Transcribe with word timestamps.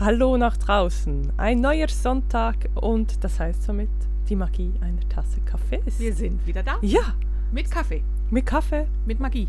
Hallo 0.00 0.36
nach 0.36 0.56
draußen. 0.56 1.32
Ein 1.36 1.60
neuer 1.60 1.88
Sonntag 1.88 2.56
und 2.74 3.22
das 3.22 3.38
heißt 3.38 3.62
somit 3.64 3.90
die 4.28 4.36
Magie 4.36 4.72
einer 4.80 5.06
Tasse 5.08 5.40
Kaffees. 5.42 5.98
Wir 5.98 6.14
sind 6.14 6.46
wieder 6.46 6.62
da. 6.62 6.78
Ja, 6.82 7.14
Mit 7.52 7.70
Kaffee, 7.70 8.02
mit 8.30 8.46
Kaffee, 8.46 8.86
mit 9.06 9.20
Magie, 9.20 9.48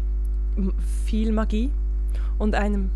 m- 0.58 0.74
viel 1.06 1.32
Magie 1.32 1.72
und 2.40 2.56
einem 2.56 2.90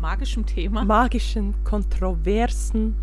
magischem 0.00 0.46
Thema. 0.46 0.84
magischen, 0.84 1.54
kontroversen, 1.64 2.96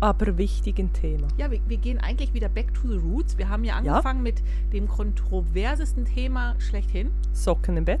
aber 0.00 0.38
wichtigen 0.38 0.92
Thema. 0.92 1.28
Ja, 1.36 1.50
wir, 1.50 1.60
wir 1.68 1.76
gehen 1.76 1.98
eigentlich 1.98 2.32
wieder 2.32 2.48
back 2.48 2.72
to 2.74 2.88
the 2.88 2.96
roots. 2.96 3.36
Wir 3.38 3.48
haben 3.48 3.64
ja 3.64 3.80
Ja. 3.82 3.92
angefangen 3.94 4.22
mit 4.22 4.42
dem 4.72 4.88
kontroversesten 4.88 6.04
Thema 6.04 6.54
schlechthin. 6.58 7.10
Socken 7.32 7.76
im 7.76 7.84
Bett. 7.84 8.00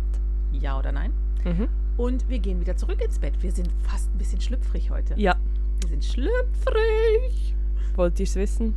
Ja 0.52 0.78
oder 0.78 0.92
nein? 0.92 1.12
Mhm. 1.44 1.68
Und 1.96 2.28
wir 2.28 2.38
gehen 2.38 2.60
wieder 2.60 2.76
zurück 2.76 3.00
ins 3.04 3.18
Bett. 3.18 3.34
Wir 3.42 3.52
sind 3.52 3.68
fast 3.82 4.12
ein 4.14 4.18
bisschen 4.18 4.40
schlüpfrig 4.40 4.90
heute. 4.90 5.14
Ja, 5.18 5.36
Wir 5.80 5.88
sind 5.88 6.04
schlüpfrig. 6.04 7.54
wollt 7.96 8.18
ihr 8.18 8.24
es 8.24 8.34
wissen? 8.36 8.74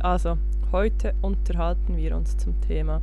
Also, 0.00 0.36
heute 0.70 1.14
unterhalten 1.22 1.96
wir 1.96 2.16
uns 2.16 2.36
zum 2.36 2.60
Thema 2.60 3.00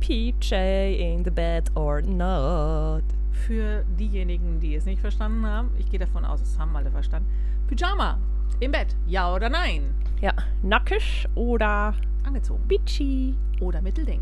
PJ 0.00 0.54
in 0.98 1.24
the 1.24 1.30
bed 1.30 1.70
or 1.76 2.00
not. 2.02 3.02
Für 3.32 3.84
diejenigen, 3.98 4.60
die 4.60 4.74
es 4.76 4.84
nicht 4.84 5.00
verstanden 5.00 5.44
haben, 5.46 5.70
ich 5.78 5.90
gehe 5.90 5.98
davon 5.98 6.24
aus, 6.24 6.40
es 6.40 6.58
haben 6.58 6.74
alle 6.76 6.90
verstanden. 6.90 7.28
Pyjama 7.68 8.18
im 8.60 8.70
Bett, 8.72 8.94
ja 9.06 9.34
oder 9.34 9.48
nein? 9.48 9.92
Ja, 10.20 10.32
nackig 10.62 11.26
oder 11.34 11.94
Angezogen. 12.24 12.62
bitchy. 12.68 13.34
Oder 13.60 13.80
Mittelding. 13.82 14.20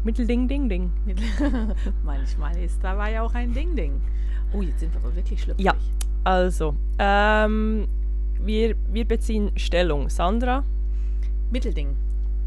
Ja, 0.00 0.04
Mittelding, 0.04 0.48
ding, 0.48 0.68
ding. 0.68 0.92
Mittel 1.04 1.26
Manchmal 2.04 2.56
ist 2.58 2.82
dabei 2.82 3.20
auch 3.20 3.34
ein 3.34 3.52
Ding-Ding. 3.52 4.00
Oh, 4.52 4.62
jetzt 4.62 4.80
sind 4.80 4.92
wir 4.94 5.00
aber 5.00 5.14
wirklich 5.14 5.42
schlüpfrig. 5.42 5.64
Ja. 5.64 5.74
Also, 6.24 6.74
ähm, 6.98 7.86
wir, 8.40 8.74
wir 8.90 9.04
beziehen 9.06 9.52
Stellung. 9.56 10.08
Sandra, 10.10 10.64
Mittelding. 11.50 11.96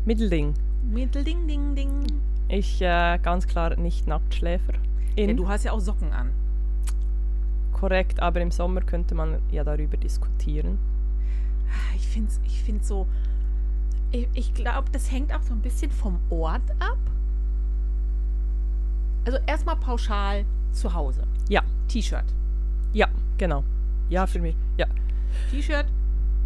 Mittelding. 0.06 0.54
Mittelding, 0.92 1.48
ding, 1.48 1.76
ding. 1.76 2.06
Ich 2.50 2.82
äh, 2.82 3.18
ganz 3.22 3.48
klar 3.48 3.76
nicht 3.78 4.08
Nacktschläfer. 4.08 4.74
In, 5.16 5.30
Ja, 5.30 5.36
du 5.36 5.48
hast 5.48 5.64
ja 5.64 5.72
auch 5.72 5.80
Socken 5.80 6.12
an. 6.12 6.32
korrekt, 7.72 8.20
aber 8.22 8.42
im 8.42 8.52
Sommer 8.52 8.82
könnte 8.82 9.16
man 9.16 9.40
ja 9.52 9.64
darüber 9.64 9.98
diskutieren. 9.98 10.78
Ich 11.96 12.08
finde 12.08 12.30
es 12.30 12.40
ich 12.46 12.62
find's 12.64 12.88
so. 12.88 13.08
Ich, 14.12 14.28
ich 14.34 14.54
glaube, 14.54 14.90
das 14.92 15.12
hängt 15.12 15.34
auch 15.34 15.42
so 15.42 15.54
ein 15.54 15.62
bisschen 15.62 15.90
vom 15.92 16.20
Ort 16.30 16.70
ab. 16.80 16.98
Also 19.26 19.40
erstmal 19.46 19.76
pauschal 19.78 20.46
zu 20.72 20.94
Hause. 20.94 21.24
Ja. 21.50 21.62
T-Shirt. 21.88 22.26
Ja, 22.92 23.08
genau. 23.38 23.64
Ja, 24.10 24.28
für 24.28 24.40
mich. 24.40 24.56
Ja. 24.78 24.88
T-Shirt. 25.52 25.86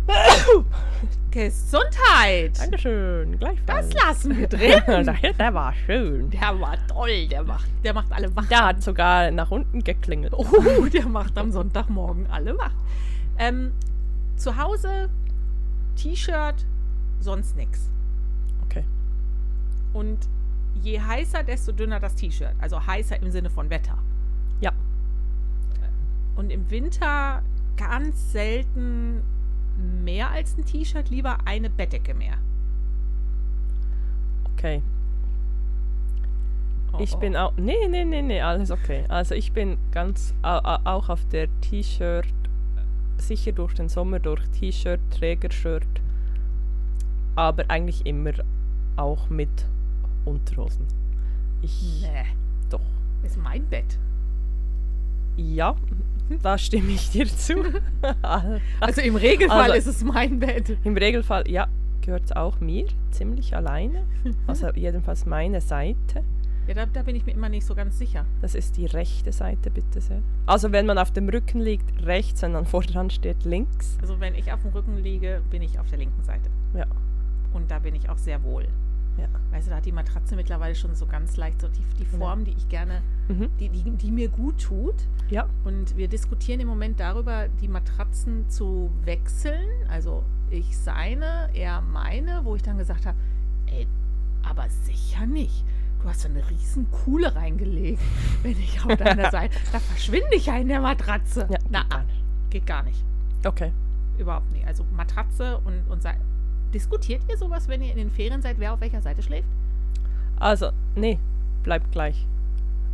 Gesundheit. 1.31 2.57
Dankeschön, 2.57 3.37
gleichfalls. 3.37 3.89
Das 3.89 4.03
lassen 4.03 4.37
wir 4.37 4.47
drin. 4.47 4.81
der, 5.37 5.53
war 5.53 5.73
schön. 5.73 6.29
Der 6.29 6.59
war 6.59 6.77
toll. 6.87 7.27
Der 7.27 7.43
macht, 7.43 7.69
der 7.83 7.93
macht 7.93 8.11
alle 8.11 8.33
wach. 8.35 8.47
Der 8.47 8.65
hat 8.65 8.81
sogar 8.81 9.31
nach 9.31 9.51
unten 9.51 9.83
geklingelt. 9.83 10.33
Oh, 10.33 10.85
der 10.93 11.07
macht 11.07 11.37
am 11.37 11.51
Sonntagmorgen 11.51 12.27
alle 12.31 12.57
wach. 12.57 12.71
Ähm, 13.37 13.73
zu 14.37 14.57
Hause 14.57 15.09
T-Shirt, 15.95 16.65
sonst 17.19 17.57
nix. 17.57 17.89
Okay. 18.65 18.85
Und 19.93 20.19
je 20.81 20.99
heißer, 20.99 21.43
desto 21.43 21.71
dünner 21.71 21.99
das 21.99 22.15
T-Shirt. 22.15 22.53
Also 22.59 22.85
heißer 22.85 23.21
im 23.21 23.31
Sinne 23.31 23.49
von 23.49 23.69
Wetter. 23.69 23.97
Ja. 24.61 24.71
Und 26.35 26.49
im 26.51 26.69
Winter 26.69 27.41
ganz 27.77 28.31
selten 28.31 29.21
mehr 30.03 30.31
als 30.31 30.57
ein 30.57 30.65
T-Shirt, 30.65 31.09
lieber 31.09 31.37
eine 31.45 31.69
Bettdecke 31.69 32.13
mehr. 32.13 32.35
Okay. 34.53 34.81
Oh, 36.93 36.97
Ich 36.99 37.13
oh. 37.15 37.19
bin 37.19 37.35
auch. 37.35 37.53
Nee, 37.57 37.87
nee, 37.89 38.05
nee, 38.05 38.21
nee, 38.21 38.41
alles 38.41 38.71
okay. 38.71 39.03
Also 39.07 39.35
ich 39.35 39.51
bin 39.51 39.77
ganz 39.91 40.33
au- 40.41 40.57
au- 40.63 40.79
auch 40.85 41.09
auf 41.09 41.23
der 41.27 41.47
T-Shirt, 41.61 42.25
sicher 43.17 43.51
durch 43.51 43.73
den 43.75 43.89
Sommer, 43.89 44.19
durch 44.19 44.41
T-Shirt, 44.49 44.99
Trägershirt, 45.11 45.85
aber 47.35 47.65
eigentlich 47.69 48.05
immer 48.05 48.31
auch 48.95 49.29
mit 49.29 49.49
Unterhosen. 50.27 50.85
Ich. 51.61 52.01
Nee, 52.03 52.25
Doch. 52.69 52.81
ist 53.23 53.37
mein 53.37 53.65
Bett. 53.67 53.97
Ja, 55.37 55.75
da 56.41 56.57
stimme 56.57 56.91
ich 56.91 57.09
dir 57.11 57.27
zu. 57.27 57.55
Also 58.79 59.01
im 59.01 59.15
Regelfall 59.15 59.71
Also- 59.71 59.89
ist 59.89 59.97
es 59.97 60.03
mein 60.03 60.39
Bett. 60.39 60.77
Im 60.83 60.95
Regelfall, 60.97 61.49
ja, 61.49 61.67
gehört 62.01 62.25
es 62.25 62.31
auch 62.31 62.59
mir, 62.59 62.87
ziemlich 63.11 63.55
alleine. 63.55 64.03
Also 64.47 64.69
jedenfalls 64.75 65.25
meine 65.25 65.61
Seite. 65.61 66.23
Ja, 66.67 66.73
da, 66.73 66.85
da 66.85 67.03
bin 67.03 67.15
ich 67.15 67.25
mir 67.25 67.31
immer 67.31 67.47
nicht 67.49 67.65
so 67.65 67.75
ganz 67.75 67.97
sicher. 67.97 68.25
Das 68.41 68.53
ist 68.53 68.75
die 68.77 68.87
rechte 68.87 69.31
Seite, 69.31 69.69
bitte 69.71 70.01
sehr. 70.01 70.21
Also 70.47 70.71
wenn 70.73 70.85
man 70.85 70.97
auf 70.97 71.11
dem 71.11 71.29
Rücken 71.29 71.61
liegt, 71.61 72.05
rechts, 72.05 72.41
wenn 72.41 72.51
man 72.51 72.65
vor 72.65 72.81
dran 72.83 73.09
steht, 73.09 73.45
links. 73.45 73.97
Also 74.01 74.19
wenn 74.19 74.35
ich 74.35 74.51
auf 74.51 74.61
dem 74.63 74.71
Rücken 74.71 74.97
liege, 74.97 75.41
bin 75.49 75.61
ich 75.61 75.79
auf 75.79 75.87
der 75.89 75.99
linken 75.99 76.21
Seite. 76.23 76.49
Ja. 76.73 76.85
Und 77.53 77.71
da 77.71 77.79
bin 77.79 77.95
ich 77.95 78.09
auch 78.09 78.17
sehr 78.17 78.43
wohl. 78.43 78.67
Ja. 79.17 79.27
Weißt 79.51 79.67
du, 79.67 79.71
da 79.71 79.77
hat 79.77 79.85
die 79.85 79.91
Matratze 79.91 80.35
mittlerweile 80.35 80.75
schon 80.75 80.93
so 80.95 81.05
ganz 81.05 81.37
leicht 81.37 81.61
so 81.61 81.67
die, 81.67 81.83
die 81.99 82.05
Form, 82.05 82.43
die 82.45 82.51
ich 82.51 82.69
gerne, 82.69 83.01
Mhm. 83.27 83.49
die, 83.59 83.69
die, 83.69 83.83
die 83.91 84.11
mir 84.11 84.29
gut 84.29 84.61
tut. 84.61 84.95
Ja, 85.29 85.47
Und 85.65 85.97
wir 85.97 86.07
diskutieren 86.07 86.59
im 86.61 86.67
Moment 86.67 86.99
darüber, 86.99 87.47
die 87.61 87.67
Matratzen 87.67 88.49
zu 88.49 88.89
wechseln. 89.03 89.67
Also 89.89 90.23
ich 90.49 90.77
seine, 90.77 91.49
er 91.53 91.81
meine, 91.81 92.45
wo 92.45 92.55
ich 92.55 92.61
dann 92.63 92.77
gesagt 92.77 93.05
habe, 93.05 93.17
ey, 93.67 93.85
aber 94.43 94.69
sicher 94.69 95.25
nicht. 95.25 95.65
Du 96.01 96.07
hast 96.07 96.23
da 96.23 96.29
eine 96.29 96.47
riesen 96.49 96.89
Kuhle 96.91 97.35
reingelegt, 97.35 98.01
wenn 98.43 98.51
ich 98.51 98.79
auf 98.85 98.95
deiner 98.95 99.31
Seite. 99.31 99.57
Da 99.71 99.79
verschwinde 99.79 100.35
ich 100.35 100.45
ja 100.45 100.57
in 100.57 100.67
der 100.67 100.79
Matratze. 100.79 101.47
Ja, 101.49 101.57
Na, 101.69 101.81
geht 101.81 101.89
gar 101.89 101.99
ah, 101.99 102.05
geht 102.51 102.65
gar 102.67 102.83
nicht. 102.83 103.03
okay. 103.45 103.71
Überhaupt 104.17 104.51
nicht. 104.51 104.65
Also 104.65 104.83
Matratze 104.95 105.57
und, 105.59 105.87
und. 105.89 106.01
Diskutiert 106.77 107.23
ihr 107.27 107.35
sowas, 107.39 107.67
wenn 107.67 107.81
ihr 107.81 107.89
in 107.89 107.97
den 107.97 108.11
Ferien 108.11 108.43
seid, 108.43 108.59
wer 108.59 108.71
auf 108.71 108.81
welcher 108.81 109.01
Seite 109.01 109.23
schläft? 109.23 109.47
Also, 110.39 110.69
nee, 110.95 111.17
bleibt 111.63 111.91
gleich. 111.91 112.27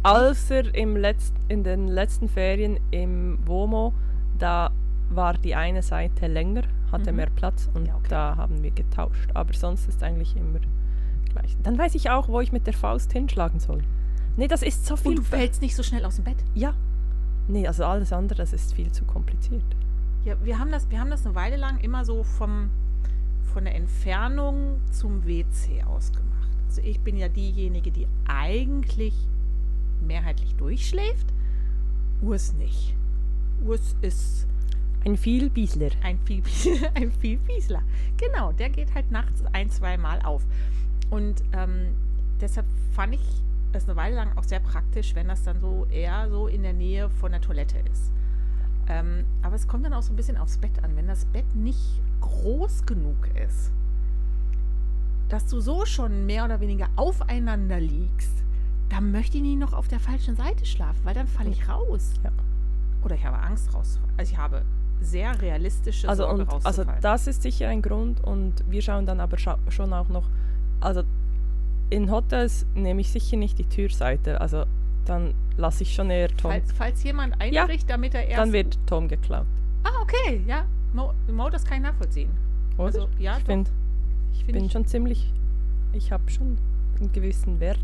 Außer 0.04 0.74
im 0.74 0.96
Letz 0.96 1.34
in 1.50 1.66
den 1.66 1.90
letzten 1.90 2.30
Ferien 2.30 2.80
im 2.92 3.40
WOMO, 3.46 3.94
da 4.40 4.72
war 5.10 5.34
die 5.34 5.54
eine 5.54 5.82
Seite 5.84 6.28
länger, 6.28 6.62
hatte 6.94 7.12
Mhm. 7.12 7.18
mehr 7.18 7.30
Platz 7.36 7.70
und 7.74 7.86
Ja, 7.86 7.96
okay. 7.96 8.08
da 8.08 8.38
haben 8.38 8.64
wir 8.64 8.72
getauscht. 8.72 9.30
Aber 9.34 9.52
sonst 9.54 9.90
ist 9.90 10.02
eigentlich 10.02 10.34
immer 10.38 10.60
gleich. 11.34 11.58
Dann 11.62 11.78
weiß 11.78 11.96
ich 11.96 12.10
auch, 12.10 12.30
wo 12.30 12.40
ich 12.40 12.54
mit 12.54 12.66
der 12.66 12.74
Faust 12.74 13.12
hinschlagen 13.12 13.60
soll. 13.60 13.84
Nee, 14.38 14.48
das 14.48 14.62
ist 14.64 14.86
so 14.86 14.96
viel. 14.96 15.10
Und 15.12 15.18
du 15.18 15.24
fällst 15.24 15.62
nicht 15.62 15.76
so 15.76 15.84
schnell 15.84 16.06
aus 16.06 16.16
dem 16.16 16.24
Bett. 16.24 16.38
Ja. 16.56 16.74
Nee, 17.50 17.68
also 17.68 17.84
alles 17.84 18.14
andere, 18.14 18.38
das 18.38 18.54
ist 18.54 18.74
viel 18.74 18.94
zu 18.94 19.04
kompliziert. 19.04 19.66
Ja, 20.24 20.36
wir 20.42 20.58
haben 20.58 20.72
das, 20.72 20.90
wir 20.90 21.02
haben 21.02 21.10
das 21.10 21.26
eine 21.26 21.36
Weile 21.36 21.58
lang 21.58 21.80
immer 21.82 22.06
so 22.06 22.24
vom, 22.24 22.70
von 23.54 23.66
der 23.66 23.76
Entfernung 23.76 24.82
zum 24.92 25.26
WC 25.26 25.84
ausgemacht. 25.84 26.50
Also 26.68 26.82
ich 26.82 27.00
bin 27.00 27.18
ja 27.18 27.28
diejenige, 27.30 27.92
die 27.92 28.08
eigentlich 28.28 29.14
mehrheitlich 30.02 30.56
durchschläft. 30.56 31.28
Urs 32.22 32.54
nicht. 32.54 32.96
Urs 33.64 33.96
ist 34.02 34.48
Ein 35.06 35.18
Vielbiesler. 35.18 35.90
ein 36.02 36.18
viel 36.26 36.44
ein 36.96 37.12
Vielfiesler. 37.12 37.84
Genau, 38.18 38.52
der 38.54 38.70
geht 38.70 38.94
halt 38.96 39.12
nachts 39.12 39.44
ein, 39.54 39.70
zwei 39.70 39.98
Mal 39.98 40.22
auf. 40.24 40.44
Und 41.10 41.44
ähm, 41.54 41.90
deshalb 42.42 42.66
fand 42.94 43.14
ich 43.16 43.22
es 43.74 43.86
eine 43.86 43.96
Weile 43.96 44.16
lang 44.16 44.38
auch 44.38 44.44
sehr 44.44 44.60
praktisch, 44.60 45.14
wenn 45.16 45.28
das 45.28 45.44
dann 45.44 45.60
so 45.60 45.86
eher 45.92 46.30
so 46.30 46.48
in 46.48 46.64
der 46.64 46.74
Nähe 46.74 47.10
von 47.10 47.32
der 47.32 47.42
Toilette 47.42 47.78
ist. 47.92 48.12
Ähm, 48.88 49.26
aber 49.42 49.56
es 49.56 49.68
kommt 49.68 49.86
dann 49.86 49.94
auch 49.94 50.02
so 50.02 50.12
ein 50.12 50.16
bisschen 50.16 50.38
aufs 50.38 50.58
Bett 50.58 50.84
an. 50.84 50.96
Wenn 50.96 51.08
das 51.08 51.26
Bett 51.26 51.56
nicht 51.56 52.02
groß 52.24 52.86
genug 52.86 53.30
ist, 53.46 53.72
dass 55.30 55.46
du 55.48 55.60
so 55.60 55.86
schon 55.86 56.26
mehr 56.26 56.46
oder 56.46 56.60
weniger 56.60 56.90
aufeinander 56.96 57.80
liegst, 57.80 58.44
dann 58.90 59.12
möchte 59.12 59.38
ich 59.38 59.44
nicht 59.44 59.60
noch 59.60 59.74
auf 59.74 59.88
der 59.88 60.00
falschen 60.00 60.36
Seite 60.36 60.66
schlafen, 60.66 61.00
weil 61.04 61.14
dann 61.14 61.28
falle 61.28 61.50
ich 61.50 61.68
raus. 61.68 62.14
Ja. 62.24 62.32
Oder 63.04 63.16
ich 63.16 63.26
habe 63.26 63.38
Angst 63.38 63.74
raus. 63.74 64.00
Also 64.18 64.32
ich 64.32 64.38
habe 64.38 64.64
sehr 65.02 65.42
realistische 65.42 66.08
Also, 66.08 66.24
Sorge 66.24 66.46
und, 66.46 66.66
also 66.66 66.86
das 67.02 67.28
ist 67.28 67.42
sicher 67.42 67.68
ein 67.68 67.82
Grund 67.82 68.24
und 68.24 68.64
wir 68.70 68.82
schauen 68.82 69.06
dann 69.06 69.20
aber 69.20 69.38
scha 69.38 69.58
schon 69.70 69.92
auch 69.92 70.08
noch, 70.08 70.30
also 70.80 71.04
in 71.90 72.10
Hotels 72.10 72.66
nehme 72.74 73.02
ich 73.02 73.12
sicher 73.12 73.38
nicht 73.38 73.60
die 73.60 73.66
Türseite, 73.66 74.40
also 74.40 74.66
dann 75.06 75.34
lasse 75.58 75.84
ich 75.84 75.94
schon 75.94 76.10
eher 76.10 76.30
Tom, 76.30 76.52
falls, 76.52 76.72
falls 76.72 77.04
jemand 77.04 77.40
einbricht, 77.42 77.90
damit 77.90 78.14
er 78.14 78.26
erst... 78.28 78.40
dann 78.40 78.54
wird 78.54 78.78
Tom 78.86 79.10
geklaut, 79.10 79.46
ah, 79.84 80.02
okay, 80.02 80.42
ja. 80.48 80.66
Mo, 80.94 81.14
Mo 81.32 81.50
das 81.50 81.64
kann 81.66 81.78
ich 81.78 81.84
nachvollziehen. 81.84 82.30
oder? 82.78 82.86
Also, 82.86 83.10
ja, 83.20 83.38
ich 83.38 83.44
finde, 83.44 83.72
ich 84.34 84.40
find 84.46 84.54
bin 84.54 84.66
ich- 84.66 84.72
schon 84.72 84.86
ziemlich, 84.86 85.34
ich 85.94 86.12
habe 86.12 86.30
schon 86.32 86.58
einen 87.00 87.12
gewissen 87.12 87.60
Wert. 87.60 87.80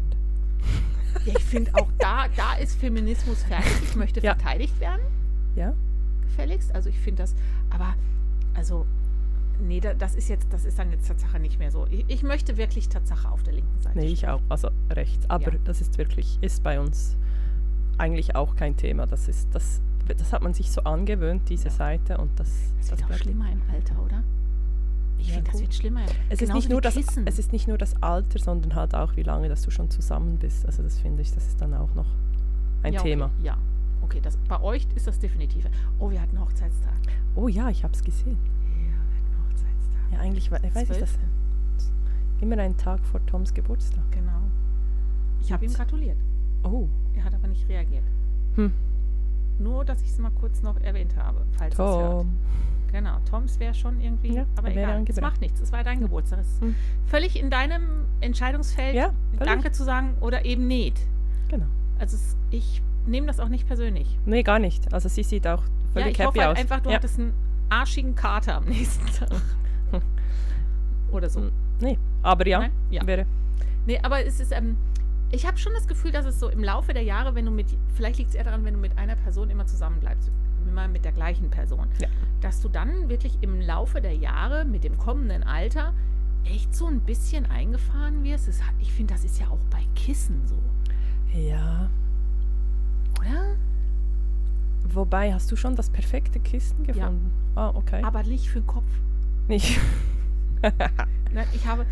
Ja, 1.25 1.33
ich 1.37 1.43
finde 1.43 1.73
auch 1.75 1.87
da, 1.97 2.27
da 2.35 2.53
ist 2.55 2.79
Feminismus 2.79 3.43
fertig. 3.43 3.71
Ich 3.83 3.95
möchte 3.95 4.19
Ja. 4.23 4.35
verteidigt 4.35 4.79
werden, 4.79 5.01
Ja, 5.55 5.73
gefälligst. 6.21 6.73
Also 6.75 6.89
ich 6.89 6.99
finde 6.99 7.23
das, 7.23 7.35
aber 7.71 7.95
also 8.53 8.85
nee, 9.61 9.79
da, 9.79 9.93
das 9.95 10.15
ist 10.15 10.29
jetzt, 10.29 10.47
das 10.53 10.65
ist 10.65 10.77
dann 10.77 10.91
jetzt 10.91 11.07
Tatsache 11.07 11.39
nicht 11.39 11.57
mehr 11.59 11.71
so. 11.71 11.87
Ich, 11.89 12.05
ich 12.07 12.23
möchte 12.23 12.57
wirklich 12.57 12.89
Tatsache 12.89 13.29
auf 13.31 13.41
der 13.43 13.53
linken 13.53 13.81
Seite. 13.81 13.97
nee, 13.97 14.05
ich 14.07 14.27
auch, 14.27 14.41
also 14.49 14.69
rechts, 14.91 15.27
aber 15.29 15.53
Ja. 15.53 15.59
das 15.65 15.81
ist 15.81 15.97
wirklich, 15.97 16.37
ist 16.41 16.61
bei 16.63 16.79
uns 16.79 17.17
eigentlich 17.97 18.35
auch 18.35 18.55
kein 18.55 18.77
Thema, 18.77 19.07
das 19.07 19.27
ist, 19.27 19.49
das, 19.53 19.81
das 20.15 20.33
hat 20.33 20.41
man 20.41 20.53
sich 20.53 20.71
so 20.71 20.81
angewöhnt, 20.83 21.49
diese. 21.49 21.69
Seite 21.69 22.17
und 22.17 22.31
das, 22.39 22.49
Das 22.79 22.91
wird 22.91 23.03
auch 23.03 23.13
schlimmer 23.17 23.51
im 23.51 23.61
Alter, 23.73 24.01
oder? 24.03 24.23
Ich 25.17 25.27
Ja, 25.29 25.35
finde, 25.35 25.51
das 25.51 25.61
wird 25.61 25.73
schlimmer. 25.73 26.01
Es 26.29 26.33
ist, 26.33 26.39
Genauso 26.39 26.55
nicht 26.55 26.69
nur 26.69 26.81
das, 26.81 26.93
Kissen. 26.95 27.27
es 27.27 27.39
ist 27.39 27.51
nicht 27.51 27.67
nur 27.67 27.77
das 27.77 28.01
Alter, 28.01 28.39
sondern 28.39 28.75
halt 28.75 28.95
auch, 28.95 29.15
wie 29.17 29.23
lange 29.23 29.49
dass 29.49 29.61
du 29.63 29.71
schon 29.71 29.89
zusammen 29.89 30.37
bist. 30.37 30.65
Also 30.65 30.81
das 30.83 30.97
finde 30.99 31.21
ich, 31.21 31.31
das 31.33 31.45
ist 31.47 31.59
dann 31.61 31.73
auch 31.73 31.93
noch 31.93 32.07
ein 32.83 32.93
ja, 32.93 33.01
Thema. 33.01 33.25
Okay, 33.25 33.45
ja, 33.45 33.57
okay, 34.01 34.19
das, 34.21 34.37
bei 34.47 34.59
euch 34.61 34.87
ist 34.95 35.07
das 35.07 35.19
definitiv. 35.19 35.65
Oh, 35.99 36.09
wir 36.09 36.21
hatten 36.21 36.39
Hochzeitstag. 36.39 36.93
Oh 37.35 37.47
ja, 37.49 37.69
ich 37.69 37.83
habe 37.83 37.93
es 37.93 38.03
gesehen. 38.03 38.37
Ja, 38.37 38.77
wir 38.77 39.17
hatten 39.17 39.51
Hochzeitstag. 39.51 40.11
Ja, 40.13 40.19
eigentlich 40.19 40.49
we- 40.51 40.61
weiß 40.73 40.89
ich 40.89 40.97
das. 40.99 41.19
Immer 42.41 42.57
einen 42.57 42.77
Tag 42.77 43.05
vor 43.05 43.23
Toms 43.25 43.53
Geburtstag. 43.53 44.03
Genau. 44.11 44.31
Ich 45.41 45.51
habe 45.51 45.65
ihm 45.65 45.73
gratuliert. 45.73 46.17
Oh, 46.63 46.87
Er 47.15 47.25
hat 47.25 47.33
aber 47.33 47.47
nicht 47.49 47.67
reagiert. 47.67 48.03
Hm. 48.55 48.71
Nur, 49.59 49.85
dass 49.85 50.01
ich 50.01 50.09
es 50.09 50.17
mal 50.17 50.31
kurz 50.31 50.61
noch 50.61 50.79
erwähnt 50.81 51.15
habe, 51.17 51.41
falls 51.57 51.73
es 51.73 51.79
hört. 51.79 52.25
Genau, 52.91 53.17
Toms 53.29 53.59
wäre 53.59 53.73
schon 53.75 54.01
irgendwie, 54.01 54.33
Ja, 54.33 54.45
aber 54.57 54.69
er 54.71 54.73
egal, 54.97 55.05
es 55.07 55.21
macht 55.21 55.41
nichts, 55.41 55.59
es 55.61 55.71
war 55.71 55.83
dein 55.83 55.99
Geburtstag. 55.99 56.39
Es 56.39 56.47
ist 56.53 56.61
Hm. 56.61 56.75
völlig 57.05 57.39
in 57.39 57.51
deinem 57.51 58.05
Entscheidungsfeld, 58.19 58.95
Ja. 58.95 59.11
Danke 59.37 59.71
zu 59.71 59.83
sagen 59.83 60.15
oder 60.21 60.43
eben 60.45 60.65
nicht. 60.67 60.97
Genau. 61.49 61.65
Also 61.99 62.15
es, 62.15 62.35
ich 62.49 62.81
nehme 63.05 63.27
das 63.27 63.39
auch 63.39 63.49
nicht 63.49 63.67
persönlich. 63.67 64.17
Nee, 64.25 64.41
gar 64.41 64.57
nicht. 64.57 64.91
Also 64.91 65.07
sie 65.07 65.21
sieht 65.23 65.45
auch 65.45 65.61
Ja, 65.61 65.69
völlig 65.93 66.11
ich 66.13 66.19
happy 66.19 66.27
hoffe 66.27 66.39
halt 66.39 66.49
aus. 66.57 66.57
einfach, 66.57 66.79
du 66.79 66.89
ja. 66.89 66.95
hattest 66.95 67.19
einen 67.19 67.33
arschigen 67.69 68.15
Kater 68.15 68.55
am 68.55 68.65
nächsten 68.65 69.05
Tag. 69.13 69.29
oder 71.11 71.29
so. 71.29 71.49
Nee, 71.79 71.97
aber 72.23 72.47
ja, 72.47 72.59
Nein? 72.59 72.71
Ja. 72.89 73.05
wäre. 73.05 73.25
Nee, 73.85 73.99
aber 74.01 74.25
es 74.25 74.39
ist, 74.39 74.51
ähm, 74.51 74.77
ich 75.31 75.45
habe 75.45 75.57
schon 75.57 75.73
das 75.73 75.87
Gefühl, 75.87 76.11
dass 76.11 76.25
es 76.25 76.39
so 76.39 76.49
im 76.49 76.63
Laufe 76.63 76.93
der 76.93 77.03
Jahre, 77.03 77.35
wenn 77.35 77.45
du 77.45 77.51
mit, 77.51 77.67
vielleicht 77.95 78.17
liegt 78.17 78.29
es 78.31 78.35
eher 78.35 78.43
daran, 78.43 78.65
wenn 78.65 78.73
du 78.73 78.79
mit 78.79 78.97
einer 78.97 79.15
Person 79.15 79.49
immer 79.49 79.65
zusammenbleibst, 79.67 80.31
immer 80.67 80.87
mit 80.87 81.05
der 81.05 81.11
gleichen 81.11 81.49
Person, 81.49 81.87
Ja. 82.01 82.07
dass 82.41 82.61
du 82.61 82.69
dann 82.69 83.09
wirklich 83.09 83.37
im 83.41 83.59
Laufe 83.61 84.01
der 84.01 84.15
Jahre 84.15 84.65
mit 84.65 84.83
dem 84.83 84.97
kommenden 84.97 85.43
Alter 85.43 85.93
echt 86.45 86.73
so 86.75 86.87
ein 86.87 87.01
bisschen 87.01 87.45
eingefahren 87.45 88.23
wirst. 88.23 88.47
Das, 88.47 88.59
ich 88.79 88.91
finde, 88.91 89.13
das 89.13 89.23
ist 89.23 89.39
ja 89.39 89.47
auch 89.49 89.59
bei 89.69 89.83
Kissen 89.95 90.41
so, 90.47 90.55
Ja. 91.37 91.89
oder? 93.19 93.55
Wobei, 94.91 95.33
hast 95.33 95.51
du 95.51 95.55
schon 95.55 95.75
das 95.75 95.89
perfekte 95.91 96.39
Kissen 96.39 96.83
gefunden? 96.85 97.31
Ah, 97.55 97.69
okay. 97.75 98.01
Aber 98.03 98.23
nicht 98.23 98.49
für 98.49 98.61
den 98.61 98.67
Kopf. 98.67 98.85
nicht. 99.47 99.79
Ich 101.53 101.65
habe, 101.67 101.85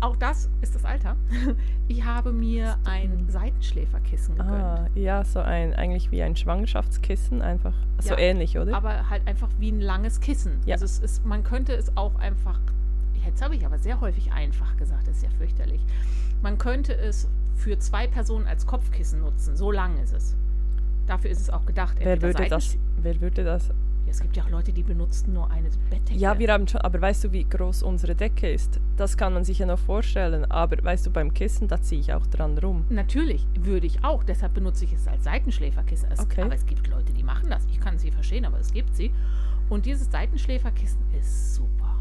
auch 0.00 0.16
das 0.16 0.48
ist 0.62 0.74
das 0.74 0.84
Alter, 0.84 1.16
ich 1.88 2.04
habe 2.04 2.32
mir 2.32 2.76
ein 2.84 3.26
Seitenschläferkissen 3.28 4.36
gegönnt. 4.36 4.54
ah, 4.62 4.86
ja, 4.94 5.24
so 5.24 5.40
ein, 5.40 5.74
eigentlich 5.74 6.10
wie 6.10 6.22
ein 6.22 6.36
Schwangerschaftskissen, 6.36 7.42
einfach 7.42 7.74
so 7.98 8.10
Ja, 8.14 8.18
ähnlich, 8.18 8.58
oder? 8.58 8.74
aber 8.74 9.10
halt 9.10 9.26
einfach 9.26 9.48
wie 9.58 9.70
ein 9.70 9.80
langes 9.80 10.20
Kissen. 10.20 10.58
Ja. 10.66 10.74
Also 10.74 10.84
es 10.84 10.98
ist, 10.98 11.24
man 11.26 11.44
könnte 11.44 11.74
es 11.74 11.96
auch 11.96 12.14
einfach, 12.16 12.58
jetzt 13.24 13.42
habe 13.42 13.54
ich 13.54 13.64
aber 13.66 13.78
sehr 13.78 14.00
häufig 14.00 14.32
einfach 14.32 14.76
gesagt, 14.76 15.06
das 15.06 15.16
ist 15.18 15.22
ja 15.22 15.30
fürchterlich. 15.38 15.80
Man 16.42 16.56
könnte 16.58 16.94
es 16.94 17.28
für 17.56 17.78
zwei 17.78 18.06
Personen 18.06 18.46
als 18.46 18.66
Kopfkissen 18.66 19.20
nutzen, 19.20 19.56
so 19.56 19.70
lang 19.70 19.98
ist 20.02 20.14
es. 20.14 20.34
Dafür 21.06 21.30
ist 21.30 21.40
es 21.40 21.50
auch 21.50 21.66
gedacht. 21.66 21.96
wer 21.98 22.22
würde 22.22 22.46
das, 22.48 22.78
wer 23.02 23.20
würde 23.20 23.44
das 23.44 23.70
es 24.10 24.20
gibt 24.20 24.36
ja 24.36 24.44
auch 24.44 24.50
Leute, 24.50 24.72
die 24.72 24.82
benutzen 24.82 25.32
nur 25.32 25.50
eine 25.50 25.68
Bettdecke. 25.88 26.18
Ja, 26.18 26.38
wir 26.38 26.52
haben 26.52 26.66
schon, 26.66 26.80
aber 26.80 27.00
weißt 27.00 27.24
du, 27.24 27.32
wie 27.32 27.44
groß 27.44 27.82
unsere 27.82 28.14
Decke 28.14 28.50
ist? 28.50 28.80
Das 28.96 29.16
kann 29.16 29.32
man 29.32 29.44
sich 29.44 29.60
ja 29.60 29.66
noch 29.66 29.78
vorstellen, 29.78 30.44
aber 30.50 30.82
weißt 30.82 31.06
du, 31.06 31.10
beim 31.10 31.32
Kissen, 31.32 31.68
da 31.68 31.80
ziehe 31.80 32.00
ich 32.00 32.12
auch 32.12 32.26
dran 32.26 32.58
rum. 32.58 32.84
Natürlich, 32.90 33.46
würde 33.58 33.86
ich 33.86 34.04
auch. 34.04 34.24
Deshalb 34.24 34.54
benutze 34.54 34.84
ich 34.84 34.92
es 34.92 35.06
als 35.06 35.24
Seitenschläferkissen. 35.24 36.10
Es, 36.10 36.20
Okay. 36.20 36.42
Aber 36.42 36.54
es 36.54 36.66
gibt 36.66 36.86
Leute, 36.88 37.12
die 37.12 37.22
machen 37.22 37.48
das. 37.48 37.64
Ich 37.70 37.80
kann 37.80 37.98
sie 37.98 38.10
verstehen, 38.10 38.44
aber 38.44 38.58
es 38.58 38.72
gibt 38.72 38.94
sie. 38.94 39.10
Und 39.68 39.86
dieses 39.86 40.10
Seitenschläferkissen 40.10 41.00
ist 41.18 41.54
super. 41.54 41.96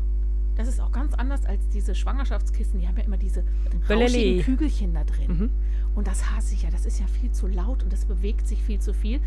Das 0.55 0.67
ist 0.67 0.81
auch 0.81 0.91
ganz 0.91 1.13
anders 1.13 1.45
als 1.45 1.69
diese 1.69 1.95
Schwangerschaftskissen. 1.95 2.79
Die 2.79 2.87
haben 2.87 2.97
ja 2.97 3.03
immer 3.03 3.17
diese 3.17 3.45
rauschigen 3.89 4.43
Kügelchen 4.43 4.93
da 4.93 5.05
drin. 5.05 5.37
Mhm. 5.37 5.49
Und 5.95 6.07
das 6.07 6.31
hasse 6.31 6.53
ich 6.53 6.63
ja. 6.63 6.69
Das 6.69 6.85
ist 6.85 6.99
ja 6.99 7.07
viel 7.07 7.31
zu 7.31 7.47
laut 7.47 7.83
und 7.83 7.93
das 7.93 8.05
bewegt 8.05 8.47
sich 8.47 8.61
viel 8.61 8.79
zu 8.79 8.93
viel. 8.93 9.21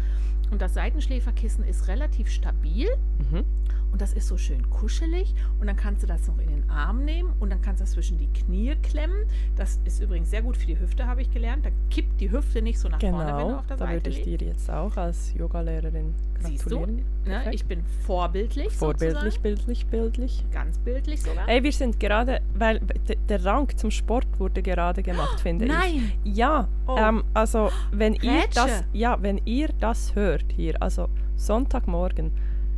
Und 0.52 0.60
das 0.60 0.75
Seitenschläferkissen 0.75 1.64
ist 1.64 1.88
relativ 1.88 2.31
stabil 2.31 2.88
Mhm. 3.31 3.44
Und 3.92 4.00
das 4.00 4.12
ist 4.14 4.26
so 4.28 4.36
schön 4.38 4.68
kuschelig. 4.70 5.34
Und 5.60 5.66
dann 5.66 5.76
kannst 5.76 6.02
du 6.02 6.06
das 6.06 6.26
noch 6.26 6.38
in 6.38 6.48
den 6.48 6.70
Arm 6.70 7.04
nehmen 7.04 7.32
und 7.40 7.50
dann 7.50 7.60
kannst 7.62 7.80
du 7.80 7.84
das 7.84 7.92
zwischen 7.92 8.18
die 8.18 8.26
Knie 8.28 8.74
klemmen. 8.82 9.26
Das 9.56 9.78
ist 9.84 10.00
übrigens 10.02 10.30
sehr 10.30 10.42
gut 10.42 10.56
für 10.56 10.66
die 10.66 10.78
Hüfte, 10.78 11.06
habe 11.06 11.22
ich 11.22 11.30
gelernt. 11.30 11.64
Da 11.66 11.70
kippt 11.90 12.20
die 12.20 12.30
Hüfte 12.30 12.62
nicht 12.62 12.78
so 12.78 12.88
nach 12.88 13.00
vorne, 13.00 13.18
wenn 13.18 13.26
du 13.26 13.44
Genau, 13.46 13.58
auf 13.58 13.66
der 13.66 13.76
da 13.76 13.86
Seite 13.86 13.94
würde 14.06 14.10
ich 14.10 14.22
dir 14.38 14.46
jetzt 14.48 14.70
auch 14.70 14.96
als 14.96 15.34
Yogalehrerin 15.34 16.14
Siehst 16.40 16.66
du, 16.70 16.78
gratulieren. 16.78 17.04
ne? 17.26 17.52
Ich 17.52 17.64
bin 17.66 17.84
vorbildlich. 18.06 18.72
Vorbildlich, 18.72 19.14
sozusagen. 19.34 19.43
bildlich, 19.43 19.86
bildlich. 19.86 20.44
Ganz 20.52 20.78
bildlich 20.78 21.22
sogar. 21.22 21.48
Ey, 21.48 21.62
wir 21.62 21.70
sind 21.72 22.00
gerade, 22.00 22.40
weil 22.55 22.81
der 23.28 23.44
Rang 23.44 23.69
zum 23.76 23.90
Sport 23.93 24.26
wurde 24.38 24.62
gerade 24.62 25.02
gemacht, 25.02 25.38
finde 25.40 25.67
ich. 25.67 25.70
Nein! 25.70 26.12
Ja, 26.24 26.67
Oh. 26.86 26.96
ähm, 26.98 27.22
also 27.34 27.70
wenn 27.93 28.14
ihr 28.14 28.43
das, 28.55 28.82
ja, 28.93 29.17
wenn 29.22 29.40
ihr 29.44 29.69
das 29.78 30.14
hört 30.17 30.46
hier, 30.56 30.82
also 30.82 31.08
Sonntagmorgen, 31.36 32.32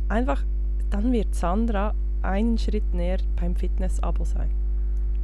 einfach, 0.09 0.43
dann 0.95 1.11
wird 1.11 1.35
Sandra 1.35 1.93
einen 2.21 2.57
Schritt 2.57 2.93
näher 2.93 3.17
beim 3.35 3.53
Fitness-Abo 3.53 4.23
sein. 4.23 4.49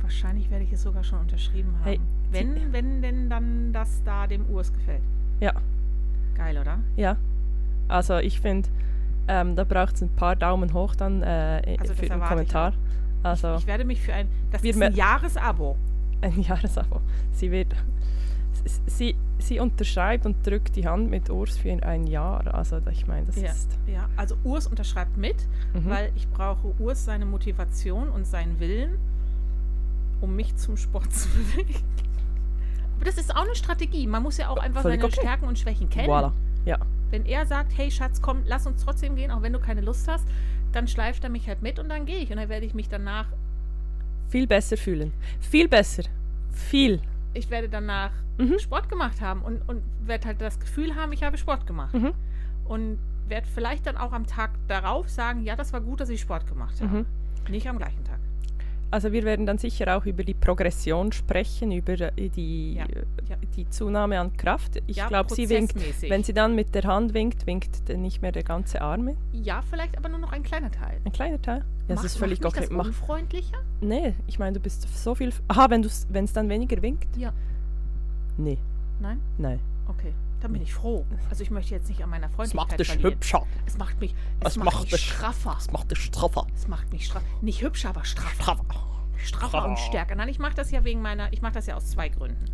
Wahrscheinlich 0.01 0.49
werde 0.51 0.65
ich 0.65 0.73
es 0.73 0.81
sogar 0.81 1.01
schon 1.01 1.19
unterschrieben 1.19 1.73
haben. 1.79 1.85
Hey, 1.85 1.99
wenn, 2.29 2.73
wenn 2.73 3.01
denn 3.01 3.29
dann 3.29 3.71
das 3.71 4.03
da 4.03 4.27
dem 4.27 4.45
Urs 4.49 4.73
gefällt. 4.73 5.01
Ja, 5.39 5.53
Geil, 6.35 6.57
oder? 6.57 6.79
ja. 6.97 7.15
Also 7.87 8.17
ich 8.17 8.41
finde, 8.41 8.67
ähm, 9.29 9.55
da 9.55 9.63
braucht 9.63 9.95
es 9.95 10.01
ein 10.01 10.09
paar 10.09 10.35
Daumen 10.35 10.73
hoch 10.73 10.93
dann 10.95 11.23
äh, 11.23 11.77
Also 11.79 11.93
für 11.93 12.01
den 12.01 12.11
erwarte 12.11 12.23
ich 12.23 12.29
Kommentar. 12.29 12.73
Also 13.23 13.55
Ich 13.55 13.67
werde 13.67 13.85
mich 13.85 14.01
für 14.01 14.13
ein. 14.13 14.27
Das 14.51 14.63
ist 14.63 14.81
ein 14.81 14.93
Jahresabo. 14.93 15.77
ein 16.21 16.41
Jahresabo. 16.41 16.99
Sie 17.31 17.49
wird, 17.49 17.73
sie, 18.85 19.15
sie 19.39 19.59
unterschreibt 19.59 20.25
und 20.25 20.45
drückt 20.45 20.75
die 20.75 20.87
Hand 20.87 21.09
mit 21.09 21.29
Urs 21.29 21.57
für 21.57 21.71
ein 21.83 22.07
Jahr. 22.07 22.53
Also 22.53 22.79
ich 22.91 23.07
meine, 23.07 23.25
das 23.27 23.35
Ja. 23.37 23.51
ist... 23.51 23.69
Ja, 23.87 24.09
also 24.17 24.35
Urs 24.43 24.67
unterschreibt 24.67 25.17
mit, 25.17 25.35
Mhm. 25.73 25.89
weil 25.89 26.11
ich 26.15 26.27
brauche 26.29 26.73
Urs 26.79 27.05
seine 27.05 27.25
Motivation 27.25 28.09
und 28.09 28.25
seinen 28.25 28.59
Willen, 28.59 28.97
um 30.21 30.35
mich 30.35 30.55
zum 30.57 30.77
Sport 30.77 31.11
zu 31.13 31.27
bewegen. 31.55 31.83
Aber 32.95 33.05
das 33.05 33.17
ist 33.17 33.35
auch 33.35 33.43
eine 33.45 33.55
Strategie. 33.55 34.05
Man 34.05 34.21
muss 34.23 34.37
ja 34.37 34.49
auch 34.49 34.57
einfach 34.57 34.83
Völlig 34.83 35.01
seine 35.01 35.11
okay. 35.11 35.21
Stärken 35.21 35.45
und 35.47 35.57
Schwächen 35.57 35.89
kennen. 35.89 36.09
Voilà. 36.09 36.31
Ja. 36.65 36.77
Wenn 37.09 37.25
er 37.25 37.45
sagt, 37.45 37.75
hey 37.75 37.89
Schatz, 37.89 38.21
komm, 38.21 38.43
lass 38.45 38.67
uns 38.67 38.83
trotzdem 38.85 39.15
gehen, 39.15 39.31
auch 39.31 39.41
wenn 39.41 39.53
du 39.53 39.59
keine 39.59 39.81
Lust 39.81 40.07
hast, 40.07 40.25
dann 40.71 40.87
schleift 40.87 41.23
er 41.23 41.29
mich 41.29 41.47
halt 41.47 41.61
mit 41.61 41.79
und 41.79 41.89
dann 41.89 42.05
gehe 42.05 42.17
ich. 42.19 42.29
Und 42.31 42.37
dann 42.37 42.47
werde 42.49 42.65
ich 42.65 42.73
mich 42.73 42.87
danach, 42.89 43.25
Viel 44.29 44.47
besser 44.47 44.77
fühlen. 44.77 45.11
Viel 45.41 45.67
besser. 45.67 46.03
Viel. 46.53 47.01
ich 47.33 47.49
werde 47.49 47.67
danach 47.67 48.11
Mhm. 48.49 48.59
Sport 48.59 48.89
gemacht 48.89 49.21
haben 49.21 49.41
und, 49.41 49.61
und 49.67 49.81
werde 50.05 50.27
halt 50.27 50.41
das 50.41 50.59
Gefühl 50.59 50.95
haben, 50.95 51.11
ich 51.13 51.23
habe 51.23 51.37
Sport 51.37 51.65
gemacht. 51.67 51.93
Mhm. 51.93 52.13
Und 52.65 52.99
werde 53.27 53.47
vielleicht 53.53 53.85
dann 53.87 53.97
auch 53.97 54.11
am 54.13 54.25
Tag 54.27 54.51
darauf 54.67 55.09
sagen, 55.09 55.43
ja, 55.43 55.55
das 55.55 55.71
war 55.73 55.81
gut, 55.81 55.99
dass 56.01 56.09
ich 56.09 56.21
Sport 56.21 56.47
gemacht 56.47 56.81
habe. 56.81 56.99
Mhm. 56.99 57.05
Nicht 57.49 57.67
am 57.67 57.77
gleichen 57.77 58.03
Tag. 58.03 58.19
also 58.91 59.13
wir 59.13 59.23
werden 59.23 59.45
dann 59.45 59.57
sicher 59.57 59.95
auch 59.97 60.05
über 60.05 60.23
die 60.25 60.33
Progression 60.33 61.13
sprechen, 61.13 61.71
über 61.71 61.93
äh, 62.17 62.27
die, 62.29 62.73
Ja, 62.75 62.85
ja. 63.29 63.37
die 63.55 63.69
Zunahme 63.69 64.19
an 64.19 64.35
Kraft. 64.35 64.81
Ich 64.87 64.97
Ja, 64.97 65.07
glaube, 65.07 65.33
sie 65.33 65.47
winkt, 65.49 65.75
wenn 66.09 66.23
sie 66.25 66.33
dann 66.33 66.55
mit 66.55 66.75
der 66.75 66.83
Hand 66.83 67.13
winkt, 67.13 67.47
winkt 67.47 67.87
dann 67.89 68.01
nicht 68.01 68.21
mehr 68.21 68.33
der 68.33 68.43
ganze 68.43 68.81
Arm 68.81 69.05
mit. 69.05 69.17
Ja, 69.31 69.61
vielleicht 69.61 69.97
aber 69.97 70.09
nur 70.09 70.19
noch 70.19 70.33
ein 70.33 70.43
kleiner 70.43 70.69
Teil. 70.71 70.99
Ein 71.05 71.11
kleiner 71.13 71.41
Teil. 71.41 71.59
Ja, 71.59 71.63
das 71.87 71.95
Macht- 71.97 72.05
ist 72.05 72.17
völlig 72.17 72.43
okay. 72.45 72.59
das 72.61 72.69
Mach, 72.69 72.85
unfreundlicher? 72.85 73.57
nee, 73.79 74.13
ich 74.27 74.39
meine, 74.39 74.53
du 74.53 74.59
bist 74.59 74.81
so 75.03 75.15
viel. 75.15 75.31
Aha, 75.47 75.69
wenn 75.69 75.83
es 76.25 76.33
dann 76.33 76.49
weniger 76.49 76.81
winkt? 76.81 77.15
Ja. 77.15 77.31
Nee, 78.37 78.57
Nein? 78.99 79.19
nein. 79.37 79.59
Okay. 79.87 80.13
Dann 80.41 80.53
bin 80.53 80.61
ich 80.63 80.73
froh. 80.73 81.05
Also 81.29 81.43
ich 81.43 81.51
möchte 81.51 81.75
jetzt 81.75 81.87
nicht 81.89 82.03
an 82.03 82.09
meiner 82.09 82.29
Freundlichkeit 82.29 82.85
verlieren. 82.87 83.13
hübscher. 83.13 83.45
Es 83.67 83.77
macht 83.77 83.99
mich, 84.01 84.15
es 84.39 84.47
Es 84.53 84.57
macht 84.57 84.65
macht 84.65 84.81
mich 84.83 84.91
dich- 84.91 85.01
straffer. 85.11 85.53
Das 85.53 85.71
macht 85.71 85.91
dich 85.91 85.99
straffer. 85.99 86.47
Es 86.55 86.67
macht 86.67 86.91
mich 86.91 87.05
straffer. 87.05 87.25
Nicht 87.41 87.61
hübscher, 87.61 87.89
aber 87.89 88.03
straffer. 88.05 88.41
Straffer. 88.43 88.63
Straffer 89.17 89.65
und 89.67 89.77
stärker. 89.77 90.15
Nein, 90.15 90.29
ich 90.29 90.39
mache 90.39 90.55
das 90.55 90.71
ja 90.71 90.83
wegen 90.83 91.01
meiner, 91.03 91.31
ich 91.31 91.43
mache 91.43 91.53
das 91.53 91.67
ja 91.67 91.75
aus 91.75 91.85
zwei 91.91 92.09
Gründen. 92.09 92.45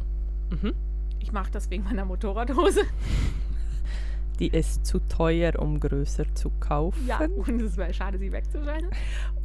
Mhm. 0.49 0.73
Ich 1.19 1.31
mache 1.31 1.49
das 1.51 1.69
wegen 1.69 1.83
meiner 1.85 2.03
Motorradhose. 2.03 2.81
Die 4.39 4.49
ist 4.49 4.85
zu 4.85 4.99
teuer, 4.99 5.53
um 5.57 5.79
größer 5.79 6.25
zu 6.35 6.51
kaufen. 6.59 7.07
Ja, 7.07 7.19
und 7.19 7.61
es 7.61 7.75
wäre 7.77 7.93
schade, 7.93 8.19
sie 8.19 8.31
wegzuschneiden. 8.31 8.89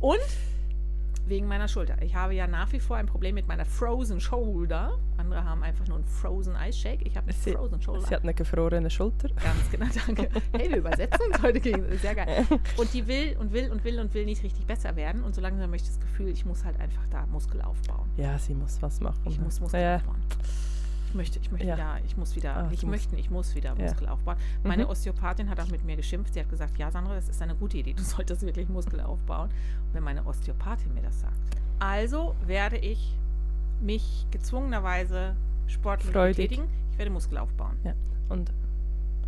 Und 0.00 0.18
wegen 1.26 1.46
meiner 1.46 1.68
Schulter. 1.68 2.00
Ich 2.02 2.14
habe 2.14 2.34
ja 2.34 2.46
nach 2.46 2.72
wie 2.72 2.80
vor 2.80 2.96
ein 2.96 3.06
Problem 3.06 3.34
mit 3.34 3.46
meiner 3.46 3.64
Frozen 3.64 4.20
Shoulder. 4.20 4.98
Andere 5.16 5.44
haben 5.44 5.62
einfach 5.62 5.86
nur 5.86 5.96
einen 5.96 6.06
Frozen 6.06 6.56
Ice 6.56 6.78
Shake. 6.78 7.06
Ich 7.06 7.16
habe 7.16 7.26
eine 7.28 7.34
Sie, 7.34 7.52
Frozen 7.52 7.80
Shoulder. 7.80 8.06
sie 8.06 8.14
hat 8.14 8.22
eine 8.22 8.34
gefrorene 8.34 8.90
Schulter. 8.90 9.28
Ganz 9.28 9.70
genau, 9.70 9.86
danke. 10.06 10.28
Hey, 10.56 10.70
wir 10.70 10.78
übersetzen 10.78 11.20
uns 11.26 11.42
heute 11.42 11.60
gegen. 11.60 11.84
Sehr 11.98 12.14
geil. 12.14 12.46
Und 12.76 12.92
die 12.92 13.06
will 13.06 13.36
und 13.38 13.52
will 13.52 13.70
und 13.70 13.84
will 13.84 13.98
und 14.00 14.12
will 14.14 14.24
nicht 14.24 14.42
richtig 14.42 14.66
besser 14.66 14.96
werden. 14.96 15.22
Und 15.22 15.34
so 15.34 15.40
langsam 15.40 15.66
habe 15.66 15.76
ich 15.76 15.82
das 15.82 16.00
Gefühl, 16.00 16.28
ich 16.28 16.44
muss 16.44 16.64
halt 16.64 16.78
einfach 16.80 17.06
da 17.10 17.26
Muskel 17.26 17.62
aufbauen. 17.62 18.10
Ja, 18.16 18.38
sie 18.38 18.54
muss 18.54 18.80
was 18.82 19.00
machen. 19.00 19.20
Ich 19.26 19.40
muss 19.40 19.60
Muskel 19.60 19.80
ja. 19.80 19.96
aufbauen. 19.96 20.20
Ich 21.12 21.16
möchte, 21.16 21.38
ich 21.40 21.50
möchte 21.50 21.66
Ja. 21.66 21.76
wieder, 21.76 21.98
ich 22.06 22.16
muss 22.16 22.34
wieder, 22.36 22.62
du 22.62 22.68
musst- 22.70 22.86
möchten, 22.86 23.18
ich 23.18 23.28
muss 23.30 23.54
wieder 23.54 23.74
Ja. 23.76 23.84
Muskel 23.84 24.08
aufbauen. 24.08 24.36
Meine 24.64 24.84
Mhm. 24.84 24.90
Osteopathin 24.92 25.50
hat 25.50 25.60
auch 25.60 25.68
mit 25.68 25.84
mir 25.84 25.94
geschimpft. 25.94 26.32
Sie 26.32 26.40
hat 26.40 26.48
gesagt, 26.48 26.78
ja 26.78 26.90
Sandra, 26.90 27.14
das 27.14 27.28
ist 27.28 27.42
eine 27.42 27.54
gute 27.54 27.76
Idee. 27.76 27.92
Du 27.92 28.02
solltest 28.02 28.40
wirklich 28.40 28.66
Muskel 28.70 28.98
aufbauen. 29.02 29.50
Und 29.50 29.92
wenn 29.94 30.02
meine 30.04 30.24
Osteopathin 30.24 30.94
mir 30.94 31.02
das 31.02 31.20
sagt. 31.20 31.36
Also 31.80 32.34
werde 32.46 32.78
ich 32.78 33.14
mich 33.82 34.26
gezwungenerweise 34.30 35.36
sportlich 35.66 36.12
Freudig. 36.12 36.36
betätigen. 36.48 36.68
Ich 36.92 36.98
werde 36.98 37.10
Muskel 37.10 37.36
aufbauen. 37.36 37.76
Und 38.30 38.50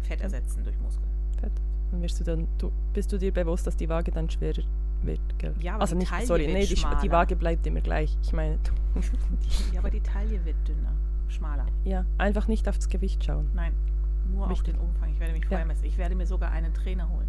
Fett 0.01 0.23
ersetzen 0.23 0.65
durch 0.65 0.79
Muskel. 0.79 1.05
fett. 1.39 1.53
Dann 1.91 2.01
wirst 2.01 2.19
du 2.19 2.25
dann, 2.25 2.49
du, 2.57 2.73
bist 2.95 3.13
du 3.13 3.19
dir 3.19 3.31
bewusst, 3.31 3.67
dass 3.67 3.77
die 3.77 3.91
Waage 3.91 4.11
dann 4.11 4.31
schwerer 4.31 4.63
wird, 5.03 5.21
gell? 5.39 5.53
Ja, 5.61 5.75
aber 5.75 5.83
also 5.83 5.95
die 5.97 5.99
nicht, 6.01 6.09
Taille 6.11 6.27
sorry, 6.27 6.47
wird 6.47 6.53
nee, 6.55 6.67
die, 6.67 6.83
die. 7.03 7.11
Waage 7.11 7.37
bleibt 7.37 7.67
immer 7.67 7.83
gleich. 7.83 8.17
Ich 8.23 8.33
meine, 8.33 8.59
ja, 9.73 9.81
aber 9.81 9.91
die 9.91 10.01
Taille 10.01 10.43
wird 10.47 10.57
dünner, 10.67 10.93
schmaler. 11.35 11.67
ja, 11.85 12.05
einfach 12.19 12.49
nicht 12.49 12.69
aufs 12.69 12.89
Gewicht 12.89 13.25
schauen. 13.25 13.49
Nein, 13.55 13.73
nur 14.33 14.49
Wichtig. 14.49 14.75
auf 14.75 14.81
den 14.81 14.89
Umfang. 14.89 15.11
Ich 15.13 15.21
werde 15.21 15.33
mich 15.35 15.43
Ja. 15.45 15.49
vorher 15.49 15.67
messen. 15.67 15.85
Ich 15.85 15.99
werde 15.99 16.15
mir 16.15 16.27
sogar 16.27 16.51
einen 16.51 16.73
Trainer 16.73 17.09
holen. 17.09 17.27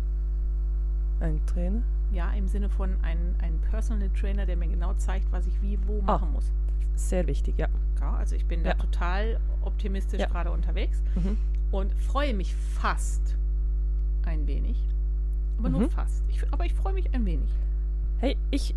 Ein 1.20 1.40
Trainer. 1.46 1.82
Ja, 2.12 2.32
im 2.34 2.48
Sinne 2.48 2.70
von 2.70 2.92
einen, 3.04 3.36
einen 3.42 3.60
Personal 3.70 4.10
Trainer, 4.10 4.46
der 4.46 4.56
mir 4.58 4.68
genau 4.68 4.94
zeigt, 4.96 5.32
was 5.32 5.48
ich 5.48 5.62
wie 5.62 5.78
wo 5.88 6.00
Ah. 6.02 6.14
machen 6.14 6.32
muss. 6.34 6.52
Sehr 6.96 7.26
wichtig, 7.28 7.56
ja. 7.58 7.68
Ja, 8.00 8.14
also 8.16 8.36
ich 8.36 8.46
bin 8.46 8.64
da 8.64 8.70
Ja. 8.70 8.76
total 8.76 9.40
optimistisch 9.62 10.20
Ja. 10.20 10.28
gerade 10.28 10.52
unterwegs 10.52 11.02
Mhm. 11.16 11.38
und 11.72 11.94
freue 11.94 12.34
mich 12.34 12.54
fast 12.56 13.36
ein 14.26 14.46
wenig. 14.48 14.78
Aber 15.58 15.70
nur 15.70 15.82
Mhm. 15.82 15.90
fast. 15.90 16.24
Ich, 16.30 16.42
aber 16.54 16.66
ich 16.66 16.74
freue 16.74 16.94
mich 16.94 17.14
ein 17.14 17.26
wenig. 17.26 17.50
Hey, 18.20 18.38
ich 18.52 18.76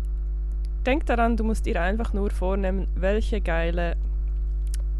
denk 0.85 1.05
daran, 1.05 1.37
du 1.37 1.43
musst 1.43 1.65
dir 1.65 1.81
einfach 1.81 2.13
nur 2.13 2.29
vornehmen, 2.31 2.87
welche 2.95 3.41
geile 3.41 3.95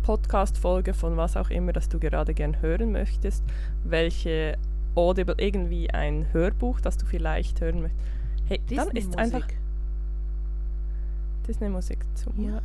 Podcast-Folge 0.03 0.93
von 0.93 1.17
was 1.17 1.37
auch 1.37 1.49
immer, 1.49 1.73
das 1.73 1.89
du 1.89 1.99
gerade 1.99 2.33
gern 2.33 2.61
hören 2.61 2.91
möchtest, 2.91 3.43
welche 3.83 4.57
Audible, 4.95 5.35
irgendwie 5.37 5.89
ein 5.91 6.27
Hörbuch, 6.33 6.81
das 6.81 6.97
du 6.97 7.05
vielleicht 7.05 7.61
hören 7.61 7.81
möchtest. 7.83 8.03
Hey, 8.47 8.59
dann 8.75 8.89
ist 8.91 9.17
einfach 9.17 9.47
Disney-Musik. 11.47 11.99
Zu. 12.15 12.31
Ja. 12.37 12.61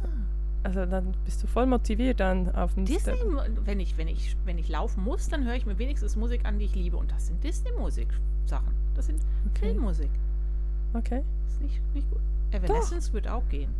Also 0.63 0.87
dann 0.87 1.15
bist 1.27 1.43
du 1.43 1.47
voll 1.47 1.67
motiviert 1.67 2.21
dann 2.21 2.55
auf 2.55 2.75
dem 2.75 2.87
Disney, 2.87 3.13
Step. 3.15 3.51
wenn 3.67 3.81
ich, 3.81 3.99
wenn, 3.99 4.09
ich, 4.09 4.35
wenn 4.47 4.57
ich 4.59 4.69
laufen 4.69 5.05
muss, 5.05 5.29
dann 5.29 5.45
höre 5.45 5.55
ich 5.55 5.67
mir 5.67 5.79
wenigstens 5.79 6.17
Musik 6.17 6.47
an, 6.47 6.59
die 6.59 6.65
ich 6.65 6.75
liebe. 6.75 6.97
Und 6.97 7.11
das 7.13 7.27
sind 7.27 7.43
Disney-Musik-Sachen. 7.45 8.73
Das 8.95 9.07
sind 9.07 9.21
Okay. 9.51 9.67
Filmmusik. 9.67 10.11
okay. 10.95 11.23
Das 11.45 11.55
ist 11.55 11.61
nicht, 11.63 11.81
nicht 11.95 12.11
gut. 12.11 12.21
Evanescence 12.51 13.13
wird 13.13 13.29
auch 13.29 13.47
gehen. 13.51 13.71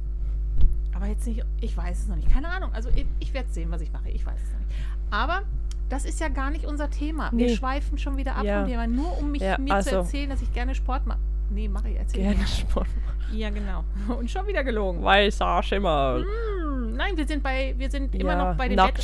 Aber 0.95 1.07
jetzt 1.07 1.27
nicht, 1.27 1.45
ich 1.61 1.77
weiß 1.77 2.01
es 2.01 2.07
noch 2.09 2.17
nicht. 2.17 2.31
Keine 2.31 2.49
Ahnung. 2.49 2.71
Also 2.73 2.89
ich, 2.95 3.07
ich 3.21 3.35
werde 3.35 3.49
sehen, 3.51 3.71
was 3.71 3.81
ich 3.81 3.93
mache. 3.93 4.09
Ich 4.11 4.25
weiß 4.25 4.41
es 4.41 4.53
noch 4.53 4.59
nicht. 4.61 4.71
Aber 5.11 5.43
das 5.89 6.05
ist 6.05 6.21
ja 6.21 6.29
gar 6.29 6.51
nicht 6.51 6.65
unser 6.65 6.89
Thema. 6.91 7.31
Wir 7.33 7.47
Nee. 7.49 7.57
schweifen 7.57 7.99
schon 7.99 8.17
wieder 8.17 8.37
ab 8.37 8.45
Ja. 8.45 8.61
vom 8.61 8.69
Thema. 8.71 8.87
Nur 8.87 9.19
um 9.19 9.31
mich, 9.33 9.43
Ja, 9.43 9.59
mir 9.59 9.69
zu 9.71 9.75
also- 9.75 9.97
erzählen, 9.97 10.31
dass 10.31 10.41
ich 10.43 10.53
gerne 10.53 10.75
Sport 10.75 11.07
mache. 11.07 11.19
Nee, 11.51 11.69
mache 11.69 11.91
ich. 11.91 11.97
Erzähl 11.99 12.23
Gerne 12.23 12.39
mir. 12.39 12.47
Sport. 12.47 12.87
Ja, 13.33 13.51
genau. 13.51 13.85
Und 14.19 14.31
schon 14.31 14.47
wieder 14.47 14.65
gelogen. 14.65 15.03
Weil 15.03 15.31
sag 15.31 15.71
ich 15.71 15.81
mal. 15.81 16.23
Hm, 16.25 16.95
nein, 16.97 17.17
wir 17.17 17.27
sind 17.27 17.43
bei, 17.43 17.75
wir 17.77 17.91
sind 17.91 18.15
immer 18.15 18.33
Ja, 18.33 18.51
noch 18.51 18.57
bei 18.57 18.69
den 18.69 18.77
Bett, 18.77 18.95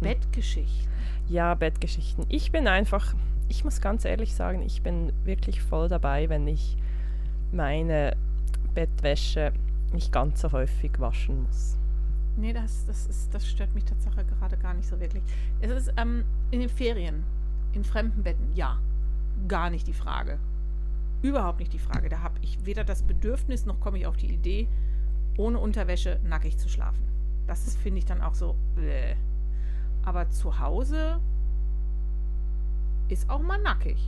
Bettgeschichten. 0.00 0.88
Ja, 1.28 1.54
Bettgeschichten. 1.54 2.24
Ich 2.28 2.52
bin 2.52 2.68
einfach, 2.68 3.14
ich 3.48 3.64
muss 3.64 3.80
ganz 3.80 4.04
ehrlich 4.04 4.34
sagen, 4.34 4.62
ich 4.62 4.82
bin 4.82 5.12
wirklich 5.24 5.60
voll 5.62 5.88
dabei, 5.88 6.28
wenn 6.28 6.46
ich 6.46 6.76
meine 7.52 8.16
Bettwäsche 8.74 9.52
nicht 9.92 10.12
ganz 10.12 10.40
so 10.40 10.52
häufig 10.52 10.98
waschen 10.98 11.42
muss. 11.42 11.76
Nee, 12.36 12.52
das, 12.52 12.86
das, 12.86 13.06
ist, 13.06 13.34
das 13.34 13.46
stört 13.46 13.74
mich 13.74 13.84
tatsächlich 13.84 14.26
gerade 14.28 14.56
gar 14.56 14.74
nicht 14.74 14.88
so 14.88 15.00
wirklich. 15.00 15.22
Es 15.60 15.70
ist 15.70 15.92
ähm, 15.96 16.24
in 16.50 16.60
den 16.60 16.68
Ferien, 16.68 17.24
in 17.72 17.82
fremden 17.82 18.22
Betten, 18.22 18.52
ja, 18.54 18.78
gar 19.48 19.70
nicht 19.70 19.86
die 19.86 19.92
Frage. 19.92 20.38
Überhaupt 21.20 21.58
nicht 21.58 21.72
die 21.72 21.80
Frage. 21.80 22.08
Da 22.08 22.20
habe 22.20 22.38
ich 22.42 22.64
weder 22.64 22.84
das 22.84 23.02
Bedürfnis, 23.02 23.66
noch 23.66 23.80
komme 23.80 23.98
ich 23.98 24.06
auf 24.06 24.16
die 24.16 24.32
Idee, 24.32 24.68
ohne 25.36 25.58
Unterwäsche 25.58 26.20
nackig 26.22 26.58
zu 26.58 26.68
schlafen. 26.68 27.02
Das 27.48 27.74
finde 27.76 27.98
ich, 27.98 28.04
dann 28.04 28.20
auch 28.20 28.34
so. 28.34 28.54
Bläh. 28.76 29.16
Aber 30.04 30.30
zu 30.30 30.60
Hause 30.60 31.20
ist 33.08 33.28
auch 33.28 33.40
mal 33.40 33.60
nackig. 33.60 33.98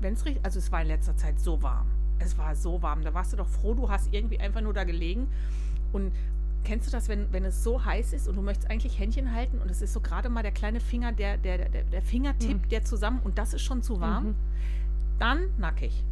Wenn 0.00 0.14
es 0.14 0.24
richtig. 0.24 0.44
Also, 0.44 0.58
es 0.58 0.72
war 0.72 0.80
in 0.80 0.88
letzter 0.88 1.16
Zeit 1.16 1.38
so 1.38 1.62
warm. 1.62 1.86
Es 2.20 2.38
war 2.38 2.54
so 2.54 2.80
warm. 2.82 3.02
Da 3.02 3.12
warst 3.14 3.32
du 3.32 3.36
doch 3.36 3.48
froh, 3.48 3.74
du 3.74 3.88
hast 3.90 4.12
irgendwie 4.12 4.38
einfach 4.38 4.60
nur 4.60 4.72
da 4.74 4.84
gelegen 4.84 5.26
und 5.92 6.12
Kennst 6.62 6.86
du 6.88 6.90
das, 6.90 7.08
wenn, 7.08 7.32
wenn 7.32 7.46
es 7.46 7.64
so 7.64 7.86
heiß 7.86 8.12
ist 8.12 8.28
und 8.28 8.36
du 8.36 8.42
möchtest 8.42 8.70
eigentlich 8.70 8.98
Händchen 8.98 9.32
halten 9.32 9.56
und 9.62 9.70
es 9.70 9.80
ist 9.80 9.94
so 9.94 10.00
gerade 10.00 10.28
mal 10.28 10.42
der 10.42 10.52
kleine 10.52 10.78
Finger, 10.78 11.10
der, 11.10 11.38
der, 11.38 11.56
der, 11.70 11.84
der 11.84 12.02
Fingertipp, 12.02 12.58
Mhm. 12.64 12.68
der 12.68 12.84
zusammen 12.84 13.20
und 13.24 13.38
das 13.38 13.54
ist 13.54 13.62
schon 13.62 13.82
zu 13.82 13.98
warm? 13.98 14.24
Mhm. 14.26 14.34
Dann 15.18 15.38
nackig. 15.56 16.04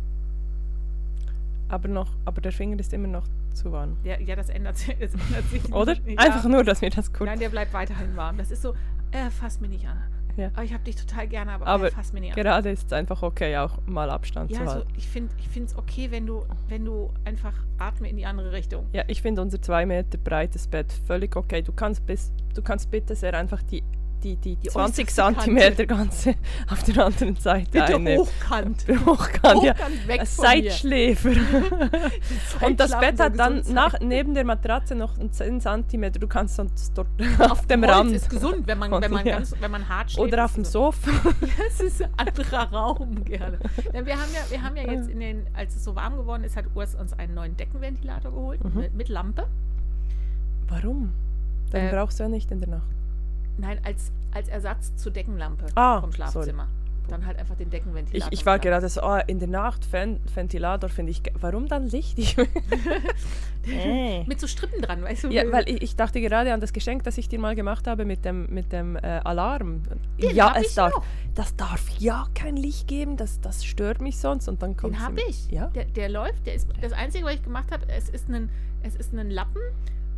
Aber, 1.68 1.86
noch, 1.88 2.08
aber 2.24 2.40
der 2.40 2.52
Finger 2.52 2.78
ist 2.80 2.94
immer 2.94 3.08
noch 3.08 3.26
zu 3.52 3.70
warm. 3.72 3.98
Der, 4.04 4.22
ja, 4.22 4.36
das 4.36 4.48
ändert, 4.48 4.78
sich- 4.78 4.96
es 4.98 5.12
ändert 5.12 5.44
sich. 5.50 5.64
Oder? 5.74 5.92
Ja. 6.06 6.16
Einfach 6.18 6.44
nur, 6.48 6.64
dass 6.64 6.80
wir 6.80 6.88
das 6.88 7.12
kurz. 7.12 7.28
Nein, 7.28 7.38
der 7.40 7.50
bleibt 7.50 7.74
weiterhin 7.74 8.16
warm. 8.16 8.38
Das 8.38 8.50
ist 8.50 8.62
so, 8.62 8.74
äh, 9.10 9.28
fass 9.30 9.60
mir 9.60 9.68
nicht 9.68 9.86
an. 9.86 9.98
Ja. 10.38 10.50
Aber 10.54 10.62
ich 10.62 10.72
habe 10.72 10.84
dich 10.84 10.96
total 10.96 11.26
gerne, 11.26 11.52
aber, 11.52 11.66
Aber 11.66 11.90
fass 11.90 12.12
mir 12.12 12.20
nicht 12.20 12.30
an. 12.30 12.42
Gerade 12.42 12.70
ist 12.70 12.86
es 12.86 12.92
einfach 12.92 13.22
okay, 13.22 13.56
auch 13.56 13.78
mal 13.86 14.08
Abstand 14.08 14.50
Ja, 14.50 14.58
zu 14.58 14.62
also 14.62 14.74
halten. 14.76 14.92
ich 14.96 15.08
finde 15.08 15.34
es 15.64 15.76
okay, 15.76 16.10
wenn 16.10 16.26
du, 16.26 16.44
wenn 16.68 16.84
du 16.84 17.10
einfach 17.24 17.54
atme 17.78 18.08
in 18.08 18.16
die 18.16 18.24
andere 18.24 18.52
Richtung. 18.52 18.86
Ja, 18.92 19.02
ich 19.08 19.20
finde 19.20 19.42
unser 19.42 19.60
zwei 19.60 19.84
Meter 19.84 20.16
breites 20.16 20.68
Bett 20.68 20.92
völlig 21.06 21.34
okay. 21.36 21.60
Du 21.62 21.72
kannst, 21.72 22.06
bis, 22.06 22.32
du 22.54 22.62
kannst 22.62 22.90
bitte 22.90 23.16
sehr 23.16 23.34
einfach 23.34 23.62
die, 23.64 23.82
die, 24.24 24.36
die, 24.36 24.56
Die 24.56 24.68
20 24.68 25.04
äußerste 25.06 25.22
Kante. 25.22 25.40
Zentimeter 25.40 25.86
ganze 25.86 26.34
auf 26.70 26.82
der 26.82 27.06
anderen 27.06 27.36
Seite 27.36 27.70
Bitte 27.70 27.94
einnehmen. 27.96 28.26
hochkant. 28.26 28.84
Hochkant, 29.06 29.62
ja. 29.62 29.74
Weg. 30.06 30.26
Seitschläfer. 30.26 31.30
Und 32.66 32.80
das 32.80 32.98
Bett 32.98 33.20
hat 33.20 33.38
dann 33.38 33.62
nach, 33.72 33.98
neben 34.00 34.34
der 34.34 34.44
Matratze 34.44 34.94
noch 34.94 35.18
einen 35.18 35.32
10 35.32 35.60
cm. 35.60 36.12
Du 36.12 36.26
kannst 36.26 36.56
sonst 36.56 36.92
dort 36.96 37.08
auf 37.50 37.66
dem 37.66 37.82
Holz 37.82 37.92
Rand 37.92 38.12
ist 38.12 38.30
gesund, 38.30 38.66
wenn 38.66 38.78
man, 38.78 38.90
wenn 39.00 39.10
man, 39.10 39.26
Ja. 39.26 39.36
ganz, 39.36 39.54
wenn 39.60 39.70
man 39.70 39.88
hart 39.88 40.12
schläft. 40.12 40.32
oder 40.32 40.44
auf 40.44 40.54
dem 40.54 40.64
Sofa. 40.64 41.10
Das 41.68 41.80
ist 41.80 42.02
ein 42.02 42.10
anderer 42.16 42.70
Raum, 42.72 43.24
gerne. 43.24 43.58
Ja, 43.92 44.04
wir, 44.06 44.14
haben 44.14 44.30
ja, 44.34 44.40
wir 44.50 44.62
haben 44.62 44.76
ja 44.76 44.90
jetzt, 44.90 45.08
in 45.08 45.20
den, 45.20 45.46
als 45.54 45.76
es 45.76 45.84
so 45.84 45.94
warm 45.96 46.16
geworden 46.16 46.44
ist, 46.44 46.56
hat 46.56 46.64
Urs 46.74 46.94
uns 46.94 47.12
einen 47.12 47.34
neuen 47.34 47.56
Deckenventilator 47.56 48.30
geholt 48.32 48.64
Mhm. 48.64 48.80
mit, 48.80 48.94
mit 48.94 49.08
Lampe. 49.08 49.46
Warum? 50.68 51.12
Dann 51.70 51.86
Äh, 51.86 51.90
brauchst 51.92 52.18
du 52.18 52.24
ja 52.24 52.28
nicht 52.28 52.50
in 52.50 52.60
der 52.60 52.68
Nacht. 52.68 52.82
Nein, 53.58 53.78
als, 53.84 54.10
als 54.32 54.48
Ersatz 54.48 54.96
zur 54.96 55.12
Deckenlampe 55.12 55.66
Ah, 55.74 56.00
vom 56.00 56.10
sorry. 56.12 56.30
Schlafzimmer. 56.30 56.68
dann 57.08 57.26
halt 57.26 57.38
einfach 57.38 57.56
den 57.56 57.68
Ich, 57.68 57.70
Deckenventilator. 57.72 58.32
ich 58.32 58.46
war 58.46 58.54
mit 58.54 58.62
gerade 58.62 58.88
so, 58.88 59.02
oh, 59.02 59.18
in 59.26 59.38
der 59.38 59.48
Nacht, 59.48 59.84
Fen 59.84 60.20
Ventilator 60.34 60.88
finde 60.90 61.10
ich, 61.12 61.22
warum 61.40 61.66
dann 61.68 61.86
Licht? 61.88 62.18
Ich, 62.18 62.36
Äh. 63.66 64.24
Mit 64.24 64.40
so 64.40 64.46
Strippen 64.46 64.80
dran, 64.80 65.02
weißt 65.02 65.24
du? 65.24 65.28
ja, 65.28 65.42
weil 65.52 65.68
ich, 65.68 65.82
ich 65.82 65.96
dachte 65.96 66.20
gerade 66.22 66.54
an 66.54 66.60
das 66.60 66.72
Geschenk, 66.72 67.02
das 67.04 67.18
ich 67.18 67.28
dir 67.28 67.38
mal 67.38 67.54
gemacht 67.54 67.86
habe 67.86 68.04
mit 68.06 68.24
dem, 68.24 68.46
mit 68.48 68.72
dem 68.72 68.96
äh, 68.96 69.00
Alarm. 69.24 69.82
Den 70.20 70.34
ja, 70.34 70.50
hab 70.54 70.56
es 70.62 70.68
ich 70.70 70.74
darf, 70.74 70.94
noch. 70.94 71.04
das 71.34 71.54
darf 71.56 71.86
ja 71.98 72.26
kein 72.34 72.56
Licht 72.56 72.88
geben, 72.88 73.16
das, 73.18 73.40
das 73.40 73.64
stört 73.64 74.00
mich 74.00 74.18
sonst 74.18 74.48
und 74.48 74.62
dann 74.62 74.76
kommt 74.76 74.94
Den 74.94 75.02
habe 75.02 75.20
ich. 75.28 75.50
Ja, 75.50 75.66
Der, 75.68 75.84
der 75.84 76.08
läuft. 76.08 76.46
Der 76.46 76.54
ist, 76.54 76.66
das 76.80 76.92
Einzige, 76.92 77.24
was 77.26 77.34
ich 77.34 77.42
gemacht 77.42 77.70
habe, 77.70 77.84
es 77.88 78.08
ist 78.08 78.28
ein, 78.30 78.48
es 78.82 78.96
ist 78.96 79.12
ein 79.12 79.28
Lappen 79.30 79.60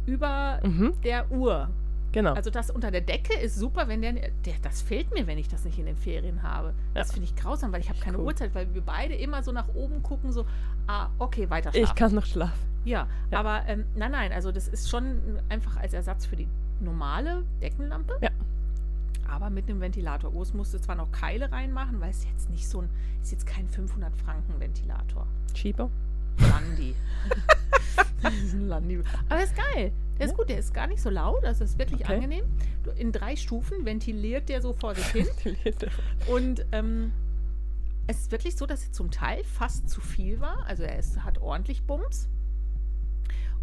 über 0.07 0.61
mhm, 0.63 0.93
der 1.03 1.31
Uhr. 1.33 1.69
Genau. 2.13 2.35
Also 2.35 2.51
das 2.51 2.71
unter 2.71 2.91
der 2.91 3.01
Decke 3.01 3.39
ist 3.39 3.57
super, 3.57 3.89
wenn 3.89 4.03
der, 4.03 4.13
der 4.13 4.55
das 4.63 4.83
fehlt 4.83 5.13
mir, 5.13 5.27
wenn 5.27 5.39
ich 5.39 5.49
das 5.49 5.65
nicht 5.65 5.79
in 5.79 5.87
den 5.87 5.97
Ferien 5.97 6.43
habe. 6.43 6.75
Das 6.95 7.09
Ja. 7.09 7.15
finde 7.15 7.29
ich 7.29 7.37
grausam, 7.37 7.73
weil 7.73 7.81
ich 7.81 7.89
habe 7.89 7.99
keine 8.01 8.19
Cool. 8.19 8.27
Uhrzeit, 8.27 8.55
weil 8.55 8.73
wir 8.75 8.83
beide 8.83 9.15
immer 9.15 9.43
so 9.43 9.53
nach 9.53 9.69
oben 9.75 10.03
gucken, 10.03 10.33
so, 10.33 10.45
ah, 10.87 11.09
okay, 11.19 11.49
weiter 11.51 11.71
ich 11.71 11.77
schlafen. 11.79 11.95
kann 11.97 12.15
noch 12.15 12.27
schlafen. 12.27 12.59
ja, 12.85 13.07
Ja. 13.31 13.39
aber 13.41 13.63
ähm, 13.67 13.85
nein, 13.95 14.13
nein, 14.13 14.33
also 14.33 14.53
das 14.53 14.69
ist 14.69 14.89
schon 14.91 15.21
einfach 15.49 15.77
als 15.77 15.93
Ersatz 15.95 16.27
für 16.27 16.37
die 16.37 16.49
normale 16.81 17.45
Deckenlampe. 17.63 18.19
Ja. 18.21 18.31
Aber 19.29 19.49
mit 19.51 19.69
einem 19.69 19.81
Ventilator. 19.81 20.35
Urs 20.35 20.55
musste 20.55 20.81
zwar 20.81 20.97
noch 20.97 21.13
Keile 21.13 21.53
reinmachen, 21.53 22.01
weil 22.01 22.11
es 22.11 22.25
jetzt 22.25 22.51
nicht 22.51 22.69
so 22.69 22.81
ein, 22.81 22.89
ist 23.23 23.31
jetzt 23.31 23.47
kein 23.47 23.69
500 23.69 24.17
Franken 24.17 24.59
Ventilator. 24.59 25.27
Chibo. 25.55 25.89
Landi. 26.49 26.95
Landi. 28.67 29.03
Aber 29.29 29.43
ist 29.43 29.55
geil. 29.57 29.93
Der 30.19 30.27
ist 30.27 30.37
gut, 30.37 30.51
der 30.51 30.59
ist 30.59 30.75
gar 30.75 30.87
nicht 30.87 31.01
so 31.01 31.09
laut, 31.09 31.43
das 31.43 31.63
ist 31.63 31.79
wirklich 31.79 32.03
Okay. 32.03 32.15
angenehm. 32.15 32.45
In 32.97 33.11
drei 33.11 33.37
Stufen 33.37 33.87
ventiliert 33.87 34.49
der 34.51 34.61
so 34.61 34.75
vor 34.75 34.95
sich 34.95 35.07
hin. 35.07 35.27
Und 36.27 36.67
ähm, 36.73 37.13
es 38.07 38.19
ist 38.23 38.33
wirklich 38.33 38.57
so, 38.57 38.67
dass 38.67 38.85
er 38.85 38.93
zum 38.93 39.11
Teil 39.11 39.45
fast 39.45 39.89
zu 39.89 40.01
viel 40.01 40.41
war. 40.41 40.67
Also 40.67 40.83
er 40.83 40.99
ist, 40.99 41.25
hat 41.25 41.39
ordentlich 41.39 41.85
Bums. 41.85 42.29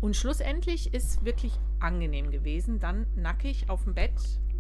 Und 0.02 0.16
schlussendlich 0.16 0.94
ist 0.94 1.26
wirklich 1.26 1.60
angenehm 1.80 2.32
gewesen. 2.32 2.80
Dann 2.80 3.06
nackig 3.16 3.70
auf 3.70 3.84
dem 3.84 3.94
Bett, 3.94 4.14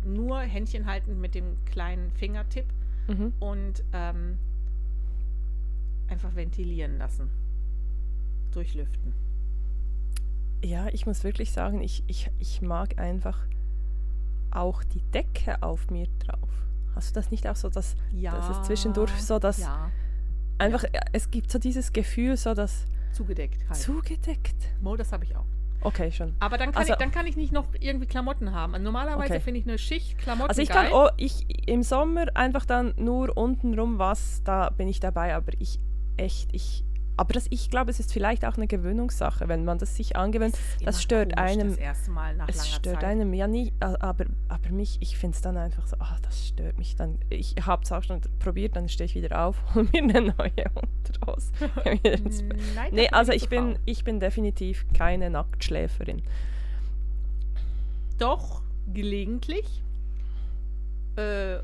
nur 0.04 0.40
Händchen 0.40 0.86
haltend 0.86 1.20
mit 1.20 1.34
dem 1.36 1.64
kleinen 1.66 2.12
Fingertipp 2.12 2.66
mhm. 3.08 3.34
und 3.40 3.84
ähm, 3.94 4.38
einfach 6.10 6.36
ventilieren 6.36 6.98
lassen. 6.98 7.30
Durchlüften. 8.52 9.14
Ja, 10.64 10.88
ich 10.88 11.06
muss 11.06 11.24
wirklich 11.24 11.52
sagen, 11.52 11.82
ich, 11.82 12.04
ich, 12.08 12.32
ich 12.40 12.62
mag 12.62 12.98
einfach 13.00 13.38
auch 14.52 14.84
die 14.84 15.02
Decke 15.12 15.62
auf 15.62 15.90
mir 15.92 16.08
drauf. 16.20 16.50
Hast 16.96 17.10
du 17.16 17.20
das 17.20 17.30
nicht 17.32 17.48
auch 17.48 17.56
so, 17.56 17.70
dass 17.70 17.96
Ja. 18.12 18.32
das 18.36 18.50
ist 18.50 18.66
zwischendurch 18.66 19.12
so, 19.22 19.38
dass 19.38 19.60
Ja, 19.60 19.92
einfach, 20.58 20.84
äh, 20.86 21.00
es 21.14 21.30
gibt 21.30 21.52
so 21.52 21.60
dieses 21.60 21.94
Gefühl, 21.94 22.38
so 22.38 22.54
das 22.56 22.86
zugedeckt 23.12 23.64
halt. 23.70 23.78
zugedeckt. 23.80 24.56
Mo, 24.82 24.96
das 24.96 25.12
habe 25.12 25.26
ich 25.26 25.36
auch. 25.36 25.46
Okay, 25.82 26.12
schon. 26.12 26.34
Aber 26.40 26.58
dann 26.58 26.72
kann, 26.72 26.80
Also- 26.82 26.94
ich, 26.94 26.98
dann 27.00 27.12
kann 27.12 27.28
ich 27.28 27.38
nicht 27.38 27.52
noch 27.54 27.68
irgendwie 27.80 28.08
Klamotten 28.08 28.52
haben. 28.52 28.74
Also 28.74 28.84
normalerweise 28.84 29.34
Okay. 29.36 29.40
finde 29.42 29.60
ich 29.60 29.68
eine 29.68 29.78
Schicht 29.78 30.18
Klamotten 30.18 30.50
Also 30.50 30.62
ich 30.64 30.70
geil. 30.70 30.90
kann 30.90 30.94
oh, 30.94 31.10
ich 31.18 31.46
im 31.70 31.84
Sommer 31.84 32.26
einfach 32.36 32.66
dann 32.66 32.96
nur 32.98 33.38
untenrum 33.38 34.00
was, 34.00 34.42
da 34.44 34.72
bin 34.72 34.88
ich 34.88 35.00
dabei, 35.00 35.36
aber 35.36 35.52
ich 35.60 35.80
echt, 36.18 36.50
ich 36.52 36.84
aber 37.18 37.34
das, 37.34 37.48
ich 37.50 37.70
glaube, 37.70 37.92
es 37.92 38.00
ist 38.00 38.14
vielleicht 38.14 38.46
auch 38.46 38.56
eine 38.58 38.68
Gewöhnungssache, 38.68 39.48
wenn 39.50 39.66
man 39.66 39.78
das 39.80 39.96
sich 39.96 40.16
angewöhnt. 40.16 40.56
Das 40.86 41.02
stört 41.02 41.36
komisch, 41.36 41.52
einem- 41.52 41.70
Das 41.70 41.78
erste 41.78 42.12
Mal 42.12 42.36
nach 42.36 42.48
Es 42.48 42.68
stört 42.70 43.02
Zeit. 43.02 43.04
einem 43.04 43.34
ja 43.34 43.48
nie, 43.48 43.74
a- 43.80 43.96
aber, 44.00 44.26
aber 44.48 44.70
mich, 44.70 44.98
ich 45.02 45.18
finde 45.18 45.36
es 45.36 45.42
dann 45.42 45.58
einfach 45.58 45.86
so, 45.88 45.96
ah, 46.00 46.18
das 46.22 46.48
stört 46.48 46.78
mich 46.78 46.96
dann. 46.96 47.18
Ich 47.30 47.56
habe 47.66 47.84
es 47.84 47.92
auch 47.92 48.04
schon 48.04 48.22
probiert, 48.40 48.76
dann 48.76 48.88
stehe 48.88 49.06
ich 49.06 49.16
wieder 49.16 49.44
auf 49.46 49.58
und 49.76 49.92
mir 49.92 50.04
eine 50.04 50.22
neue 50.38 50.52
ins 52.04 52.44
Bett. 52.44 52.58
Nein, 52.76 52.90
nee, 52.94 53.10
also 53.10 53.32
ich 53.32 53.50
bin, 53.50 53.74
faul. 53.74 53.80
ich 53.86 54.04
bin 54.04 54.20
definitiv 54.20 54.86
keine 54.94 55.30
Nacktschläferin. 55.30 56.22
Doch, 58.18 58.62
gelegentlich. 58.94 59.84
Äh, 61.16 61.58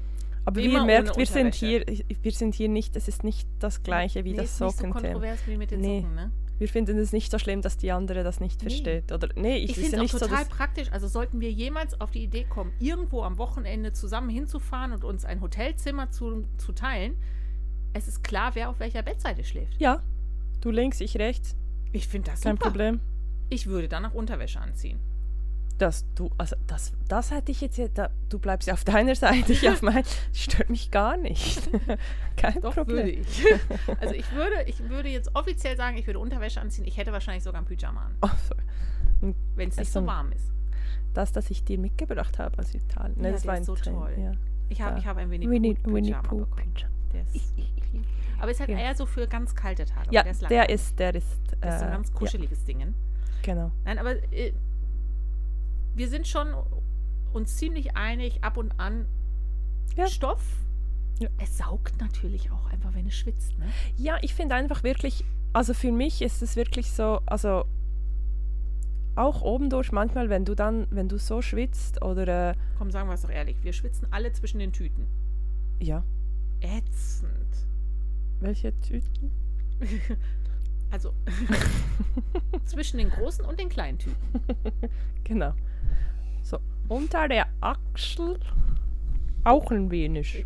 Aber 0.46 0.62
wie 0.62 0.72
ihr 0.72 0.84
merkt, 0.84 1.18
wir 1.18 1.26
sind, 1.26 1.56
hier, 1.56 1.86
wir 1.86 2.32
sind 2.32 2.56
hier 2.56 2.68
nicht, 2.70 2.96
es 2.96 3.08
ist 3.08 3.24
nicht 3.24 3.48
das 3.60 3.84
gleiche 3.84 4.26
wie 4.26 4.32
nee, 4.32 4.38
das 4.38 4.54
ist 4.54 4.62
nicht 4.62 4.78
so 4.78 4.88
kontrovers 4.90 5.40
wie 5.48 5.58
mit 5.58 5.72
den 5.72 5.80
Nee. 5.82 6.02
Socken, 6.02 6.16
ne? 6.16 6.32
wir 6.60 6.68
finden 6.70 6.98
es 6.98 7.12
nicht 7.12 7.32
so 7.32 7.40
schlimm, 7.40 7.62
dass 7.62 7.78
die 7.78 7.92
andere 7.92 8.24
das 8.24 8.40
nicht 8.40 8.62
Nee. 8.62 8.70
versteht. 8.70 9.12
Oder 9.12 9.30
nee, 9.36 9.58
ich, 9.58 9.72
Ich 9.72 9.76
finde 9.76 9.90
es 9.90 9.94
auch 9.96 10.02
nicht 10.02 10.12
so, 10.12 10.20
total 10.20 10.40
dass, 10.40 10.50
praktisch. 10.50 10.92
Also 10.92 11.08
sollten 11.08 11.40
wir 11.42 11.52
jemals 11.52 12.00
auf 12.00 12.12
die 12.12 12.24
Idee 12.24 12.44
kommen, 12.46 12.72
irgendwo 12.80 13.24
am 13.24 13.38
Wochenende 13.38 13.92
zusammen 13.94 14.30
hinzufahren 14.30 14.92
und 14.94 15.04
uns 15.04 15.26
ein 15.26 15.42
Hotelzimmer 15.42 16.12
zu, 16.12 16.46
zu 16.58 16.72
teilen, 16.74 17.16
es 17.94 18.08
ist 18.08 18.24
klar, 18.24 18.52
wer 18.56 18.70
auf 18.70 18.80
welcher 18.80 19.02
Bettseite 19.04 19.44
schläft. 19.44 19.80
Ja, 19.80 20.04
du 20.62 20.72
links, 20.72 21.00
ich 21.02 21.18
rechts, 21.18 21.56
Ich 21.92 22.08
finde 22.08 22.32
das 22.32 22.42
kein 22.42 22.56
super. 22.56 22.70
Problem. 22.70 23.00
Ich 23.50 23.68
würde 23.68 23.88
dann 23.88 24.06
auch 24.06 24.14
Unterwäsche 24.14 24.60
anziehen. 24.60 25.00
Dass 25.77 26.05
du, 26.16 26.29
also 26.38 26.55
das, 26.68 26.94
das 27.07 27.31
hätte 27.31 27.51
ich 27.51 27.62
jetzt, 27.62 27.79
da, 27.96 28.09
du 28.29 28.40
bleibst 28.40 28.68
ja 28.68 28.74
auf 28.74 28.83
deiner 28.83 29.16
Seite, 29.16 29.51
ich 29.53 29.68
auf 29.70 29.81
meiner, 29.81 30.03
stört 30.31 30.70
mich 30.70 30.92
gar 30.92 31.18
nicht. 31.18 31.70
Kein 32.38 32.62
Doch, 32.62 32.74
Problem. 32.75 33.07
ich. 33.22 33.46
Also 34.00 34.14
ich 34.14 34.31
würde, 34.33 34.64
ich 34.68 34.88
würde 34.90 35.09
jetzt 35.09 35.36
offiziell 35.36 35.75
sagen, 35.77 35.98
ich 35.98 36.05
würde 36.07 36.20
Unterwäsche 36.20 36.62
anziehen. 36.62 36.86
Ich 36.86 36.98
hätte 36.98 37.12
wahrscheinlich 37.12 37.44
sogar 37.44 37.62
ein 37.62 37.66
Pyjama 37.66 38.05
an, 38.05 38.16
Oh, 38.22 39.31
wenn 39.55 39.70
es 39.70 39.77
nicht 39.77 39.92
so 39.92 40.05
warm 40.05 40.31
ist. 40.31 40.51
Das, 41.14 41.31
das 41.31 41.50
ich 41.51 41.64
dir 41.64 41.77
mitgebracht 41.77 42.40
habe 42.40 42.57
aus 42.59 42.74
Italien. 42.74 43.24
Ja, 43.24 43.31
das 43.31 43.42
der 43.44 43.48
war 43.50 43.55
ist 43.55 43.62
ein 43.62 43.64
so 43.66 43.75
Train, 43.75 43.94
toll. 43.94 44.14
Ja. 44.18 44.31
Ich 44.70 44.81
habe 44.81 44.94
Ja. 44.94 44.98
ich 45.00 45.05
hab 45.07 45.18
ein 45.18 45.29
Winnie, 45.29 45.50
Winnie, 45.50 45.77
Winnie 45.83 46.14
Pooh 46.24 46.38
bekommen. 46.46 46.74
Pyjama. 46.74 46.94
Der 47.14 47.22
ist, 47.22 47.53
aber 48.40 48.51
ist 48.51 48.59
halt 48.59 48.70
Ja. 48.72 48.77
eher 48.79 48.96
so 48.96 49.05
für 49.05 49.27
ganz 49.27 49.53
kalte 49.55 49.86
Tage. 49.86 50.07
Ja, 50.12 50.22
aber 50.22 50.31
ist 50.31 50.42
der 50.50 50.70
ist, 50.70 51.00
der 51.00 51.14
ist, 51.16 51.27
äh, 51.53 51.57
Das 51.62 51.75
ist 51.75 51.79
so 51.81 51.86
ein 51.86 51.92
ganz 51.92 52.09
ja, 52.09 52.16
kuscheliges 52.16 52.64
Ding. 52.66 52.94
genau. 53.44 53.72
Nein, 53.86 54.00
aber 54.00 54.16
äh, 54.33 54.51
wir 55.96 56.08
sind 56.10 56.27
schon 56.27 56.48
uns 57.34 57.56
ziemlich 57.58 57.96
einig, 57.96 58.44
ab 58.44 58.58
und 58.58 58.79
an 58.79 59.06
Ja. 59.96 60.08
Stoff. 60.08 60.44
Ja. 61.20 61.29
Es 61.42 61.58
saugt 61.58 62.00
natürlich 62.01 62.51
auch 62.51 62.66
einfach, 62.72 62.94
wenn 62.94 63.08
es 63.08 63.16
schwitzt. 63.16 63.58
Ne? 63.60 63.66
Ja, 63.98 64.18
ich 64.22 64.34
finde 64.34 64.56
einfach 64.56 64.84
wirklich, 64.84 65.24
also 65.53 65.74
für 65.74 65.92
mich 65.92 66.22
ist 66.22 66.42
es 66.42 66.56
wirklich 66.56 66.92
so, 66.92 67.22
also 67.25 67.66
auch 69.16 69.44
oben 69.44 69.70
durch 69.70 69.92
manchmal, 69.92 70.29
wenn 70.29 70.44
du 70.44 70.56
dann, 70.56 70.88
wenn 70.90 71.08
du 71.08 71.20
so 71.20 71.42
schwitzt 71.44 72.01
oder 72.03 72.50
äh, 72.51 72.56
Komm, 72.79 72.90
sagen 72.90 73.08
wir 73.10 73.14
es 73.14 73.22
doch 73.22 73.29
ehrlich. 73.29 73.56
Wir 73.64 73.72
schwitzen 73.74 74.08
alle 74.12 74.32
zwischen 74.34 74.58
den 74.60 74.74
Tüten. 74.74 75.06
ja, 75.79 76.03
Ätzend. 76.62 77.32
welche 78.40 78.77
Tüten? 78.82 79.32
Also 80.92 81.12
zwischen 82.66 83.00
den 83.00 83.10
großen 83.10 83.44
und 83.46 83.60
den 83.60 83.68
kleinen 83.70 83.98
Tüten. 83.98 84.16
Genau. 85.24 85.53
So, 86.44 86.60
unter 86.90 87.27
der 87.27 87.48
Achsel 87.62 88.40
auch 89.44 89.72
ein 89.72 89.90
wenig. 89.92 90.46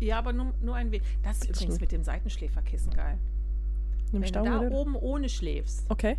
Ja, 0.00 0.18
aber 0.18 0.32
nur, 0.32 0.54
nur 0.62 0.74
ein 0.76 0.90
wenig. 0.92 1.06
Das 1.22 1.38
ist 1.42 1.48
übrigens 1.50 1.80
mit 1.80 1.90
dem 1.92 2.02
Seitenschläferkissen 2.04 2.92
geil. 2.94 3.18
Im 4.12 4.22
Wenn 4.22 4.22
du 4.22 4.32
da 4.32 4.44
Stauder. 4.44 4.70
oben 4.70 4.94
ohne 4.96 5.28
schläfst, 5.28 5.84
Okay. 5.90 6.16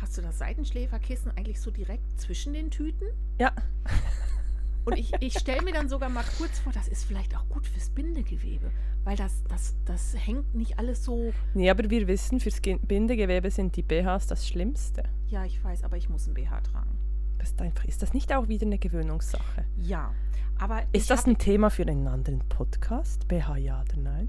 hast 0.00 0.18
du 0.18 0.22
das 0.22 0.38
Seitenschläferkissen 0.38 1.30
eigentlich 1.36 1.60
so 1.60 1.70
direkt 1.70 2.20
zwischen 2.20 2.52
den 2.52 2.70
Tüten? 2.70 3.06
Ja. 3.38 3.52
Und 4.84 4.98
ich, 4.98 5.12
ich 5.20 5.38
stelle 5.38 5.62
mir 5.62 5.72
dann 5.72 5.88
sogar 5.88 6.08
mal 6.08 6.24
kurz 6.38 6.58
vor, 6.58 6.72
das 6.72 6.88
ist 6.88 7.04
vielleicht 7.04 7.36
auch 7.36 7.46
gut 7.48 7.66
fürs 7.66 7.90
Bindegewebe, 7.90 8.70
weil 9.04 9.14
das, 9.16 9.42
das, 9.48 9.74
das 9.84 10.14
hängt 10.16 10.54
nicht 10.54 10.78
alles 10.78 11.04
so. 11.04 11.32
Nee, 11.54 11.68
aber 11.70 11.88
wir 11.90 12.08
wissen, 12.08 12.40
fürs 12.40 12.60
Ge- 12.62 12.78
Bindegewebe 12.82 13.50
sind 13.50 13.76
die 13.76 13.82
BHs 13.82 14.26
das 14.26 14.48
Schlimmste. 14.48 15.02
Ja, 15.28 15.44
ich 15.44 15.62
weiß, 15.62 15.84
aber 15.84 15.96
ich 15.98 16.08
muss 16.08 16.26
ein 16.26 16.34
BH 16.34 16.60
tragen. 16.62 16.98
Das 17.40 17.52
ist, 17.52 17.62
einfach, 17.62 17.84
ist 17.86 18.02
das 18.02 18.12
nicht 18.12 18.34
auch 18.34 18.48
wieder 18.48 18.66
eine 18.66 18.78
Gewöhnungssache? 18.78 19.64
Ja, 19.78 20.12
aber 20.58 20.82
Ist 20.92 21.08
das 21.08 21.26
ein 21.26 21.38
Thema 21.38 21.70
für 21.70 21.82
einen 21.86 22.06
anderen 22.06 22.40
Podcast? 22.50 23.26
BH 23.28 23.56
ja 23.56 23.80
oder 23.80 23.96
nein? 23.96 24.28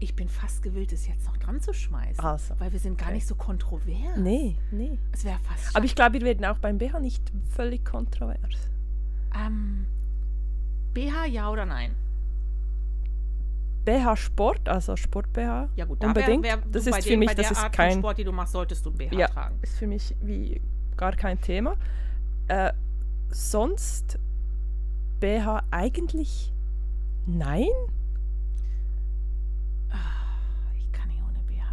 ich 0.00 0.14
bin 0.14 0.28
fast 0.28 0.62
gewillt, 0.62 0.92
es 0.92 1.08
jetzt 1.08 1.24
noch 1.26 1.36
dran 1.38 1.60
zu 1.60 1.72
schmeißen. 1.72 2.22
Also. 2.24 2.54
Weil 2.60 2.72
wir 2.72 2.78
sind 2.78 2.98
gar 2.98 3.06
okay. 3.08 3.14
nicht 3.16 3.26
so 3.26 3.34
kontrovers. 3.34 4.16
Nee, 4.16 4.54
nee. 4.70 4.96
Es 5.12 5.24
wäre 5.24 5.38
fast. 5.40 5.74
Aber 5.74 5.84
ich 5.86 5.94
glaube, 5.96 6.12
wir 6.12 6.20
werden 6.20 6.44
auch 6.44 6.58
beim 6.58 6.78
BH 6.78 7.00
nicht 7.00 7.32
völlig 7.50 7.84
kontrovers. 7.84 8.70
ähm, 9.34 9.86
BH 10.94 11.24
ja 11.26 11.50
oder 11.50 11.64
nein? 11.66 11.96
BH 13.86 14.14
Sport, 14.16 14.68
also 14.68 14.94
Sport 14.96 15.32
BH. 15.32 15.68
Ja 15.74 15.84
gut, 15.86 16.04
Unbedingt. 16.04 16.44
Da 16.44 16.48
wär, 16.50 16.58
wär, 16.62 16.70
Das 16.70 16.86
ist 16.86 17.04
für 17.08 17.16
mich, 17.16 17.28
bei 17.30 17.34
das 17.34 17.46
der 17.48 17.52
ist 17.52 17.64
Art 17.64 17.72
kein- 17.72 17.92
von 17.92 18.00
Sport, 18.02 18.18
die 18.18 18.24
du 18.24 18.32
machst, 18.32 18.52
solltest 18.52 18.84
du 18.86 18.90
ein 18.90 18.96
BH 18.98 19.16
Ja. 19.16 19.26
tragen. 19.28 19.58
Ist 19.62 19.78
für 19.78 19.86
mich 19.88 20.14
wie 20.20 20.60
gar 20.98 21.12
kein 21.16 21.40
Thema. 21.40 21.76
Äh, 22.48 22.72
sonst 23.30 24.18
BH 25.20 25.62
eigentlich 25.70 26.52
nein? 27.26 27.68
Ah, 29.90 30.72
Ich 30.76 30.90
kann 30.92 31.08
nicht 31.08 31.22
ohne 31.22 31.38
BH. 31.46 31.64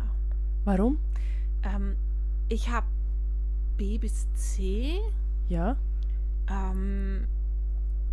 Warum? 0.64 1.00
Ähm, 1.64 1.96
ich 2.50 2.70
habe 2.70 2.88
B 3.78 3.98
bis 3.98 4.32
C. 4.34 5.00
Ja. 5.50 5.76
Ähm, 6.50 7.28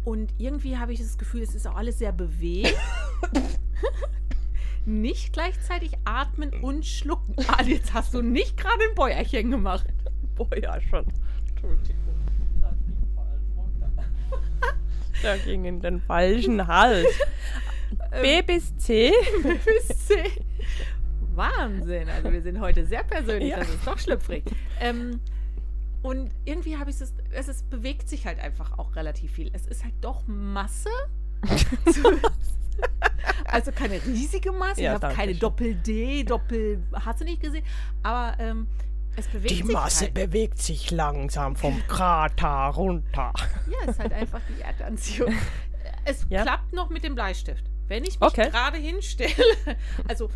und 0.05 0.35
irgendwie 0.38 0.77
habe 0.77 0.92
ich 0.92 1.01
das 1.01 1.16
Gefühl, 1.18 1.42
es 1.42 1.55
ist 1.55 1.66
auch 1.66 1.77
alles 1.77 1.98
sehr 1.98 2.12
bewegt. 2.12 2.77
nicht 4.85 5.33
gleichzeitig 5.33 5.92
atmen 6.05 6.51
und 6.62 6.85
schlucken. 6.85 7.37
Ah, 7.48 7.62
jetzt 7.62 7.94
hast 7.94 8.14
du 8.14 8.22
nicht 8.22 8.57
gerade 8.57 8.83
ein 8.88 8.94
Bäuerchen 8.94 9.51
gemacht. 9.51 9.87
Ja 10.61 10.81
schon. 10.81 11.05
Entschuldigung. 11.48 11.96
Da 15.22 15.37
ging 15.37 15.64
in 15.64 15.81
den 15.81 16.00
falschen 16.00 16.66
Hals. 16.66 17.07
B 18.22 18.42
bis 18.42 18.76
C. 18.78 19.12
bis 19.42 20.07
C. 20.07 20.24
Wahnsinn. 21.35 22.09
Also 22.09 22.33
wir 22.33 22.42
sind 22.42 22.61
heute 22.61 22.85
sehr 22.85 23.05
persönlich, 23.05 23.50
Ja. 23.50 23.59
das 23.59 23.68
ist 23.68 23.87
doch 23.87 23.98
schlüpfrig. 23.98 24.44
Ähm, 24.81 25.20
und 26.02 26.31
irgendwie 26.44 26.76
habe 26.76 26.90
ich 26.90 27.00
es, 27.00 27.14
es 27.31 27.48
ist, 27.48 27.70
bewegt 27.70 28.09
sich 28.09 28.26
halt 28.26 28.40
einfach 28.40 28.78
auch 28.78 28.96
relativ 28.96 29.33
viel. 29.33 29.50
Es 29.52 29.66
ist 29.66 29.85
halt 29.85 29.94
doch 30.00 30.26
Masse. 30.26 30.90
also 33.44 33.70
keine 33.72 34.05
riesige 34.05 34.50
Masse. 34.52 34.83
Ja, 34.83 34.96
ich 34.96 35.02
habe 35.02 35.14
keine. 35.14 35.35
Doppel-D, 35.35 36.24
Doppel, 36.24 36.83
hast 36.92 37.20
du 37.20 37.24
nicht 37.24 37.40
gesehen? 37.40 37.64
Aber 38.02 38.38
ähm, 38.40 38.66
Die 39.48 39.62
Masse 39.64 40.05
halt. 40.07 40.14
bewegt 40.14 40.59
sich 40.59 40.90
langsam 40.90 41.55
vom 41.57 41.79
Krater 41.88 42.75
runter. 42.75 43.33
Ja, 43.70 43.90
ist 43.90 43.98
halt 43.98 44.12
einfach 44.12 44.40
die 44.57 44.62
Erdanziehung. 44.62 45.33
Es 46.05 46.27
Ja. 46.29 46.42
klappt 46.42 46.72
noch 46.72 46.90
mit 46.90 47.05
dem 47.05 47.14
Bleistift. 47.14 47.64
Wenn 47.87 48.03
ich 48.03 48.18
mich 48.18 48.29
Okay. 48.29 48.51
gerade 48.51 48.77
hinstelle, 48.79 49.33
also 50.09 50.31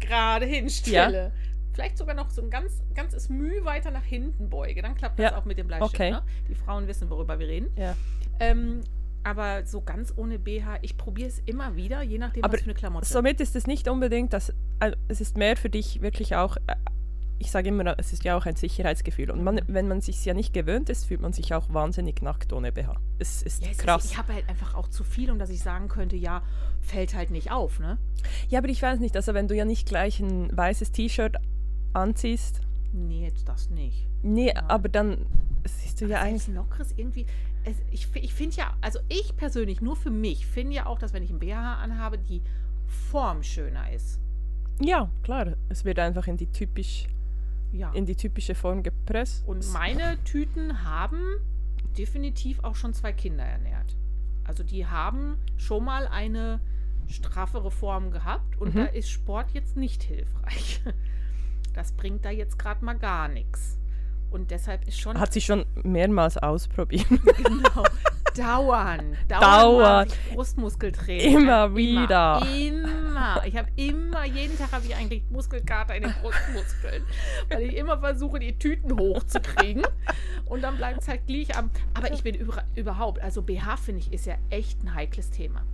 gerade 0.00 0.46
hinstelle, 0.46 1.32
vielleicht 1.72 1.98
sogar 1.98 2.14
noch 2.14 2.30
so 2.30 2.40
ein 2.40 2.48
ganz, 2.48 2.82
ganzes 2.94 3.28
Mühe 3.28 3.64
weiter 3.64 3.90
nach 3.90 4.04
hinten 4.04 4.48
beuge, 4.48 4.80
dann 4.80 4.94
klappt 4.94 5.18
das 5.18 5.32
Ja. 5.32 5.36
auch 5.38 5.44
mit 5.44 5.58
dem 5.58 5.66
Bleistift. 5.66 5.94
Okay. 5.94 6.10
Ne? 6.12 6.22
Die 6.48 6.54
Frauen 6.54 6.86
wissen, 6.86 7.10
worüber 7.10 7.38
wir 7.38 7.48
reden. 7.48 7.68
Ja. 7.76 7.94
Ähm, 8.40 8.80
aber 9.24 9.66
so 9.66 9.80
ganz 9.82 10.12
ohne 10.16 10.38
BH, 10.38 10.78
ich 10.82 10.96
probiere 10.96 11.28
es 11.28 11.38
immer 11.40 11.76
wieder, 11.76 12.02
je 12.02 12.18
nachdem, 12.18 12.44
Aber 12.44 12.54
was 12.54 12.60
für 12.60 12.66
eine 12.66 12.74
Klamotte. 12.74 13.06
Somit 13.06 13.40
ist 13.40 13.56
es 13.56 13.66
nicht 13.66 13.88
unbedingt, 13.88 14.32
dass 14.32 14.52
also 14.80 14.96
es 15.08 15.20
ist 15.20 15.36
mehr 15.36 15.56
für 15.56 15.68
dich 15.70 16.00
wirklich 16.02 16.36
auch, 16.36 16.56
äh, 16.66 16.76
ich 17.38 17.50
sage 17.50 17.68
immer, 17.68 17.98
es 17.98 18.12
ist 18.12 18.24
ja 18.24 18.36
auch 18.36 18.46
ein 18.46 18.56
Sicherheitsgefühl. 18.56 19.30
Und 19.30 19.42
man, 19.42 19.60
wenn 19.66 19.88
man 19.88 20.00
sich 20.00 20.24
ja 20.24 20.34
nicht 20.34 20.52
gewöhnt 20.54 20.88
ist, 20.88 21.04
fühlt 21.06 21.20
man 21.20 21.32
sich 21.32 21.52
auch 21.54 21.72
wahnsinnig 21.72 22.22
nackt 22.22 22.52
ohne 22.52 22.72
BH. 22.72 22.96
Es 23.18 23.42
ist 23.42 23.64
ja, 23.64 23.70
es 23.72 23.78
krass. 23.78 24.04
Ist, 24.04 24.12
ich 24.12 24.18
habe 24.18 24.32
halt 24.34 24.48
einfach 24.48 24.74
auch 24.74 24.88
zu 24.88 25.02
viel, 25.04 25.30
um 25.30 25.38
dass 25.38 25.50
ich 25.50 25.60
sagen 25.60 25.88
könnte, 25.88 26.16
ja, 26.16 26.42
fällt 26.80 27.14
halt 27.14 27.30
nicht 27.30 27.50
auf, 27.50 27.80
ne? 27.80 27.98
ja, 28.48 28.58
aber 28.60 28.68
ich 28.68 28.80
weiß 28.82 29.00
nicht, 29.00 29.16
also 29.16 29.34
wenn 29.34 29.48
du 29.48 29.54
ja 29.56 29.64
nicht 29.64 29.86
gleich 29.88 30.20
ein 30.20 30.56
weißes 30.56 30.92
T-Shirt 30.92 31.36
anziehst, 31.92 32.60
Nee, 32.92 33.24
jetzt 33.24 33.48
das 33.48 33.70
nicht. 33.70 34.06
nee, 34.22 34.52
Ja. 34.54 34.64
aber 34.68 34.88
dann 34.88 35.26
siehst 35.66 36.00
du 36.00 36.06
ja 36.06 36.18
Aber 36.18 36.26
eigentlich. 36.26 36.46
lockeres 36.48 36.92
irgendwie. 36.96 37.26
Es, 37.64 37.76
ich 37.90 38.06
ich 38.14 38.34
finde 38.34 38.56
ja, 38.56 38.74
also 38.82 38.98
ich 39.08 39.36
persönlich, 39.36 39.80
nur 39.80 39.96
für 39.96 40.10
mich, 40.10 40.46
finde 40.46 40.74
ja 40.76 40.86
auch, 40.86 40.98
dass 40.98 41.12
wenn 41.12 41.22
ich 41.22 41.30
ein 41.30 41.38
BH 41.40 41.76
anhabe, 41.76 42.18
die 42.18 42.42
Form 43.10 43.42
schöner 43.42 43.90
ist. 43.92 44.20
Ja, 44.80 45.10
klar, 45.22 45.54
es 45.68 45.84
wird 45.84 45.98
einfach 45.98 46.26
in 46.26 46.36
die 46.36 46.46
typisch 46.52 47.06
Ja. 47.74 47.90
in 47.92 48.06
die 48.06 48.16
typische 48.16 48.54
Form 48.54 48.82
gepresst. 48.82 49.46
Und 49.46 49.70
meine 49.72 50.16
Tüten 50.24 50.84
haben 50.84 51.18
definitiv 51.98 52.62
auch 52.62 52.74
schon 52.76 52.94
zwei 52.94 53.12
Kinder 53.12 53.44
ernährt. 53.44 53.96
Also 54.44 54.62
die 54.62 54.86
haben 54.86 55.38
schon 55.56 55.84
mal 55.84 56.06
eine 56.06 56.60
straffere 57.08 57.70
Form 57.70 58.10
gehabt 58.10 58.56
und 58.60 58.74
Mhm. 58.74 58.78
da 58.78 58.84
ist 58.86 59.10
Sport 59.10 59.50
jetzt 59.52 59.76
nicht 59.76 60.02
hilfreich. 60.02 60.82
Das 61.74 61.90
bringt 61.90 62.24
da 62.24 62.30
jetzt 62.30 62.56
gerade 62.56 62.84
mal 62.84 62.94
gar 62.96 63.26
nichts. 63.26 63.76
Und 64.30 64.52
deshalb 64.52 64.86
ist 64.86 64.96
schon 65.00 65.18
Hat 65.18 65.32
sie 65.32 65.40
schon 65.40 65.64
mehrmals 65.82 66.36
ausprobiert. 66.38 67.06
Genau. 67.36 67.84
Dauern. 68.36 69.16
Dauern. 69.28 69.40
Dauern. 69.40 70.08
Brustmuskeltraining. 70.32 71.38
Immer 71.38 71.74
wieder. 71.74 72.42
Immer. 72.42 73.04
immer. 73.14 73.46
Ich 73.46 73.56
habe 73.56 73.68
immer, 73.76 74.24
jeden 74.24 74.58
Tag 74.58 74.72
habe 74.72 74.84
ich 74.86 74.94
eigentlich 74.94 75.22
Muskelkater 75.30 75.94
in 75.94 76.02
den 76.04 76.14
Brustmuskeln. 76.22 77.04
Weil 77.48 77.62
ich 77.62 77.76
immer 77.76 77.98
versuche, 77.98 78.38
die 78.38 78.58
Tüten 78.58 78.98
hochzukriegen. 78.98 79.84
Und 80.46 80.62
dann 80.62 80.76
bleibt 80.76 81.02
es 81.02 81.08
halt 81.08 81.26
gleich 81.26 81.56
am. 81.56 81.70
Aber 81.94 82.12
ich 82.12 82.22
bin 82.22 82.34
über, 82.34 82.64
überhaupt, 82.74 83.20
also 83.20 83.42
BH 83.42 83.76
finde 83.76 84.00
ich, 84.00 84.12
ist 84.12 84.26
ja 84.26 84.34
echt 84.50 84.82
ein 84.82 84.94
heikles 84.94 85.30
Thema. 85.30 85.64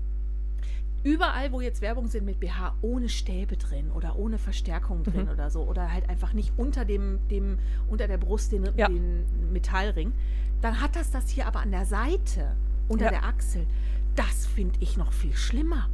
Überall, 1.03 1.51
wo 1.53 1.61
jetzt 1.61 1.81
Werbung 1.81 2.09
sind 2.09 2.27
mit 2.27 2.41
BH 2.41 2.75
ohne 2.83 3.09
Stäbe 3.09 3.57
drin 3.57 3.91
oder 3.91 4.17
ohne 4.17 4.37
Verstärkung 4.39 5.03
drin 5.03 5.25
Mhm. 5.27 5.31
oder 5.31 5.51
so, 5.51 5.63
oder 5.63 5.91
halt 5.93 6.09
einfach 6.11 6.33
nicht 6.35 6.53
unter 6.59 6.85
dem, 6.85 7.19
dem 7.31 7.59
unter 7.89 8.07
der 8.07 8.19
Brust 8.19 8.53
den, 8.53 8.69
Ja. 8.77 8.89
den 8.89 9.25
Metallring, 9.53 10.13
dann 10.61 10.81
hat 10.81 10.97
das 10.97 11.11
das 11.11 11.31
hier 11.31 11.47
aber 11.47 11.61
an 11.61 11.71
der 11.71 11.87
Seite, 11.87 12.53
unter 12.89 13.07
Ja. 13.07 13.11
der 13.13 13.25
Achsel. 13.25 13.67
Das 14.15 14.47
finde 14.47 14.77
ich 14.81 14.97
noch 14.99 15.13
viel 15.13 15.35
schlimmer. 15.35 15.89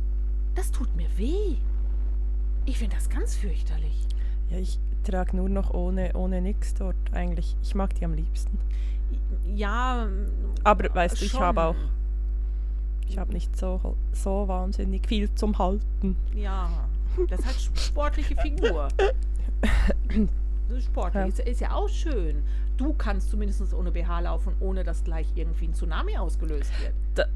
Das 0.56 0.72
tut 0.72 0.94
mir 0.96 1.06
weh. 1.16 1.56
Ich 2.64 2.78
finde 2.78 2.96
das 2.96 3.08
ganz 3.08 3.36
fürchterlich. 3.36 4.06
Ja, 4.50 4.58
ich 4.58 4.80
trage 5.04 5.36
nur 5.36 5.48
noch 5.48 5.72
ohne, 5.72 6.14
ohne 6.14 6.40
nix 6.40 6.74
dort 6.74 6.96
eigentlich. 7.12 7.56
Ich 7.62 7.76
mag 7.76 7.94
die 7.94 8.04
am 8.04 8.14
liebsten. 8.14 8.58
Ja. 9.54 10.08
Aber 10.64 10.92
weißt 10.92 11.20
du, 11.20 11.24
ich 11.26 11.38
habe 11.38 11.62
auch, 11.62 11.76
ich 13.08 13.18
habe 13.18 13.32
nicht 13.32 13.56
so, 13.56 13.96
so 14.12 14.48
wahnsinnig 14.48 15.06
viel 15.06 15.32
zum 15.34 15.58
Halten. 15.58 16.16
Ja, 16.34 16.68
das 17.28 17.44
hat 17.44 17.54
sportliche 17.54 18.36
Figur. 18.36 18.88
Das 20.68 20.78
ist 20.78 20.86
sportlich. 20.86 21.22
Ja. 21.22 21.28
Ist, 21.28 21.38
ist 21.38 21.60
ja 21.60 21.72
auch 21.74 21.88
schön. 21.88 22.42
Du 22.76 22.92
kannst 22.92 23.30
zumindest 23.30 23.72
ohne 23.72 23.92
BH 23.92 24.20
laufen, 24.20 24.52
ohne 24.60 24.82
dass 24.84 25.04
gleich 25.04 25.26
irgendwie 25.36 25.66
ein 25.68 25.74
Tsunami 25.74 26.16
ausgelöst 26.16 26.72
wird. 26.80 27.28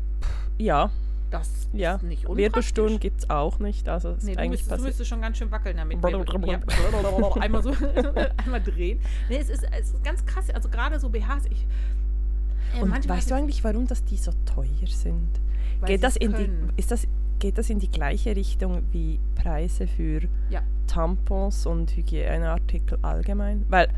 Ja, 0.59 0.90
Das 1.30 1.68
ja. 1.72 1.94
ist 1.94 2.02
nicht 2.02 2.26
unpraktisch. 2.26 2.37
Wirbelsturm 2.44 2.98
gibt 2.98 3.20
es 3.22 3.30
auch 3.30 3.59
nicht. 3.61 3.88
Also 3.88 4.11
es 4.11 4.24
Nee, 4.24 4.33
ist 4.33 4.37
du 4.37 4.42
eigentlich 4.42 4.61
müsstest, 4.62 4.80
du 4.80 4.85
müsstest 4.85 5.09
schon 5.09 5.20
ganz 5.22 5.38
schön 5.38 5.50
wackeln 5.50 5.76
damit. 5.76 6.02
Ja. 6.46 6.61
einmal 7.40 7.62
so, 7.62 7.70
einmal 8.44 8.61
drehen. 8.62 9.00
Nee, 9.28 9.37
es 9.38 9.48
ist, 9.48 9.64
es 9.78 9.92
ist 9.92 10.04
ganz 10.04 10.26
krass. 10.26 10.50
Also 10.50 10.68
gerade 10.68 10.98
so 10.98 11.09
BHs, 11.09 11.46
ich. 11.50 11.66
äh, 12.76 12.83
Und 12.83 13.09
weißt 13.09 13.30
du 13.30 13.35
eigentlich, 13.37 13.62
warum 13.62 13.87
das 13.87 14.04
die 14.04 14.16
so 14.16 14.33
teuer 14.44 14.66
sind? 14.88 15.28
Geht 15.87 16.02
das 16.02 16.16
in 16.16 16.35
die, 16.35 16.50
ist 16.76 16.90
das, 16.90 17.06
geht 17.38 17.59
das 17.59 17.70
in 17.70 17.78
die 17.78 17.90
gleiche 17.90 18.35
Richtung 18.37 18.83
wie 18.92 19.18
Preise 19.35 19.87
für 19.87 20.22
Ja. 20.50 20.62
Tampons 20.87 21.66
und 21.66 21.96
Hygieneartikel 21.96 22.98
allgemein? 23.02 23.64
Weil 23.68 23.88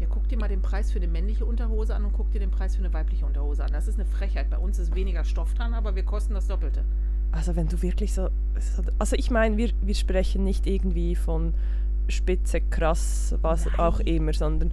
Ja, 0.00 0.06
guck 0.08 0.28
dir 0.28 0.38
mal 0.38 0.48
den 0.48 0.62
Preis 0.62 0.90
für 0.92 0.98
eine 0.98 1.08
männliche 1.08 1.44
Unterhose 1.44 1.94
an 1.94 2.04
und 2.04 2.12
guck 2.12 2.30
dir 2.32 2.40
den 2.40 2.50
Preis 2.50 2.74
für 2.74 2.82
eine 2.82 2.92
weibliche 2.92 3.26
Unterhose 3.26 3.64
an. 3.64 3.70
Das 3.72 3.86
ist 3.86 3.94
eine 4.00 4.06
Frechheit. 4.06 4.48
Bei 4.50 4.58
uns 4.58 4.78
ist 4.78 4.94
weniger 4.94 5.24
Stoff 5.24 5.52
dran, 5.54 5.74
aber 5.74 5.94
wir 5.94 6.04
kosten 6.04 6.34
das 6.34 6.46
Doppelte. 6.46 6.84
Also 7.32 7.54
wenn 7.54 7.68
du 7.68 7.80
wirklich 7.82 8.12
so, 8.12 8.28
so 8.58 8.82
also 8.98 9.14
ich 9.16 9.30
meine, 9.30 9.56
wir, 9.56 9.70
wir 9.82 9.94
sprechen 9.94 10.42
nicht 10.42 10.66
irgendwie 10.66 11.14
von 11.14 11.54
spitze, 12.08 12.60
krass, 12.60 13.34
was 13.40 13.66
Nein. 13.66 13.78
auch 13.78 14.00
immer, 14.00 14.32
sondern 14.32 14.72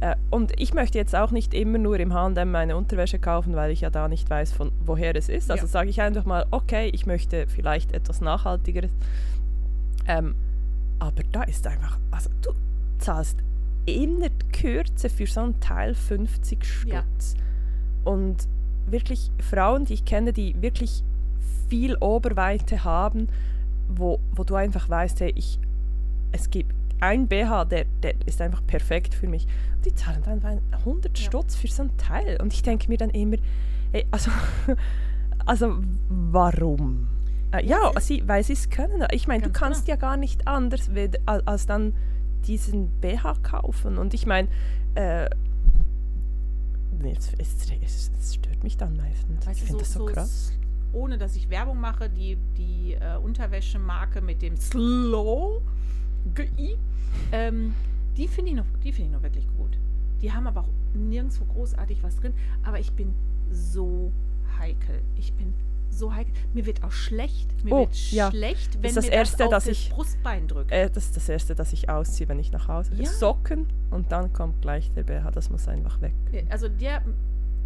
äh, 0.00 0.14
und 0.30 0.52
ich 0.60 0.74
möchte 0.74 0.98
jetzt 0.98 1.14
auch 1.14 1.30
nicht 1.30 1.54
immer 1.54 1.78
nur 1.78 1.98
im 1.98 2.12
H&M 2.12 2.50
meine 2.50 2.76
Unterwäsche 2.76 3.18
kaufen, 3.18 3.54
weil 3.56 3.70
ich 3.70 3.80
ja 3.80 3.90
da 3.90 4.08
nicht 4.08 4.28
weiß, 4.28 4.52
von 4.52 4.70
woher 4.84 5.14
es 5.16 5.28
ist. 5.28 5.50
Also 5.50 5.64
Ja. 5.64 5.68
sage 5.68 5.90
ich 5.90 6.00
einfach 6.02 6.24
mal, 6.24 6.46
okay, 6.50 6.90
ich 6.92 7.06
möchte 7.06 7.46
vielleicht 7.48 7.92
etwas 7.92 8.20
nachhaltigeres. 8.20 8.90
Ähm, 10.06 10.34
aber 10.98 11.22
da 11.32 11.42
ist 11.44 11.66
einfach, 11.66 11.98
also 12.10 12.30
du 12.42 12.50
zahlst 12.98 13.38
in 13.86 14.20
der 14.20 14.30
Kürze 14.52 15.08
für 15.08 15.26
so 15.26 15.40
ein 15.40 15.60
Teil 15.60 15.94
50 15.94 16.64
Stutz. 16.64 17.34
Ja. 17.34 17.42
Und 18.04 18.48
wirklich 18.86 19.30
Frauen, 19.50 19.84
die 19.84 19.94
ich 19.94 20.04
kenne, 20.04 20.32
die 20.32 20.60
wirklich 20.60 21.02
viel 21.68 21.96
Oberweite 21.96 22.84
haben, 22.84 23.28
wo, 23.88 24.20
wo 24.34 24.44
du 24.44 24.54
einfach 24.54 24.88
weißt, 24.88 25.20
hey, 25.20 25.32
ich, 25.34 25.58
es 26.32 26.50
gibt 26.50 26.72
ein 27.00 27.28
BH, 27.28 27.64
der, 27.66 27.84
der 28.02 28.14
ist 28.26 28.40
einfach 28.40 28.66
perfekt 28.66 29.14
für 29.14 29.26
mich. 29.28 29.46
Die 29.84 29.94
zahlen 29.94 30.22
dann 30.24 30.34
einfach 30.44 30.78
100 30.80 31.18
Ja. 31.18 31.24
Stutz 31.26 31.54
für 31.56 31.68
so 31.68 31.82
ein 31.84 31.96
Teil. 31.96 32.40
Und 32.40 32.52
ich 32.52 32.62
denke 32.62 32.88
mir 32.88 32.98
dann 32.98 33.10
immer, 33.10 33.36
hey, 33.92 34.06
also, 34.10 34.30
also 35.46 35.78
warum? 36.08 37.06
Äh, 37.52 37.64
ja, 37.66 37.92
sie, 38.00 38.26
weil 38.26 38.42
sie 38.42 38.54
es 38.54 38.70
können. 38.70 39.06
Ich 39.12 39.28
meine, 39.28 39.42
du 39.44 39.50
kannst 39.50 39.86
ja 39.88 39.96
gar 39.96 40.16
nicht 40.16 40.46
anders 40.48 40.90
als, 41.26 41.66
dann 41.66 41.94
diesen 42.46 42.88
BH 43.00 43.34
kaufen. 43.42 43.98
Und 43.98 44.14
ich 44.14 44.26
meine, 44.26 44.48
äh, 44.94 45.28
es, 47.38 47.70
es, 47.78 48.34
stört 48.34 48.62
mich 48.64 48.76
dann 48.76 48.96
meistens. 48.96 49.46
Weißt 49.46 49.60
ich 49.60 49.66
finde 49.66 49.80
das 49.80 49.92
so, 49.92 50.06
krass. 50.06 50.28
s- 50.50 50.52
ohne 50.92 51.18
dass 51.18 51.36
ich 51.36 51.50
Werbung 51.50 51.78
mache, 51.78 52.08
die, 52.08 52.36
die 52.56 52.94
äh, 52.94 53.16
Unterwäschemarke 53.18 54.20
mit 54.20 54.42
dem 54.42 54.56
Slow 54.56 55.60
GI, 56.34 56.76
ähm, 57.32 57.74
die 58.16 58.28
finde 58.28 58.50
ich, 58.50 58.56
noch- 58.56 58.64
die 58.84 58.92
finde 58.92 59.10
ich 59.10 59.14
noch 59.16 59.22
wirklich 59.22 59.46
gut. 59.56 59.78
Die 60.22 60.32
haben 60.32 60.46
aber 60.46 60.62
auch 60.62 60.68
nirgendwo 60.94 61.44
großartig 61.44 62.02
was 62.02 62.16
drin. 62.16 62.32
Aber 62.64 62.78
ich 62.80 62.92
bin 62.92 63.12
so 63.50 64.10
heikel. 64.58 65.00
Ich 65.16 65.32
bin 65.34 65.52
so 65.90 66.14
heikel. 66.14 66.32
Mir 66.54 66.66
wird 66.66 66.82
auch 66.84 66.92
schlecht. 66.92 67.48
Mir 67.64 67.72
Oh, 67.74 67.80
wird 67.80 67.94
ja. 68.12 68.30
schlecht, 68.30 68.82
wenn 68.82 68.94
das 68.94 69.06
mir 69.06 69.12
Erste, 69.12 69.36
das 69.38 69.44
auf 69.46 69.50
das 69.50 69.64
das 69.64 69.72
ich- 69.72 69.90
Brustbein 69.90 70.48
drückt. 70.48 70.72
Äh, 70.72 70.90
das 70.90 71.04
ist 71.06 71.16
das 71.16 71.28
Erste, 71.28 71.54
das 71.54 71.72
ich 71.72 71.88
ausziehe, 71.88 72.28
wenn 72.28 72.38
ich 72.38 72.50
nach 72.52 72.68
Hause 72.68 72.94
Ja. 72.94 73.04
Socken 73.06 73.66
und 73.90 74.10
dann 74.12 74.32
kommt 74.32 74.60
gleich 74.62 74.90
der 74.92 75.04
BH. 75.04 75.30
Das 75.30 75.50
muss 75.50 75.68
einfach 75.68 76.00
weg. 76.00 76.12
Also 76.48 76.68
der, 76.68 77.02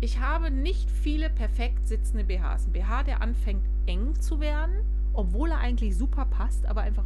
ich 0.01 0.21
habe 0.21 0.51
nicht 0.51 0.91
viele 0.91 1.31
perfekt 1.31 1.87
sitzende 1.89 2.25
BHs. 2.25 2.67
Ein 2.67 2.73
BH, 2.73 3.03
der 3.05 3.23
anfängt 3.23 3.65
eng 3.87 4.19
zu 4.21 4.41
werden 4.41 4.75
obwohl 5.13 5.51
er 5.51 5.59
eigentlich 5.59 5.97
super 5.97 6.25
passt, 6.25 6.67
aber 6.67 6.83
einfach 6.83 7.05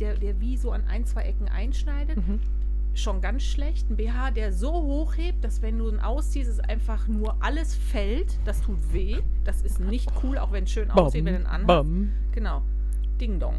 der, 0.00 0.14
der 0.16 0.40
wie 0.40 0.56
so 0.56 0.70
an 0.72 0.84
ein, 0.88 1.04
zwei 1.04 1.22
Ecken 1.22 1.48
einschneidet. 1.48 2.16
Mhm. 2.16 2.40
Schon 2.94 3.20
ganz 3.20 3.42
schlecht. 3.42 3.90
Ein 3.90 3.96
BH, 3.96 4.30
der 4.30 4.52
so 4.52 4.72
hoch 4.72 5.16
hebt, 5.16 5.42
dass 5.44 5.62
wenn 5.62 5.78
du 5.78 5.88
ihn 5.90 5.98
ausziehst, 5.98 6.48
es 6.48 6.60
einfach 6.60 7.08
nur 7.08 7.36
alles 7.42 7.74
fällt. 7.74 8.38
Das 8.44 8.60
tut 8.62 8.78
weh. 8.92 9.18
Das 9.42 9.62
ist 9.62 9.80
nicht 9.80 10.10
cool, 10.22 10.38
auch 10.38 10.52
wenn 10.52 10.64
es 10.64 10.70
schön 10.70 10.90
aussieht, 10.92 11.24
wenn 11.24 11.34
du 11.34 11.40
ihn 11.40 11.46
anhast. 11.46 11.66
bam. 11.66 12.12
Genau. 12.32 12.62
Ding 13.20 13.40
dong. 13.40 13.56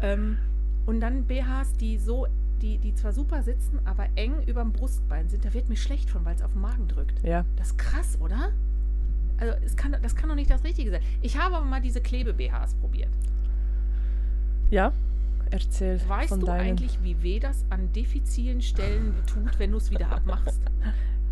Ähm, 0.00 0.38
und 0.86 1.00
dann 1.00 1.24
BHs, 1.24 1.72
die 1.78 1.98
so, 1.98 2.26
die, 2.62 2.78
die 2.78 2.94
zwar 2.94 3.12
super 3.12 3.42
sitzen, 3.42 3.80
aber 3.84 4.06
eng 4.14 4.42
überm 4.46 4.72
Brustbein 4.72 5.28
sind. 5.28 5.44
Da 5.44 5.52
wird 5.52 5.68
mir 5.68 5.76
schlecht 5.76 6.08
von, 6.08 6.24
weil 6.24 6.34
es 6.34 6.42
auf 6.42 6.52
den 6.52 6.62
Magen 6.62 6.88
drückt. 6.88 7.22
Ja, 7.22 7.44
Das 7.56 7.68
ist 7.68 7.78
krass, 7.78 8.18
oder? 8.20 8.50
Also 9.36 9.54
es 9.64 9.76
kann, 9.76 9.94
das 10.00 10.14
kann 10.16 10.28
doch 10.30 10.36
nicht 10.36 10.48
das 10.50 10.64
Richtige 10.64 10.90
sein. 10.90 11.02
Ich 11.20 11.36
habe 11.38 11.56
aber 11.56 11.66
mal 11.66 11.82
diese 11.82 12.00
Klebe-BHs 12.00 12.74
probiert. 12.76 13.10
ja. 14.70 14.92
Erzähl 15.54 16.00
Weißt 16.08 16.30
von 16.30 16.40
du 16.40 16.46
deinen. 16.46 16.60
eigentlich, 16.62 16.98
wie 17.04 17.22
weh 17.22 17.38
das 17.38 17.64
an 17.70 17.92
diffizilen 17.92 18.60
Stellen 18.60 19.14
tut, 19.24 19.56
wenn 19.60 19.70
du 19.70 19.76
es 19.76 19.88
wieder 19.88 20.10
abmachst? 20.10 20.60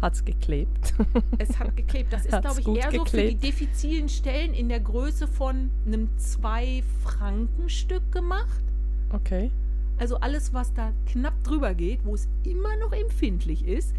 Hat's 0.00 0.24
geklebt? 0.24 0.94
Es 1.38 1.58
hat 1.58 1.76
geklebt. 1.76 2.12
Das 2.12 2.24
ist, 2.26 2.40
glaube 2.40 2.60
ich, 2.60 2.68
eher 2.68 2.92
so 2.92 3.04
für 3.04 3.16
die 3.16 3.34
geklebt? 3.34 3.42
diffizilen 3.42 4.08
Stellen 4.08 4.54
in 4.54 4.68
der 4.68 4.78
Größe 4.78 5.26
von 5.26 5.70
einem 5.84 6.08
Zwei-Franken-Stück 6.18 8.12
gemacht. 8.12 8.62
Okay. 9.10 9.50
Also 9.98 10.18
alles, 10.18 10.54
was 10.54 10.72
da 10.72 10.92
knapp 11.06 11.42
drüber 11.42 11.74
geht, 11.74 12.04
wo 12.04 12.14
es 12.14 12.28
immer 12.44 12.76
noch 12.76 12.92
empfindlich 12.92 13.66
ist, 13.66 13.92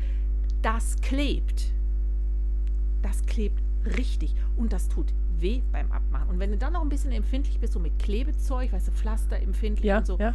das 0.62 1.02
klebt. 1.02 1.74
Das 3.02 3.26
klebt 3.26 3.62
richtig. 3.98 4.36
Und 4.56 4.72
das 4.72 4.88
tut 4.88 5.14
weh 5.40 5.62
beim 5.72 5.92
Abmachen. 5.92 6.30
Und 6.30 6.40
wenn 6.40 6.52
du 6.52 6.58
dann 6.58 6.74
noch 6.74 6.82
ein 6.82 6.90
bisschen 6.90 7.12
empfindlich 7.12 7.60
bist, 7.60 7.74
so 7.74 7.80
mit 7.80 7.98
Klebezeug, 8.00 8.72
weißt 8.74 8.88
du, 8.88 8.92
Pflaster 8.92 9.38
empfindlich 9.40 9.86
Ja, 9.86 9.98
und 10.00 10.08
so, 10.08 10.18
ja. 10.18 10.34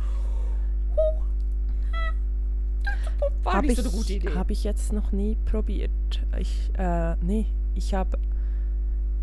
war 3.42 3.54
Habe 3.54 3.66
nicht 3.66 3.78
ich, 3.78 3.84
so 3.84 3.88
eine 3.90 3.98
gute 3.98 4.12
Idee. 4.14 4.30
hab 4.34 4.50
ich 4.50 4.64
jetzt 4.64 4.92
noch 4.92 5.12
nie 5.12 5.36
probiert. 5.46 5.90
Ich, 6.38 6.70
äh, 6.78 7.16
nee, 7.22 7.46
ich 7.74 7.94
habe, 7.94 8.18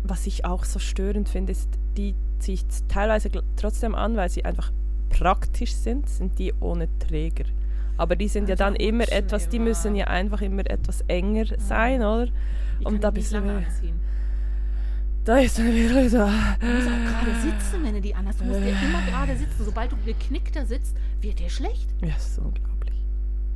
was 0.02 0.26
ich 0.26 0.44
auch 0.44 0.64
so 0.64 0.78
störend 0.78 1.28
finde, 1.28 1.52
ist, 1.52 1.68
die 1.96 2.14
ziehe 2.38 2.54
ich 2.54 2.64
teilweise 2.88 3.30
trotzdem 3.56 3.94
an, 3.94 4.16
weil 4.16 4.28
sie 4.28 4.44
einfach 4.44 4.72
praktisch 5.10 5.72
sind, 5.74 6.08
sind 6.08 6.38
die 6.38 6.52
ohne 6.60 6.88
Träger. 6.98 7.44
Aber 7.96 8.14
die 8.16 8.28
sind 8.28 8.48
ja 8.48 8.52
Also 8.54 8.64
dann 8.64 8.76
immer 8.76 9.10
etwas, 9.10 9.48
die 9.48 9.58
müssen 9.58 9.94
ja 9.94 10.06
einfach 10.08 10.42
immer 10.42 10.68
etwas 10.68 11.00
enger 11.08 11.46
sein, 11.58 12.00
oder? 12.02 12.26
Die 12.78 12.84
und 12.84 13.02
da 13.02 13.10
bist 13.10 13.32
du 13.32 13.38
anziehen. 13.38 13.98
Da 15.26 15.38
ist 15.38 15.58
dann 15.58 15.74
wirklich 15.74 16.12
so. 16.12 16.18
Du 16.18 16.66
musst 16.66 16.86
auch 16.86 17.02
gerade 17.02 17.34
sitzen, 17.42 17.82
wenn 17.82 17.94
du 17.94 18.00
die 18.00 18.14
anhast. 18.14 18.40
Du 18.40 18.44
musst 18.44 18.60
ja 18.60 18.80
immer 18.80 19.02
gerade 19.06 19.36
sitzen. 19.36 19.64
Sobald 19.64 19.90
du 19.90 19.96
geknickter 20.04 20.64
sitzt, 20.64 20.96
wird 21.20 21.40
dir 21.40 21.50
schlecht. 21.50 21.88
Ja, 22.00 22.14
das 22.14 22.28
ist 22.28 22.38
unglaublich. 22.38 22.94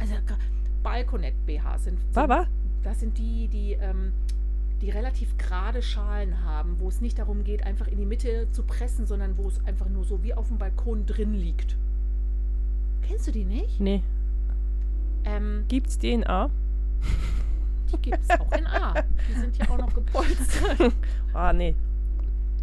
Also 0.01 0.15
Balkonet-BHs 0.83 1.85
sind, 1.85 2.01
sind 2.01 2.13
Baba? 2.13 2.49
Das 2.83 2.99
sind 2.99 3.17
die, 3.19 3.47
die, 3.47 3.75
ähm, 3.75 4.11
die 4.83 4.91
relativ 4.91 5.39
gerade 5.39 5.81
Schalen 5.81 6.43
haben, 6.43 6.81
wo 6.81 6.89
es 6.89 7.01
nicht 7.01 7.21
darum 7.21 7.45
geht, 7.45 7.65
einfach 7.65 7.87
in 7.87 7.99
die 7.99 8.07
Mitte 8.07 8.49
zu 8.51 8.65
pressen, 8.65 9.07
sondern 9.07 9.39
wo 9.39 9.47
es 9.47 9.65
einfach 9.65 9.89
nur 9.89 10.05
so 10.05 10.25
wie 10.25 10.35
auf 10.35 10.49
dem 10.49 10.59
Balkon 10.59 11.07
drin 11.07 11.35
liegt. 11.35 11.77
Kennst 13.07 13.29
du 13.29 13.31
die 13.31 13.45
nicht? 13.45 13.79
Nee. 13.79 14.03
Ähm, 15.25 15.67
Gibt's 15.69 15.99
die 15.99 16.11
in 16.11 16.27
A? 16.27 16.51
Die 17.93 17.99
gibt 17.99 18.19
es 18.23 18.31
auch 18.41 18.53
in 18.53 18.67
A. 18.67 18.95
Die 19.29 19.35
sind 19.41 19.57
ja 19.59 19.69
auch 19.71 19.79
noch 19.79 19.93
gepolstert. 19.95 20.93
Ah, 21.35 21.53
nee. 21.53 21.75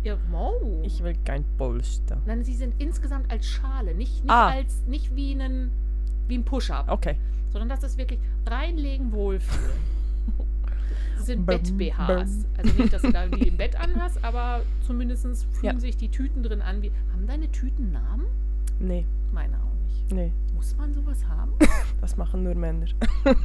ja, 0.03 0.17
wow. 0.29 0.53
Ich 0.83 1.01
will 1.03 1.15
kein 1.23 1.45
Polster. 1.57 2.17
Nein, 2.25 2.43
sie 2.43 2.53
sind 2.53 2.73
insgesamt 2.79 3.31
als 3.31 3.45
Schale, 3.47 3.95
nicht, 3.95 4.23
nicht, 4.23 4.29
Ah. 4.29 4.49
als, 4.49 4.83
nicht 4.87 5.15
wie, 5.15 5.31
einen, 5.33 5.71
wie 6.27 6.37
ein 6.37 6.43
Push-Up, 6.43 6.89
Okay. 6.89 7.15
sondern 7.51 7.69
das 7.69 7.83
ist 7.83 7.97
wirklich 7.97 8.19
reinlegen, 8.45 9.11
wohlfühlen. 9.13 9.97
Das 11.15 11.25
sind 11.25 11.45
Bett-BHs. 11.45 12.45
Also 12.57 12.73
nicht, 12.81 12.93
dass 12.93 13.01
du 13.01 13.11
da 13.11 13.27
die 13.27 13.47
im 13.47 13.57
Bett 13.57 13.75
anhast, 13.79 14.23
aber 14.23 14.61
zumindest 14.85 15.23
fühlen 15.53 15.75
Ja. 15.75 15.79
sich 15.79 15.95
die 15.97 16.09
Tüten 16.09 16.43
drin 16.43 16.61
an. 16.61 16.81
Wie, 16.81 16.91
haben 17.13 17.25
deine 17.25 17.49
Tüten 17.51 17.91
Namen? 17.91 18.25
Nee, 18.79 19.05
Meine 19.33 19.55
auch 19.57 19.73
nicht. 19.85 20.11
nee. 20.13 20.31
Muss 20.57 20.75
man 20.77 20.93
sowas 20.93 21.23
haben? 21.27 21.53
Das 22.01 22.15
machen 22.15 22.43
nur 22.43 22.53
Männer. 22.53 22.85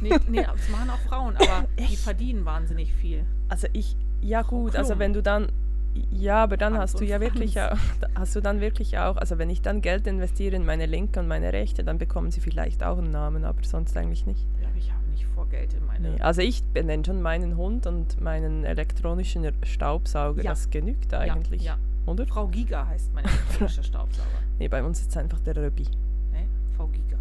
nee, 0.01 0.11
nee, 0.29 0.43
das 0.43 0.69
machen 0.69 0.89
auch 0.91 0.99
Frauen, 1.09 1.35
aber 1.35 1.67
die 1.79 1.95
verdienen 1.97 2.45
wahnsinnig 2.45 2.93
viel. 2.93 3.25
Also 3.49 3.67
ich, 3.73 3.95
ja 4.21 4.43
gut, 4.43 4.75
also 4.75 4.99
wenn 4.99 5.11
du 5.11 5.23
dann, 5.23 5.47
ja, 6.11 6.43
aber 6.43 6.55
dann 6.55 6.73
Hans 6.73 6.93
hast 6.93 6.99
du 7.01 7.05
ja 7.05 7.19
wirklich 7.19 7.59
auch, 7.59 7.75
hast 8.15 8.35
du 8.35 8.41
dann 8.41 8.61
wirklich 8.61 8.99
auch, 8.99 9.17
also 9.17 9.39
wenn 9.39 9.49
ich 9.49 9.63
dann 9.63 9.81
Geld 9.81 10.05
investiere 10.05 10.55
in 10.55 10.65
meine 10.67 10.85
linke 10.85 11.19
und 11.19 11.27
meine 11.27 11.51
rechte, 11.51 11.83
dann 11.83 11.97
bekommen 11.97 12.29
sie 12.29 12.41
vielleicht 12.41 12.83
auch 12.83 12.99
einen 12.99 13.09
Namen, 13.09 13.43
aber 13.43 13.63
sonst 13.63 13.97
eigentlich 13.97 14.27
nicht. 14.27 14.45
Ja, 14.61 14.67
aber 14.67 14.77
ich 14.77 14.91
habe 14.91 15.03
nicht 15.09 15.25
vor, 15.33 15.47
Geld 15.49 15.73
in 15.73 15.85
meine... 15.87 16.11
Nee. 16.11 16.21
Also 16.21 16.41
ich 16.41 16.63
benenne 16.63 17.03
schon 17.03 17.23
meinen 17.23 17.57
Hund 17.57 17.87
und 17.87 18.21
meinen 18.21 18.65
elektronischen 18.65 19.51
Staubsauger, 19.63 20.43
Ja. 20.43 20.51
das 20.51 20.69
genügt 20.69 21.11
eigentlich, 21.15 21.63
Ja, 21.63 21.77
oder? 22.05 22.23
ja. 22.23 22.29
Frau 22.31 22.47
Giga 22.47 22.85
heißt 22.87 23.13
mein 23.15 23.25
elektronischer 23.25 23.83
Staubsauger. 23.83 24.27
Nee, 24.59 24.67
bei 24.67 24.83
uns 24.83 24.99
ist 25.01 25.09
es 25.09 25.17
einfach 25.17 25.39
der 25.39 25.55
Röbi 25.57 25.87
Frau 26.75 26.87
Giga. 26.87 27.17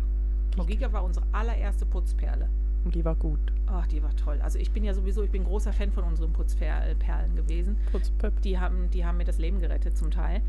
Frau 0.55 0.65
Giga 0.65 0.93
war 0.93 1.05
unsere 1.05 1.27
allererste 1.33 1.87
Putzperle. 1.87 2.49
und 2.85 2.95
die 2.95 3.05
war 3.05 3.15
gut. 3.15 3.39
Ach, 3.67 3.87
die 3.87 4.03
war 4.03 4.15
toll. 4.17 4.41
Also 4.43 4.59
ich 4.59 4.71
bin 4.73 4.85
ja 4.85 4.93
sowieso, 4.93 5.23
ich 5.23 5.31
bin 5.31 5.45
großer 5.45 5.73
Fan 5.73 5.93
von 5.93 6.05
unseren 6.05 6.33
Putzperlen 6.33 7.37
gewesen. 7.37 7.77
Putzpöpp. 7.93 8.43
Die 8.43 8.59
haben, 8.59 8.91
die 8.91 9.05
haben 9.05 9.17
mir 9.19 9.25
das 9.25 9.39
Leben 9.39 9.61
gerettet 9.61 9.97
zum 9.97 10.11
Teil. 10.11 10.43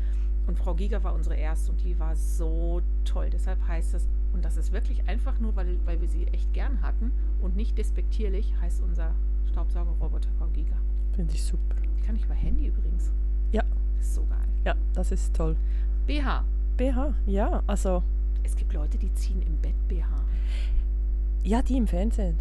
Und 0.46 0.58
Frau 0.58 0.74
Giga 0.74 1.02
war 1.02 1.14
unsere 1.14 1.36
erste 1.36 1.72
und 1.72 1.82
die 1.82 1.98
war 1.98 2.16
so 2.16 2.82
toll. 3.04 3.30
Deshalb 3.30 3.66
heißt 3.66 3.94
es, 3.94 4.06
und 4.34 4.44
das 4.44 4.56
ist 4.56 4.72
wirklich 4.72 5.08
einfach 5.08 5.38
nur, 5.38 5.54
weil, 5.56 5.78
weil 5.86 6.00
wir 6.00 6.08
sie 6.08 6.26
echt 6.26 6.52
gern 6.52 6.82
hatten 6.82 7.12
und 7.40 7.56
nicht 7.56 7.78
despektierlich, 7.78 8.52
heißt 8.60 8.82
unser 8.82 9.12
Staubsaugerroboter 9.50 10.28
Frau 10.38 10.48
Giga. 10.48 10.74
Finde 11.14 11.32
ich 11.32 11.42
super. 11.44 11.76
Die 11.96 12.06
kann 12.06 12.16
ich 12.16 12.24
über 12.24 12.34
Handy 12.34 12.66
übrigens. 12.66 13.12
Ja. 13.52 13.62
Das 13.96 14.06
ist 14.06 14.14
so 14.16 14.22
geil. 14.26 14.48
Ja, 14.64 14.74
das 14.92 15.12
ist 15.12 15.34
toll. 15.34 15.56
BH. 16.06 16.44
BH, 16.76 17.14
ja, 17.26 17.62
also, 17.66 18.02
Es 18.44 18.54
gibt 18.56 18.72
Leute, 18.72 18.98
die 18.98 19.12
ziehen 19.14 19.42
im 19.42 19.56
Bett 19.58 19.74
BH. 19.88 20.06
ja, 21.42 21.62
die 21.62 21.76
im 21.76 21.86
Fernsehen. 21.86 22.38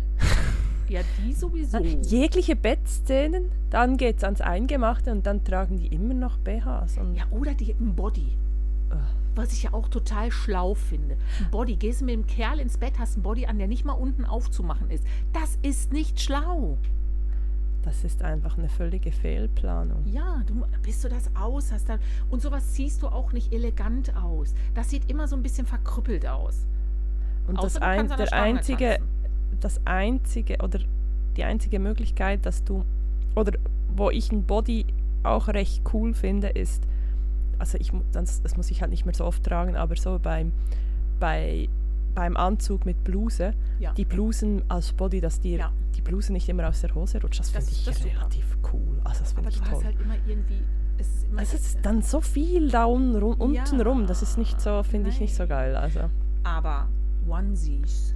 Ja, 0.89 1.01
die 1.17 1.33
sowieso. 1.33 1.79
Jegliche 1.79 2.55
Bettszenen, 2.55 3.51
dann 3.69 3.97
geht 3.97 4.17
es 4.17 4.23
ans 4.23 4.41
Eingemachte 4.41 5.11
und 5.11 5.25
dann 5.25 5.43
tragen 5.43 5.77
die 5.77 5.87
immer 5.87 6.13
noch 6.13 6.37
BHs. 6.37 6.97
Ja, 7.15 7.23
oder 7.31 7.53
die 7.53 7.73
ein 7.73 7.95
Body. 7.95 8.37
Was 9.35 9.53
ich 9.53 9.63
ja 9.63 9.73
auch 9.73 9.87
total 9.87 10.31
schlau 10.31 10.75
finde. 10.75 11.15
Ein 11.39 11.49
Body. 11.49 11.75
Gehst 11.77 12.01
du 12.01 12.05
mit 12.05 12.13
dem 12.13 12.27
Kerl 12.27 12.59
ins 12.59 12.77
Bett, 12.77 12.99
hast 12.99 13.17
ein 13.17 13.23
Body 13.23 13.47
an, 13.47 13.57
der 13.57 13.67
nicht 13.67 13.85
mal 13.85 13.93
unten 13.93 14.25
aufzumachen 14.25 14.91
ist. 14.91 15.03
Das 15.31 15.57
ist 15.63 15.91
nicht 15.91 16.21
schlau. 16.21 16.77
Das 17.83 18.03
ist 18.03 18.21
einfach 18.21 18.57
eine 18.57 18.69
völlige 18.69 19.11
Fehlplanung. 19.11 20.05
Ja, 20.05 20.41
du, 20.45 20.65
bis 20.81 21.01
du 21.01 21.09
das 21.09 21.29
aus 21.35 21.71
hast. 21.71 21.89
Dann, 21.89 21.99
und 22.29 22.41
sowas 22.41 22.75
siehst 22.75 23.03
du 23.03 23.07
auch 23.07 23.33
nicht 23.33 23.53
elegant 23.53 24.15
aus. 24.15 24.53
Das 24.73 24.89
sieht 24.89 25.09
immer 25.09 25.27
so 25.27 25.35
ein 25.35 25.43
bisschen 25.43 25.65
verkrüppelt 25.65 26.25
aus. 26.25 26.65
Und 27.47 27.57
das 27.57 27.75
Außer 27.75 27.81
ein, 27.81 28.07
der 28.07 28.27
Stange 28.27 28.43
einzige, 28.43 28.89
tanzen. 28.89 29.57
das 29.59 29.81
einzige 29.85 30.57
oder 30.59 30.79
die 31.35 31.43
einzige 31.43 31.79
Möglichkeit, 31.79 32.45
dass 32.45 32.63
du 32.63 32.85
oder 33.35 33.53
wo 33.95 34.09
ich 34.09 34.31
ein 34.31 34.43
Body 34.43 34.85
auch 35.23 35.47
recht 35.47 35.81
cool 35.93 36.13
finde, 36.13 36.49
ist, 36.49 36.83
also 37.59 37.77
ich 37.77 37.91
das, 38.11 38.41
das 38.41 38.57
muss 38.57 38.71
ich 38.71 38.81
halt 38.81 38.91
nicht 38.91 39.05
mehr 39.05 39.15
so 39.15 39.25
oft 39.25 39.43
tragen, 39.43 39.75
aber 39.75 39.95
so 39.95 40.19
beim 40.19 40.51
bei 41.19 41.67
beim 42.13 42.37
Anzug 42.37 42.85
mit 42.85 43.03
Bluse, 43.03 43.53
Ja. 43.79 43.93
die 43.93 44.05
Blusen 44.05 44.61
als 44.69 44.91
Body, 44.93 45.19
dass 45.21 45.39
dir 45.39 45.57
Ja. 45.57 45.71
die 45.95 46.01
Bluse 46.01 46.31
nicht 46.33 46.47
immer 46.49 46.67
aus 46.67 46.81
der 46.81 46.93
Hose 46.95 47.21
rutscht, 47.21 47.39
das 47.39 47.51
Das- 47.51 47.65
finde 47.65 47.77
ich 47.77 47.85
das 47.85 47.95
ist 47.97 48.03
super. 48.03 48.15
relativ 48.15 48.57
cool. 48.73 49.01
Also 49.03 49.19
das 49.21 49.33
finde 49.33 49.49
ich 49.49 49.55
du 49.57 49.63
toll. 49.63 49.73
hast 49.73 49.83
halt 49.85 50.01
immer 50.01 50.15
irgendwie. 50.27 50.61
Es 50.97 51.07
ist 51.07 51.23
immer 51.29 51.41
es 51.41 51.53
ist 51.53 51.79
dann 51.83 52.01
so 52.01 52.21
viel 52.21 52.69
da 52.69 52.85
unten 52.85 53.15
rum, 53.15 53.33
unten 53.39 53.81
rum, 53.81 54.05
das 54.07 54.21
ist 54.21 54.37
nicht 54.37 54.61
so, 54.61 54.83
finde 54.83 55.09
ich 55.09 55.19
nicht 55.19 55.35
so 55.35 55.47
geil. 55.47 55.75
Also. 55.75 56.01
aber 56.43 56.87
Onesies. 57.27 58.15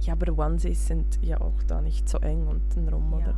Ja, 0.00 0.12
aber 0.14 0.36
Onesies 0.36 0.86
sind 0.86 1.18
ja 1.22 1.40
auch 1.40 1.62
da 1.66 1.80
nicht 1.80 2.08
so 2.08 2.18
eng 2.18 2.46
unten 2.46 2.88
rum, 2.88 3.12
oder? 3.12 3.34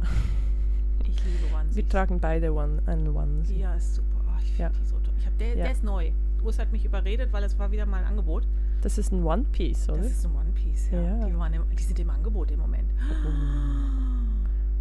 Ich 1.04 1.16
liebe 1.24 1.54
Onesies. 1.54 1.76
Wir 1.76 1.88
tragen 1.88 2.20
beide 2.20 2.52
one, 2.52 2.82
einen 2.86 3.08
Onesie. 3.14 3.58
Ja, 3.60 3.74
ist 3.74 3.94
super. 3.96 4.08
Oh, 4.26 4.38
ich 4.42 4.52
finde 4.52 4.72
die 4.80 4.84
so 4.86 4.96
toll. 4.96 5.14
Ich 5.18 5.26
hab, 5.26 5.38
der, 5.38 5.54
der 5.54 5.70
ist 5.70 5.84
neu. 5.84 6.10
Urs 6.42 6.58
hat 6.58 6.72
mich 6.72 6.84
überredet, 6.84 7.32
weil 7.32 7.44
es 7.44 7.58
war 7.58 7.70
wieder 7.70 7.86
mal 7.86 7.98
ein 7.98 8.04
Angebot. 8.06 8.46
Das 8.84 8.98
ist 8.98 9.12
ein 9.12 9.24
One 9.24 9.44
Piece, 9.50 9.88
oder? 9.88 10.02
Das 10.02 10.08
ist 10.12 10.26
ein 10.26 10.34
One 10.34 10.52
Piece, 10.54 10.90
ja. 10.90 11.00
Ja. 11.00 11.26
Die, 11.26 11.34
waren 11.38 11.54
im, 11.54 11.62
die 11.74 11.82
sind 11.82 11.98
im 11.98 12.10
Angebot 12.10 12.50
im 12.50 12.60
Moment. 12.60 12.92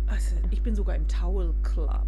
Also, 0.05 0.35
ich 0.51 0.61
bin 0.61 0.75
sogar 0.75 0.95
im 0.97 1.07
Towel 1.07 1.53
Club. 1.63 2.05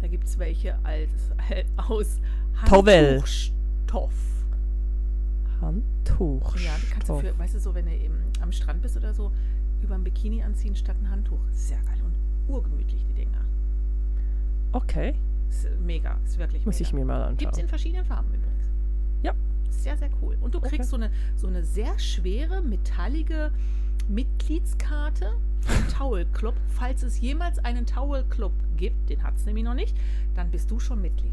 Da 0.00 0.06
gibt 0.06 0.24
es 0.24 0.38
welche 0.38 0.78
als, 0.84 1.10
aus. 1.76 2.20
Handtuchstoff. 2.54 4.14
Handtuch. 5.60 6.56
Ja, 6.56 6.70
die 6.80 6.90
kannst 6.90 7.08
du 7.08 7.18
für, 7.18 7.36
weißt 7.38 7.54
du, 7.56 7.58
so 7.60 7.74
wenn 7.74 7.86
du 7.86 7.92
eben 7.92 8.22
am 8.40 8.52
Strand 8.52 8.80
bist 8.80 8.96
oder 8.96 9.12
so, 9.12 9.32
über 9.82 9.96
ein 9.96 10.04
Bikini 10.04 10.42
anziehen 10.42 10.76
statt 10.76 10.96
ein 11.02 11.10
Handtuch. 11.10 11.40
Sehr 11.50 11.78
geil 11.82 12.00
und 12.04 12.14
urgemütlich, 12.50 13.04
die 13.10 13.14
Dinger. 13.14 13.44
Okay. 14.70 15.14
Ist 15.50 15.66
mega, 15.80 16.16
ist 16.24 16.38
wirklich 16.38 16.64
Muss 16.64 16.76
mega. 16.76 16.86
ich 16.88 16.92
mir 16.94 17.04
mal 17.04 17.28
Gibt 17.30 17.42
es 17.42 17.46
anschauen. 17.48 17.62
in 17.64 17.68
verschiedenen 17.68 18.04
Farben 18.06 18.28
übrigens. 18.28 18.70
Ja. 19.22 19.34
Sehr, 19.72 19.96
sehr 19.96 20.10
cool. 20.22 20.36
Und 20.40 20.54
du 20.54 20.58
Okay. 20.58 20.68
kriegst 20.76 20.90
so, 20.90 20.96
eine, 20.96 21.10
so 21.36 21.46
eine 21.48 21.64
sehr 21.64 21.98
schwere, 21.98 22.62
metallige 22.62 23.50
Mitgliedskarte 24.08 25.32
vom 25.60 25.88
Towel 25.98 26.26
Club. 26.32 26.54
Falls 26.68 27.02
es 27.02 27.20
jemals 27.20 27.58
einen 27.64 27.86
Towel 27.86 28.24
Club 28.24 28.52
gibt, 28.76 29.10
den 29.10 29.22
hat 29.22 29.34
es 29.36 29.44
nämlich 29.46 29.64
noch 29.64 29.74
nicht, 29.74 29.96
dann 30.34 30.50
bist 30.50 30.70
du 30.70 30.78
schon 30.78 31.00
Mitglied. 31.02 31.32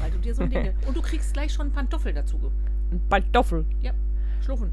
Weil 0.00 0.10
du 0.10 0.18
dir 0.18 0.34
so 0.34 0.42
ein 0.42 0.50
Ding. 0.50 0.72
Und 0.86 0.96
du 0.96 1.02
kriegst 1.02 1.32
gleich 1.34 1.52
schon 1.52 1.70
Pantoffel 1.70 2.12
dazu. 2.14 2.38
Ein 2.90 3.00
Pantoffel. 3.08 3.64
Ja, 3.82 3.92
Schluffen, 4.42 4.72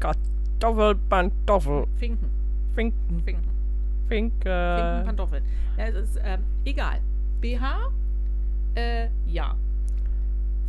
Kartoffel, 0.00 0.96
Pantoffel. 1.08 1.86
Finken, 1.96 2.28
Finken, 2.74 3.22
Finken, 3.24 3.44
Finken, 4.08 4.36
Finke. 4.36 5.02
Pantoffeln. 5.06 5.44
Ja, 5.78 5.84
es 5.86 5.94
ist 6.10 6.20
ähm, 6.24 6.40
egal. 6.64 7.00
BH, 7.40 7.90
äh, 8.74 9.08
ja. 9.26 9.54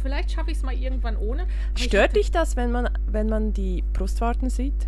Vielleicht 0.02 0.32
schaffe 0.32 0.52
ich 0.52 0.58
es 0.58 0.64
mal 0.64 0.74
irgendwann 0.74 1.18
ohne. 1.18 1.44
Aber 1.44 1.80
Stört 1.80 2.16
dich 2.16 2.32
das, 2.32 2.56
wenn 2.56 2.72
man, 2.72 2.90
wenn 3.08 3.28
man 3.28 3.54
die 3.54 3.84
Brustwarten 3.94 4.50
sieht? 4.50 4.88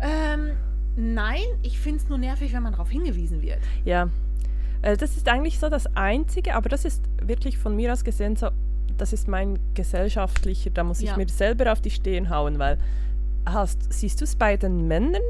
Ähm, 0.00 0.50
nein, 0.96 1.42
ich 1.62 1.78
finde 1.78 1.98
es 2.02 2.08
nur 2.08 2.18
nervig, 2.18 2.52
wenn 2.52 2.62
man 2.62 2.72
darauf 2.72 2.90
hingewiesen 2.90 3.42
wird. 3.42 3.58
Ja. 3.84 4.08
Äh, 4.82 4.96
Das 4.96 5.16
ist 5.16 5.28
eigentlich 5.28 5.58
so 5.58 5.68
das 5.68 5.86
Einzige, 5.96 6.54
aber 6.54 6.68
das 6.68 6.84
ist 6.84 7.02
wirklich 7.22 7.58
von 7.58 7.76
mir 7.76 7.92
aus 7.92 8.04
gesehen 8.04 8.36
so, 8.36 8.48
das 8.98 9.12
ist 9.12 9.28
mein 9.28 9.58
gesellschaftlicher, 9.74 10.70
da 10.70 10.84
muss 10.84 11.00
ich 11.00 11.08
Ja. 11.10 11.16
mir 11.16 11.28
selber 11.28 11.72
auf 11.72 11.80
die 11.80 11.90
Stirn 11.90 12.30
hauen, 12.30 12.58
weil 12.58 12.78
hast, 13.46 13.92
siehst 13.92 14.20
du 14.20 14.24
es 14.24 14.36
bei 14.36 14.56
den 14.56 14.86
Männern? 14.88 15.22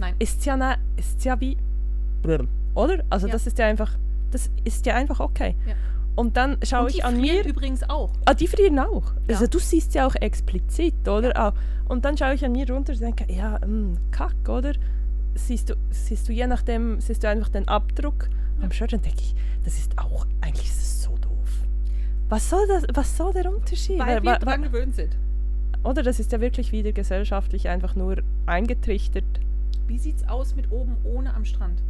Nein. 0.00 0.14
Ist 0.18 0.44
ja, 0.46 0.56
ne, 0.56 0.76
ist 0.96 1.24
ja 1.24 1.40
wie, 1.40 1.56
oder? 2.74 3.02
Also 3.10 3.26
Ja. 3.26 3.32
das 3.32 3.46
ist 3.46 3.58
ja 3.58 3.66
einfach, 3.66 3.92
das 4.30 4.50
ist 4.64 4.86
ja 4.86 4.94
einfach 4.94 5.20
okay. 5.20 5.56
Ja. 5.66 5.74
Und 6.18 6.36
dann 6.36 6.56
schaue 6.64 6.86
Und 6.86 6.92
die 6.92 6.98
ich 6.98 7.04
an 7.04 7.20
frieren 7.20 7.36
mir, 7.44 7.46
übrigens 7.46 7.88
auch. 7.88 8.10
ah, 8.24 8.34
die 8.34 8.48
frieren 8.48 8.78
auch. 8.80 9.12
Ja. 9.28 9.34
Also 9.36 9.46
du 9.46 9.60
siehst 9.60 9.94
ja 9.94 10.04
auch 10.04 10.16
explizit, 10.16 11.06
oder? 11.08 11.30
Auch. 11.48 11.52
Und 11.88 12.04
dann 12.04 12.16
schaue 12.18 12.34
ich 12.34 12.44
an 12.44 12.50
mir 12.52 12.68
runter 12.68 12.92
und 12.92 13.00
denke, 13.00 13.32
ja, 13.32 13.58
mh, 13.64 13.98
kack, 14.10 14.34
oder? 14.48 14.72
Siehst 15.36 15.70
du, 15.70 15.74
siehst 15.90 16.28
du 16.28 16.32
je 16.32 16.48
nachdem, 16.48 17.00
siehst 17.00 17.22
du 17.22 17.28
einfach 17.28 17.50
den 17.50 17.68
Abdruck 17.68 18.28
am 18.60 18.72
Shirt, 18.72 18.92
dann 18.94 19.02
denke 19.02 19.20
ich, 19.20 19.34
das 19.64 19.78
ist 19.78 19.96
auch, 19.96 20.26
eigentlich 20.40 20.66
ist 20.66 20.80
es 20.82 21.02
so 21.04 21.10
doof. 21.20 21.62
Was 22.28 22.50
soll, 22.50 22.66
das, 22.66 22.84
was 22.92 23.16
soll 23.16 23.32
der 23.32 23.48
Unterschied? 23.54 24.00
Weil 24.00 24.16
Wa- 24.18 24.32
wir 24.32 24.38
dran 24.40 24.62
gewöhnt 24.62 24.96
sind. 24.96 25.16
oder 25.84 26.02
das 26.02 26.18
ist 26.18 26.32
ja 26.32 26.40
wirklich 26.40 26.72
wieder 26.72 26.90
gesellschaftlich 26.90 27.68
einfach 27.68 27.94
nur 27.94 28.16
eingetrichtert. 28.46 29.22
Wie 29.86 29.98
sieht's 29.98 30.26
aus 30.28 30.56
mit 30.56 30.72
oben 30.72 30.96
ohne 31.04 31.32
am 31.34 31.44
Strand? 31.44 31.80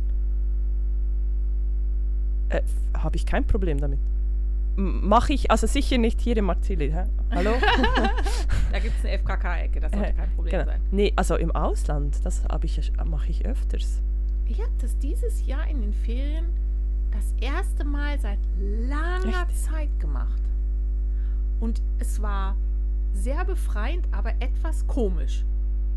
Äh, 2.50 2.60
Habe 2.96 3.16
ich 3.16 3.24
kein 3.24 3.46
Problem 3.46 3.80
damit. 3.80 3.98
Mache 4.80 5.32
ich, 5.32 5.50
also 5.50 5.66
sicher 5.66 5.98
nicht 5.98 6.20
hier 6.20 6.36
im 6.36 6.44
Marzili. 6.44 6.92
Hä? 6.92 7.04
Hallo? 7.32 7.54
Da 8.70 8.78
gibt 8.78 8.98
es 8.98 9.04
eine 9.04 9.18
FKK-Ecke, 9.18 9.80
das 9.80 9.92
sollte 9.92 10.12
kein 10.12 10.30
Problem 10.34 10.52
genau. 10.52 10.64
sein. 10.66 10.80
Nee, 10.90 11.12
also 11.16 11.36
im 11.36 11.50
Ausland, 11.52 12.18
das 12.24 12.42
ich, 12.62 12.92
mache 13.04 13.30
ich 13.30 13.46
öfters. 13.46 14.02
Ich 14.44 14.60
habe 14.60 14.72
das 14.80 14.96
dieses 14.98 15.46
Jahr 15.46 15.66
in 15.66 15.80
den 15.80 15.92
Ferien 15.92 16.46
das 17.10 17.34
erste 17.40 17.84
Mal 17.84 18.18
seit 18.18 18.38
langer 18.60 19.46
Echt? 19.48 19.64
Zeit 19.64 20.00
gemacht. 20.00 20.42
Und 21.60 21.82
es 21.98 22.20
war 22.20 22.56
sehr 23.14 23.44
befreiend, 23.44 24.06
aber 24.12 24.30
etwas 24.40 24.86
komisch. 24.86 25.44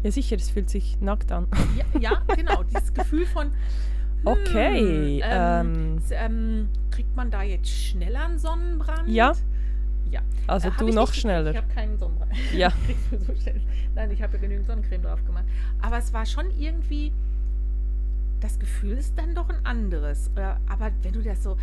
Ja 0.03 0.11
sicher, 0.11 0.37
es 0.37 0.49
fühlt 0.49 0.69
sich 0.69 0.99
nackt 1.01 1.31
an. 1.31 1.47
Ja, 1.77 1.99
ja 1.99 2.35
genau, 2.35 2.63
dieses 2.75 2.93
Gefühl 2.93 3.25
von. 3.25 3.51
Hm, 4.23 4.27
Okay, 4.27 5.21
ähm, 5.23 5.97
s- 5.97 6.11
ähm, 6.11 6.69
kriegt 6.91 7.15
man 7.15 7.31
da 7.31 7.41
jetzt 7.43 7.69
schneller 7.69 8.25
einen 8.25 8.39
Sonnenbrand? 8.39 9.07
Ja. 9.07 9.33
Ja. 10.09 10.21
Also 10.47 10.67
Äh, 10.67 10.71
du 10.77 10.87
ich 10.89 10.95
noch 10.95 11.13
schneller. 11.13 11.51
Ich 11.51 11.57
habe 11.57 11.73
keinen 11.73 11.97
Sonnenbrand. 11.97 12.31
Ja. 12.53 12.71
Du 13.11 13.17
so 13.17 13.33
schnell. 13.41 13.61
Nein, 13.95 14.11
ich 14.11 14.21
habe 14.21 14.33
ja 14.33 14.39
genügend 14.41 14.67
Sonnencreme 14.67 15.01
drauf 15.03 15.23
gemacht. 15.25 15.45
Aber 15.81 15.97
es 15.97 16.11
war 16.13 16.25
schon 16.25 16.45
irgendwie. 16.59 17.11
Das 18.41 18.57
Gefühl 18.59 18.97
ist 18.97 19.13
dann 19.17 19.35
doch 19.35 19.49
ein 19.49 19.65
anderes. 19.65 20.29
Oder, 20.33 20.59
aber 20.67 20.91
wenn 21.03 21.13
du 21.13 21.21
das 21.21 21.43
so. 21.43 21.57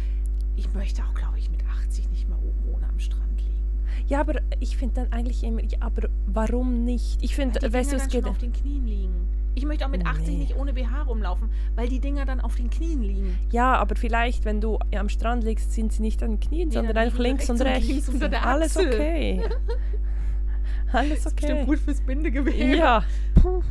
Ich 0.56 0.72
möchte 0.74 1.02
auch, 1.04 1.14
glaube 1.14 1.38
ich, 1.38 1.50
mit 1.50 1.60
80 1.84 2.10
nicht 2.10 2.28
mehr 2.28 2.38
oben 2.38 2.74
ohne 2.74 2.88
am 2.88 2.98
Strand 2.98 3.38
liegen. 3.40 4.08
Ja, 4.08 4.20
aber 4.20 4.40
ich 4.60 4.76
finde 4.76 4.96
dann 5.02 5.12
eigentlich 5.12 5.44
immer, 5.44 5.62
ja, 5.62 5.78
aber 5.80 6.08
warum 6.26 6.84
nicht? 6.84 7.22
Ich 7.22 7.34
finde, 7.36 7.60
weißt 7.72 7.92
du, 7.92 7.96
es 7.96 8.08
geht. 8.08 8.24
auf 8.26 8.38
den 8.38 8.52
Knien 8.52 8.86
liegen. 8.86 9.28
Ich 9.54 9.64
möchte 9.64 9.84
auch 9.84 9.90
mit 9.90 10.06
80 10.06 10.28
Nee. 10.28 10.34
nicht 10.36 10.56
ohne 10.56 10.72
BH 10.72 11.02
rumlaufen, 11.02 11.48
weil 11.74 11.88
die 11.88 11.98
Dinger 12.00 12.24
dann 12.24 12.40
auf 12.40 12.54
den 12.54 12.70
Knien 12.70 13.02
liegen. 13.02 13.38
Ja, 13.50 13.74
aber 13.76 13.96
vielleicht, 13.96 14.44
wenn 14.44 14.60
du 14.60 14.78
am 14.96 15.08
Strand 15.08 15.42
liegst, 15.42 15.72
sind 15.72 15.92
sie 15.92 16.02
nicht 16.02 16.22
an 16.22 16.32
den 16.32 16.40
Knien, 16.40 16.68
Nee, 16.68 16.74
sondern 16.74 16.96
einfach 16.96 17.18
links 17.18 17.50
und 17.50 17.60
rechts 17.60 17.86
und 17.88 17.92
links 17.94 18.08
unter 18.08 18.28
der 18.28 18.46
Alles 18.46 18.76
Achsel. 18.76 18.92
okay. 18.94 19.42
Alles 20.92 21.24
Bestimmt 21.24 21.52
okay. 21.52 21.64
gut 21.66 21.78
fürs 21.80 22.00
Bindegewebe. 22.00 22.76
Ja. 22.76 23.04
Puh. 23.34 23.62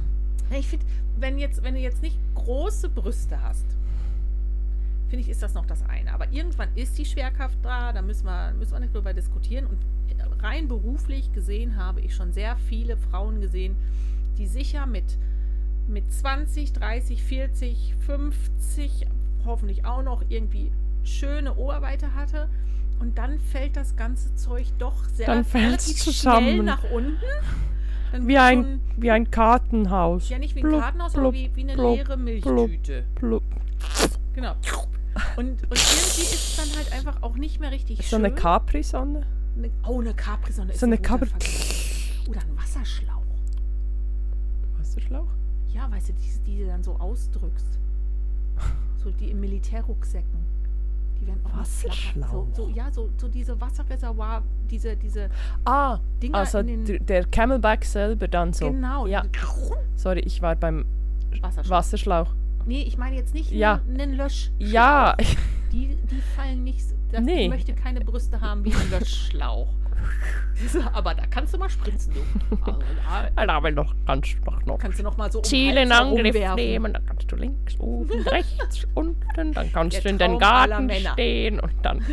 Ich 0.57 0.67
finde, 0.67 0.85
wenn, 1.17 1.37
jetzt, 1.39 1.63
wenn 1.63 1.73
du 1.73 1.79
jetzt 1.79 2.01
nicht 2.01 2.17
große 2.35 2.89
Brüste 2.89 3.41
hast, 3.41 3.65
finde 5.09 5.23
ich, 5.23 5.29
ist 5.29 5.41
das 5.41 5.53
noch 5.53 5.65
das 5.65 5.83
eine. 5.87 6.13
Aber 6.13 6.31
irgendwann 6.31 6.69
ist 6.75 6.97
die 6.97 7.05
Schwerkraft 7.05 7.57
da, 7.63 7.91
da 7.93 8.01
müssen 8.01 8.25
wir, 8.25 8.53
müssen 8.53 8.73
wir 8.73 8.79
nicht 8.81 8.93
drüber 8.93 9.13
diskutieren. 9.13 9.65
Und 9.67 9.79
rein 10.43 10.67
beruflich 10.67 11.31
gesehen 11.33 11.75
habe 11.77 12.01
ich 12.01 12.13
schon 12.13 12.33
sehr 12.33 12.55
viele 12.69 12.97
Frauen 12.97 13.41
gesehen, 13.41 13.75
die 14.37 14.45
sicher 14.47 14.85
mit, 14.85 15.17
mit 15.87 16.11
20, 16.11 16.73
30, 16.73 17.23
40, 17.23 17.95
50, 18.05 19.07
hoffentlich 19.45 19.85
auch 19.85 20.03
noch 20.03 20.23
irgendwie 20.29 20.71
schöne 21.03 21.55
Oberweite 21.55 22.13
hatte. 22.13 22.49
Und 22.99 23.17
dann 23.17 23.39
fällt 23.39 23.77
das 23.77 23.95
ganze 23.95 24.33
Zeug 24.35 24.65
doch 24.79 25.05
sehr 25.05 25.27
Dann 25.27 25.45
relativ 25.53 25.97
zusammen. 25.97 26.47
schnell 26.49 26.63
nach 26.63 26.83
unten. 26.91 27.21
Dann 28.11 28.27
Wie 28.27 28.33
so 28.33 28.39
ein, 28.39 28.81
wie 28.97 29.11
ein 29.11 29.29
Kartenhaus. 29.29 30.29
ja, 30.29 30.39
nicht 30.39 30.55
wie 30.55 30.61
ein 30.61 30.69
Blub, 30.69 30.81
Kartenhaus, 30.81 31.13
blub, 31.13 31.25
aber 31.25 31.33
wie, 31.33 31.51
wie 31.55 31.61
eine 31.61 31.73
blub, 31.73 31.95
leere 31.97 32.17
Milchtüte. 32.17 33.03
Genau. 34.33 34.55
Und, 35.35 35.49
und 35.51 35.63
irgendwie 35.63 35.77
ist 35.77 36.33
es 36.33 36.55
dann 36.57 36.75
halt 36.77 36.91
einfach 36.93 37.21
auch 37.21 37.35
nicht 37.37 37.59
mehr 37.59 37.71
richtig 37.71 37.97
So 37.99 38.03
schön. 38.17 38.25
eine 38.25 38.33
Capri-Sonne. 38.35 39.23
Eine- 39.57 39.71
oh, 39.87 39.99
eine 40.01 40.13
Capri-Sonne 40.13 40.71
ist 40.73 40.79
So 40.79 40.85
eine 40.85 40.95
ein 40.95 41.01
guter 41.01 41.17
Capri-. 41.25 42.29
Oder 42.29 42.41
ein 42.41 42.57
Wasserschlauch. 42.57 43.23
Wasserschlauch? 44.77 45.27
Ja, 45.77 45.91
weißt 45.91 46.09
du, 46.09 46.13
diese, 46.13 46.39
die 46.41 46.57
du 46.59 46.65
dann 46.67 46.83
so 46.83 46.93
ausdrückst. 46.95 47.79
So 49.03 49.11
die 49.11 49.29
im 49.29 49.39
Militärrucksäcken. 49.39 50.39
Die 51.21 51.27
werden 51.27 51.39
auch? 51.45 51.63
So, 51.63 52.47
so, 52.53 52.69
ja, 52.69 52.91
so, 52.91 53.09
so 53.17 53.27
diese 53.27 53.59
Wasserreservoir, 53.61 54.41
diese, 54.69 54.95
diese 54.97 55.29
Ah, 55.65 55.99
Dinger 56.21 56.39
also 56.39 56.61
der, 56.63 57.25
Camelback 57.25 57.85
selber 57.85 58.27
dann 58.27 58.53
so. 58.53 58.71
Genau. 58.71 59.05
Ja. 59.05 59.23
Sorry, 59.95 60.19
ich 60.21 60.41
war 60.41 60.55
beim 60.55 60.83
Wasserschlauch. 61.41 61.69
Wasserschlauch. 61.77 62.33
Nee, 62.65 62.81
ich 62.81 62.97
meine 62.97 63.15
jetzt 63.15 63.33
nicht 63.35 63.51
Ja. 63.51 63.81
einen, 63.87 64.13
Löschschlauch. 64.13 64.59
Ja, 64.59 65.15
Die, 65.71 65.95
die 65.95 66.21
fallen 66.35 66.63
nicht. 66.63 66.85
Das, 67.11 67.21
Nee. 67.21 67.43
Ich 67.45 67.49
möchte 67.49 67.73
keine 67.73 68.01
Brüste 68.01 68.41
haben 68.41 68.65
wie 68.65 68.73
ein 68.73 68.89
Löschschlauch. 68.89 69.69
Aber 70.93 71.13
da 71.13 71.25
kannst 71.27 71.53
du 71.53 71.57
mal 71.57 71.69
spritzen, 71.69 72.13
du. 72.13 72.19
Also, 72.65 72.79
da 73.35 73.45
da 73.45 73.63
will 73.63 73.73
noch 73.73 73.93
ganz 74.05 74.27
noch, 74.45 74.65
noch 74.65 74.77
kannst 74.79 74.99
du 74.99 75.03
noch 75.03 75.17
mal 75.17 75.31
so 75.31 75.39
den 75.41 75.43
Ziele 75.45 75.83
in 75.83 75.91
Angriff 75.91 76.35
nehmen, 76.55 76.93
dann 76.93 77.05
kannst 77.05 77.31
du 77.31 77.35
links, 77.35 77.77
oben, 77.79 78.21
rechts, 78.27 78.87
unten, 78.95 79.53
dann 79.53 79.71
kannst 79.71 79.97
Der 79.97 80.01
du 80.03 80.09
in 80.09 80.17
den 80.17 80.39
Traum 80.39 80.43
aller 80.43 80.67
Garten 80.87 81.11
stehen 81.13 81.59
und 81.59 81.73
dann 81.83 82.03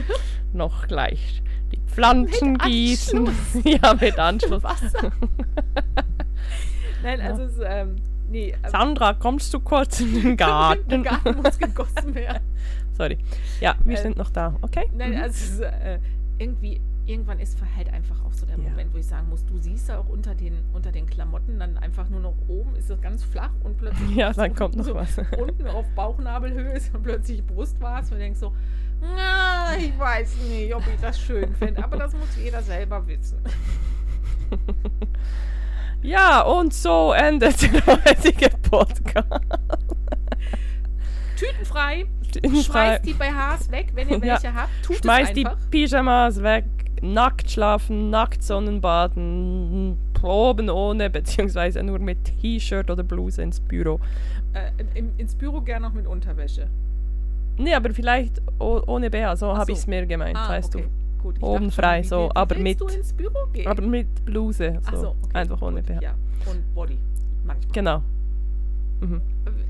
noch 0.52 0.86
gleich 0.86 1.42
die 1.72 1.78
Pflanzen 1.86 2.52
Mit 2.52 2.62
gießen. 2.64 3.28
ja, 3.64 3.94
mit 3.98 4.18
Anschluss. 4.18 4.62
Wasser. 4.62 5.10
Nein, 7.02 7.20
Ja. 7.20 7.26
also 7.26 7.42
es 7.44 7.52
ist, 7.54 7.62
ähm, 7.66 7.96
nee. 8.30 8.50
ähm, 8.62 8.70
Sandra, 8.70 9.14
kommst 9.14 9.52
du 9.54 9.60
kurz 9.60 10.00
in 10.00 10.12
den 10.14 10.22
Der 10.36 10.46
Garten? 10.46 11.02
Garten 11.02 11.42
muss 11.42 11.58
gegossen 11.58 12.14
werden. 12.14 12.42
Sorry. 12.92 13.18
Ja, 13.60 13.74
wir 13.84 13.96
Ähm, 13.96 14.02
sind 14.02 14.16
noch 14.16 14.30
da, 14.30 14.54
okay? 14.62 14.88
Nein, 14.94 15.12
Mhm. 15.12 15.16
also 15.22 15.32
es 15.34 15.50
ist, 15.50 15.60
äh, 15.60 15.98
irgendwie, 16.38 16.80
irgendwann 17.06 17.38
ist 17.40 17.58
halt 17.76 17.92
einfach 17.92 18.24
auch 18.24 18.32
so 18.32 18.46
der 18.46 18.56
Ja. 18.58 18.62
Moment, 18.70 18.92
wo 18.94 18.98
ich 18.98 19.06
sagen 19.06 19.28
muss, 19.28 19.44
du 19.44 19.56
siehst 19.58 19.88
da 19.88 19.98
auch 19.98 20.08
unter 20.08 20.34
den, 20.34 20.58
unter 20.72 20.90
den 20.92 21.06
Klamotten 21.06 21.58
dann 21.58 21.76
einfach 21.78 22.08
nur 22.08 22.20
noch 22.20 22.34
oben 22.48 22.74
ist 22.76 22.90
es 22.90 23.00
ganz 23.00 23.22
flach 23.24 23.50
und 23.62 23.76
plötzlich 23.76 24.10
Ja, 24.16 24.32
dann 24.32 24.54
kommt 24.54 24.76
noch 24.76 24.84
so 24.84 24.94
was. 24.94 25.18
unten 25.38 25.66
auf 25.66 25.86
Bauchnabelhöhe 25.94 26.72
ist 26.72 26.94
und 26.94 27.02
plötzlich 27.02 27.44
Brustwarz 27.44 28.10
und 28.12 28.18
denkst 28.18 28.40
so, 28.40 28.54
na, 29.00 29.76
ich 29.76 29.98
weiß 29.98 30.36
nicht, 30.48 30.74
ob 30.74 30.82
ich 30.86 31.00
das 31.00 31.18
schön 31.20 31.54
finde, 31.54 31.82
aber 31.84 31.96
das 31.98 32.12
muss 32.14 32.36
jeder 32.42 32.62
selber 32.62 33.06
wissen. 33.06 33.38
Ja, 36.02 36.42
und 36.42 36.74
so 36.74 37.12
endet 37.14 37.62
der 37.62 37.86
heutige 37.86 38.50
Podcast. 38.68 39.26
Tütenfrei, 41.36 42.04
Frei. 42.42 42.62
schmeißt 42.62 43.04
die 43.06 43.14
BHs 43.14 43.70
weg, 43.70 43.86
wenn 43.94 44.08
ihr 44.10 44.18
Ja. 44.18 44.34
welche 44.34 44.54
habt, 44.54 44.68
tut 44.82 44.96
Schmeiß 44.98 45.28
es 45.28 45.34
die. 45.34 45.46
Pyjamas 45.70 46.42
weg, 46.42 46.64
nackt 47.12 47.50
schlafen, 47.50 48.10
nackt 48.10 48.42
Sonnenbaden, 48.42 49.96
Proben 50.14 50.70
ohne, 50.70 51.10
beziehungsweise 51.10 51.82
nur 51.82 51.98
mit 51.98 52.18
T-Shirt 52.40 52.90
oder 52.90 53.02
Bluse 53.02 53.42
ins 53.42 53.60
Büro. 53.60 54.00
Äh, 54.54 54.70
im, 54.98 55.10
ins 55.18 55.34
Büro 55.34 55.60
gern 55.60 55.82
noch 55.82 55.92
mit 55.92 56.06
Unterwäsche. 56.06 56.66
Nee, 57.56 57.74
aber 57.74 57.92
vielleicht 57.94 58.40
oh, 58.58 58.80
ohne 58.86 59.10
BH, 59.10 59.36
so 59.36 59.56
habe 59.56 59.70
ich 59.72 59.78
es 59.78 59.86
mir 59.86 60.06
gemeint, 60.06 60.36
Ah, 60.36 60.48
weißt 60.48 60.74
okay. 60.76 60.88
Gut, 61.22 61.36
ich 61.38 61.42
Oben 61.42 61.70
frei, 61.70 62.02
wie- 62.02 62.06
so, 62.06 62.30
aber 62.34 62.56
mit- 62.58 62.80
du 62.80 62.86
ins 62.88 63.12
Büro 63.12 63.46
gehen? 63.52 63.64
du. 63.64 63.70
Aber 63.70 63.82
mit 63.82 64.24
Bluse, 64.24 64.80
so. 64.90 64.96
So, 64.96 65.08
okay. 65.08 65.16
einfach 65.34 65.62
ohne 65.62 65.80
gut, 65.82 65.86
BH. 65.86 66.02
Ja, 66.02 66.14
und 66.46 66.74
Body 66.74 66.98
manchmal. 67.44 67.72
Genau. 67.72 68.02
Mhm. 69.00 69.20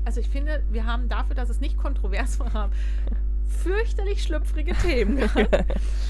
Also 0.03 0.19
ich 0.19 0.27
finde, 0.29 0.61
wir 0.71 0.85
haben 0.85 1.09
dafür, 1.09 1.35
dass 1.35 1.49
es 1.49 1.59
nicht 1.59 1.77
kontrovers 1.77 2.39
war, 2.39 2.69
fürchterlich 3.47 4.23
schlüpfrige 4.23 4.73
Themen 4.75 5.17
gehabt. 5.17 5.65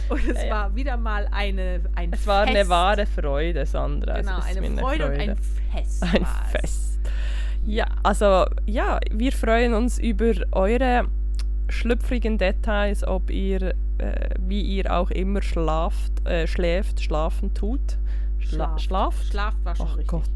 Und 0.09 0.27
es 0.27 0.38
Ja, 0.38 0.45
ja. 0.45 0.51
war 0.53 0.75
wieder 0.75 0.97
mal 0.97 1.27
eine, 1.31 1.81
ein 1.95 2.11
Es 2.13 2.25
war 2.27 2.43
eine 2.43 2.59
Fest. 2.59 2.69
wahre 2.69 3.05
Freude, 3.05 3.65
Sandra. 3.65 4.19
Genau, 4.19 4.39
es 4.39 4.51
ist 4.51 4.57
eine 4.57 4.69
mir 4.69 4.81
Freude, 4.81 5.05
und 5.05 5.11
ein 5.19 5.38
Fest. 5.73 6.03
Ein. 6.03 6.25
Fest. 6.51 6.99
Ja, 7.65 7.86
also 8.03 8.45
ja, 8.65 8.99
wir 9.11 9.31
freuen 9.31 9.73
uns 9.73 9.97
über 9.97 10.33
eure 10.51 11.05
schlüpfrigen 11.69 12.38
Details, 12.38 13.03
ob 13.03 13.31
ihr, 13.31 13.73
äh, 13.97 14.29
wie 14.39 14.61
ihr 14.61 14.93
auch 14.95 15.09
immer 15.09 15.41
schlaft, 15.41 16.25
äh, 16.27 16.45
schläft, 16.45 17.01
schlafen 17.01 17.53
tut. 17.55 17.97
Schla 18.39 18.77
Schlaft. 18.77 18.81
Schlaft? 18.83 19.25
Schlaft 19.25 19.65
war 19.65 19.75
schon 19.75 19.88
Ach 19.88 19.97
richtig. 19.97 20.07
Gott, 20.07 20.29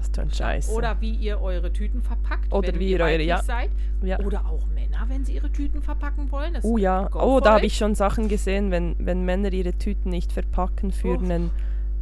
das 0.00 0.10
tönt 0.12 0.34
scheiße. 0.34 0.72
Oder 0.72 1.00
wie 1.00 1.10
ihr 1.12 1.40
eure 1.40 1.72
Tüten 1.72 2.02
verpackt, 2.02 2.52
Oder 2.52 2.68
wenn 2.68 2.78
wie 2.80 2.90
ihr 2.90 3.00
eure- 3.00 3.22
ja. 3.22 3.42
seid. 3.42 3.70
ja. 4.02 4.18
Oder 4.20 4.46
auch 4.46 4.66
Männer, 4.74 5.04
wenn 5.08 5.24
sie 5.24 5.34
ihre 5.34 5.50
Tüten 5.52 5.80
verpacken 5.82 6.30
wollen. 6.32 6.54
Das 6.54 6.64
Oh 6.64 6.76
ja, 6.78 7.08
oh, 7.14 7.40
da 7.40 7.54
habe 7.54 7.66
ich 7.66 7.76
schon 7.76 7.94
Sachen 7.94 8.28
gesehen, 8.28 8.70
wenn, 8.70 8.96
wenn 8.98 9.24
Männer 9.24 9.52
ihre 9.52 9.72
Tüten 9.74 10.10
nicht 10.10 10.32
verpacken 10.32 10.90
für 10.92 11.14
Uff. 11.16 11.22
einen, 11.22 11.50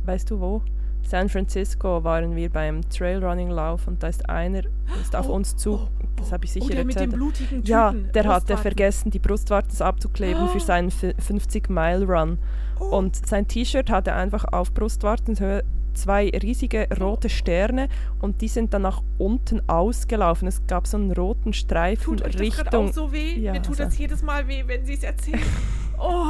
weißt 0.05 0.31
du 0.31 0.41
wo? 0.41 0.63
San 1.03 1.29
Francisco 1.31 2.05
waren 2.05 2.37
wir 2.37 2.51
beim 2.51 2.87
Trailrunning-Lauf 2.91 3.87
und 3.87 4.03
da 4.03 4.09
ist 4.09 4.29
einer, 4.29 4.63
ist 5.01 5.17
auf 5.17 5.29
Oh, 5.29 5.33
uns 5.35 5.57
zu, 5.57 5.75
oh, 5.75 5.89
das 6.17 6.33
habe 6.33 6.45
ich 6.45 6.53
sicher 6.53 6.67
oh, 6.67 6.75
der 6.75 6.85
mit 6.85 6.97
den 6.97 7.03
erzählt. 7.05 7.15
blutigen 7.15 7.49
Tüten. 7.63 7.67
Ja, 7.67 7.93
der 7.93 8.25
hatte 8.27 8.57
vergessen, 8.59 9.11
die 9.11 9.19
Brustwarzen 9.19 9.83
abzukleben 9.87 10.43
Oh. 10.45 10.49
für 10.49 10.61
seinen 10.61 10.91
50-Mile-Run. 10.91 12.39
Oh. 12.81 12.85
Und 12.97 13.27
sein 13.27 13.49
T-Shirt 13.49 13.91
hatte 13.91 14.13
einfach 14.15 14.45
auf 14.53 14.73
Brustwarzenhöhe 14.75 15.65
zwei 15.99 16.31
riesige 16.31 16.89
rote 17.01 17.29
Sterne 17.29 17.89
und 18.21 18.41
die 18.41 18.49
sind 18.49 18.73
dann 18.73 18.83
nach 18.83 19.03
unten 19.19 19.61
ausgelaufen. 19.69 20.49
Es 20.49 20.67
gab 20.67 20.87
so 20.87 20.97
einen 20.97 21.13
roten 21.13 21.53
Streifen 21.53 22.05
Tut 22.17 22.23
euch 22.23 22.37
das 22.37 22.41
gerade 22.41 22.61
Richtung. 22.65 22.89
auch 22.89 22.93
so 22.93 23.13
weh? 23.13 23.35
Ja, 23.35 23.53
Mir 23.53 23.63
tut 23.63 23.73
also- 23.81 23.85
das 23.85 23.99
jedes 23.99 24.23
Mal 24.23 24.47
weh, 24.49 24.63
wenn 24.67 24.85
sie 24.87 24.95
es 24.95 25.03
erzählen. 25.03 25.41
Oh. 26.01 26.27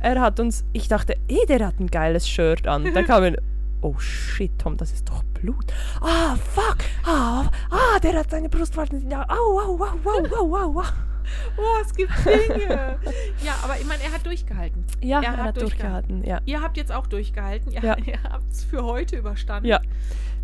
Er 0.00 0.20
hat 0.20 0.38
uns, 0.38 0.62
ich 0.74 0.88
dachte, 0.88 1.16
eh, 1.26 1.46
der 1.48 1.66
hat 1.66 1.80
ein 1.80 1.86
geiles 1.86 2.28
Shirt 2.28 2.66
an. 2.66 2.84
Dann 2.92 3.06
kam 3.06 3.24
er, 3.24 3.38
oh 3.80 3.94
shit, 3.98 4.50
Tom, 4.58 4.76
das 4.76 4.92
ist 4.92 5.08
doch 5.08 5.22
Blut. 5.32 5.64
Ah, 6.02 6.36
fuck, 6.36 6.76
ah, 7.06 7.50
ah, 7.70 7.98
der 8.02 8.12
hat 8.18 8.30
seine 8.30 8.50
Brustwarzen, 8.50 9.10
au, 9.10 9.24
au, 9.30 9.58
au, 9.58 9.78
au, 10.04 10.26
au, 10.38 10.56
au, 10.56 10.78
au. 10.80 10.82
Oh, 11.56 11.80
es 11.82 11.94
gibt 11.94 12.10
Dinge. 12.24 12.98
ja, 13.44 13.54
aber 13.62 13.78
ich 13.78 13.86
meine, 13.86 14.02
er 14.02 14.12
hat 14.12 14.24
durchgehalten. 14.26 14.84
Ja, 15.00 15.18
Er 15.20 15.24
er, 15.24 15.36
hat 15.36 15.46
hat 15.46 15.60
durchgehalten, 15.62 16.24
ja. 16.24 16.40
Ihr 16.44 16.60
habt 16.62 16.76
jetzt 16.76 16.92
auch 16.92 17.06
durchgehalten. 17.06 17.72
Ihr, 17.72 17.82
Ja. 17.82 17.96
ihr 17.98 18.22
habt 18.22 18.50
es 18.50 18.64
für 18.64 18.84
heute 18.84 19.16
überstanden. 19.16 19.68
Ja. 19.68 19.80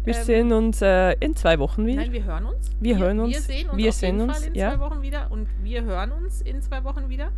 Wir 0.05 0.16
Ähm, 0.16 0.24
sehen 0.24 0.53
uns 0.53 0.81
äh, 0.81 1.12
in 1.20 1.37
zwei 1.37 1.59
Wochen 1.59 1.85
wieder. 1.87 2.01
Nein, 2.01 2.12
wir 2.12 2.24
hören 2.24 2.47
uns. 2.47 2.70
Wir 2.81 2.97
hören 2.99 3.18
Wir 3.18 3.24
uns. 3.24 3.47
sehen 3.47 3.68
uns 3.68 3.76
Wir 3.78 3.93
sehen 3.93 4.20
uns, 4.20 4.39
Fall 4.39 4.49
in 4.49 4.55
ja. 4.55 4.70
zwei 4.72 4.81
Wochen 4.81 5.03
wieder 5.03 5.31
und 5.31 5.47
wir 5.62 5.83
hören 5.85 6.12
uns 6.12 6.41
in 6.41 6.62
zwei 6.62 6.83
Wochen 6.85 7.09
wieder. 7.11 7.31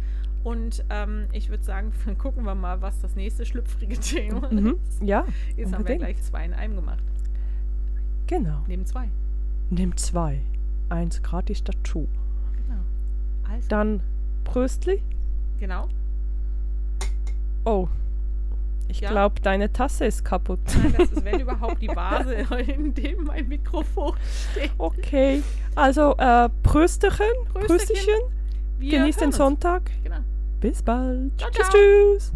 Und 0.45 0.85
ähm, 0.91 1.27
ich 1.33 1.51
würde 1.51 1.65
sagen, 1.65 1.93
dann 2.07 2.19
gucken 2.19 2.45
wir 2.45 2.55
mal, 2.55 2.81
was 2.81 3.01
das 3.01 3.17
nächste 3.17 3.45
schlüpfrige 3.47 3.99
Thema 3.99 4.49
Mhm. 4.53 4.79
ist. 4.89 5.03
Ja, 5.03 5.25
Jetzt 5.57 5.73
haben 5.73 5.87
wir 5.89 5.97
gleich 5.97 6.23
zwei 6.23 6.45
in 6.45 6.53
einem 6.53 6.77
gemacht. 6.77 7.03
genau. 8.27 8.63
Neben 8.69 8.87
zwei. 8.87 9.09
Nimm 9.71 9.97
zwei. 9.97 10.41
Eins 10.89 11.23
gratis 11.23 11.65
dazu. 11.65 12.09
Also, 13.53 13.69
Dann 13.69 14.01
Pröstli. 14.45 15.03
genau. 15.61 15.89
Oh, 17.65 17.87
ich 18.89 19.01
Ja. 19.01 19.11
glaube, 19.11 19.41
deine 19.41 19.73
Tasse 19.73 20.05
ist 20.07 20.25
kaputt. 20.25 20.59
Nein, 20.83 20.95
das 20.99 21.11
ist, 21.13 21.25
wenn 21.25 21.41
überhaupt, 21.41 21.81
die 21.81 21.89
Vase, 21.89 22.35
in 22.67 22.93
dem 22.95 23.25
mein 23.25 23.49
Mikrofon 23.49 24.15
steht. 24.51 24.73
Okay, 24.79 25.43
also 25.75 26.15
äh, 26.17 26.49
Prösterchen, 26.63 27.27
Prösterchen. 27.53 27.67
Prösterchen. 27.67 28.21
Genießt 28.81 29.21
den. 29.21 29.33
Sonntag. 29.33 29.91
Genau. 30.03 30.17
Bis 30.61 30.83
bald. 30.83 31.31
Ciao, 31.39 31.51
tschüss, 31.51 31.69
ciao. 31.69 31.81
tschüss. 31.81 32.33